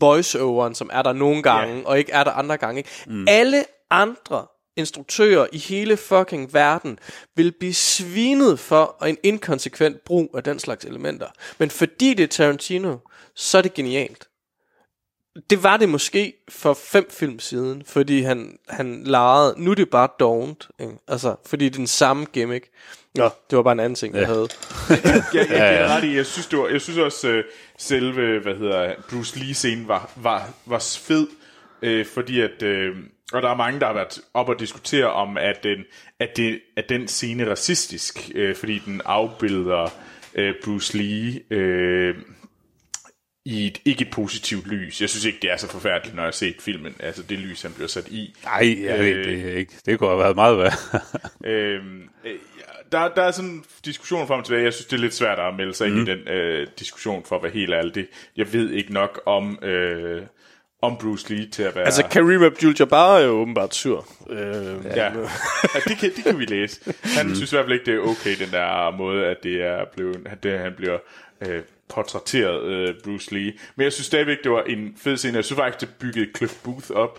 [0.00, 1.84] voice-overen, som er der nogle gange, yeah.
[1.86, 2.78] og ikke er der andre gange.
[2.78, 2.90] Ikke?
[3.06, 3.24] Mm.
[3.28, 6.98] Alle andre instruktører i hele fucking verden
[7.36, 11.26] vil blive svinet for en inkonsekvent brug af den slags elementer.
[11.58, 12.96] Men fordi det er Tarantino,
[13.34, 14.27] så er det genialt.
[15.50, 19.90] Det var det måske for fem film siden, fordi han, han legede, nu er det
[19.90, 20.92] bare dovent, ikke?
[21.08, 22.66] altså, fordi det er den samme gimmick.
[23.14, 24.26] Nå, det var bare en anden ting, jeg Ja.
[24.26, 24.48] havde.
[24.90, 25.84] Jeg, jeg, Ja, jeg, ja.
[25.94, 26.14] ja, ja.
[26.16, 27.44] jeg synes, det var, jeg synes også, øh,
[27.78, 31.26] selve, hvad hedder, Bruce Lee-scenen var, var, var fed,
[31.82, 32.96] øh, fordi at, øh,
[33.32, 35.78] og der er mange, der har været op og diskutere om, at den,
[36.20, 39.88] at det, at den scene er racistisk, øh, fordi den afbilder
[40.34, 42.14] øh, Bruce Lee øh,
[43.48, 45.00] i et ikke positivt lys.
[45.00, 47.62] Jeg synes ikke, det er så forfærdeligt, når jeg har set filmen, altså det lys,
[47.62, 48.34] han bliver sat i.
[48.44, 49.72] Nej, jeg ved det ikke.
[49.86, 50.72] Det kunne have været meget værd.
[51.44, 52.34] Øhm, øh,
[52.92, 54.64] der, der er sådan en diskussion frem og tilbage.
[54.64, 55.98] Jeg synes, det er lidt svært at melde sig mm.
[55.98, 57.94] ind i den øh, diskussion, for at være helt ærlig.
[57.94, 58.06] Det,
[58.36, 60.22] jeg ved ikke nok om, øh,
[60.82, 61.84] om Bruce Lee til at være...
[61.84, 64.08] Altså, Kareem Abdul-Jabbar er jo åbenbart sur.
[64.30, 64.38] Øh,
[64.84, 65.04] ja.
[65.04, 65.10] ja,
[65.88, 66.94] det, kan, det kan vi læse.
[67.02, 67.34] Han mm.
[67.34, 70.26] synes i hvert fald ikke, det er okay, den der måde, at det er blevet,
[70.26, 70.98] at det, han bliver
[71.40, 73.52] øh, portrætteret, øh, Bruce Lee.
[73.76, 75.36] Men jeg synes stadigvæk, det var en fed scene.
[75.36, 77.18] Jeg synes faktisk, det byggede Cliff Booth op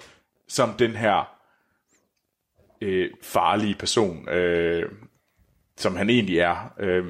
[0.49, 1.35] som den her
[2.81, 4.91] øh, farlige person, øh,
[5.77, 6.73] som han egentlig er.
[6.79, 7.05] Øh,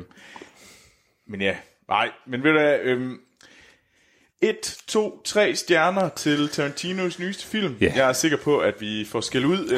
[1.27, 1.57] men ja,
[1.87, 2.11] nej.
[2.27, 3.11] Men ved du hvad, øh,
[4.41, 7.77] et, to, tre stjerner til Tarantinos nyeste film.
[7.81, 7.93] Ja.
[7.95, 9.69] Jeg er sikker på, at vi får skæld ud.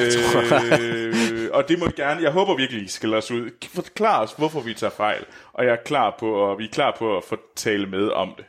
[0.82, 2.22] Øh, og det må vi gerne.
[2.22, 3.50] Jeg håber virkelig, I skal os ud.
[3.74, 5.26] Forklar os, hvorfor vi tager fejl.
[5.54, 8.34] Og jeg er klar på, og vi er klar på at få tale med om
[8.38, 8.46] det.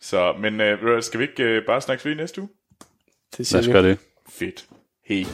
[0.00, 2.50] Så, men øh, skal vi ikke øh, bare snakkes ved i næste uge?
[3.36, 3.98] det siger Lad os gøre det.
[4.28, 4.66] Fedt.
[5.08, 5.24] Hej.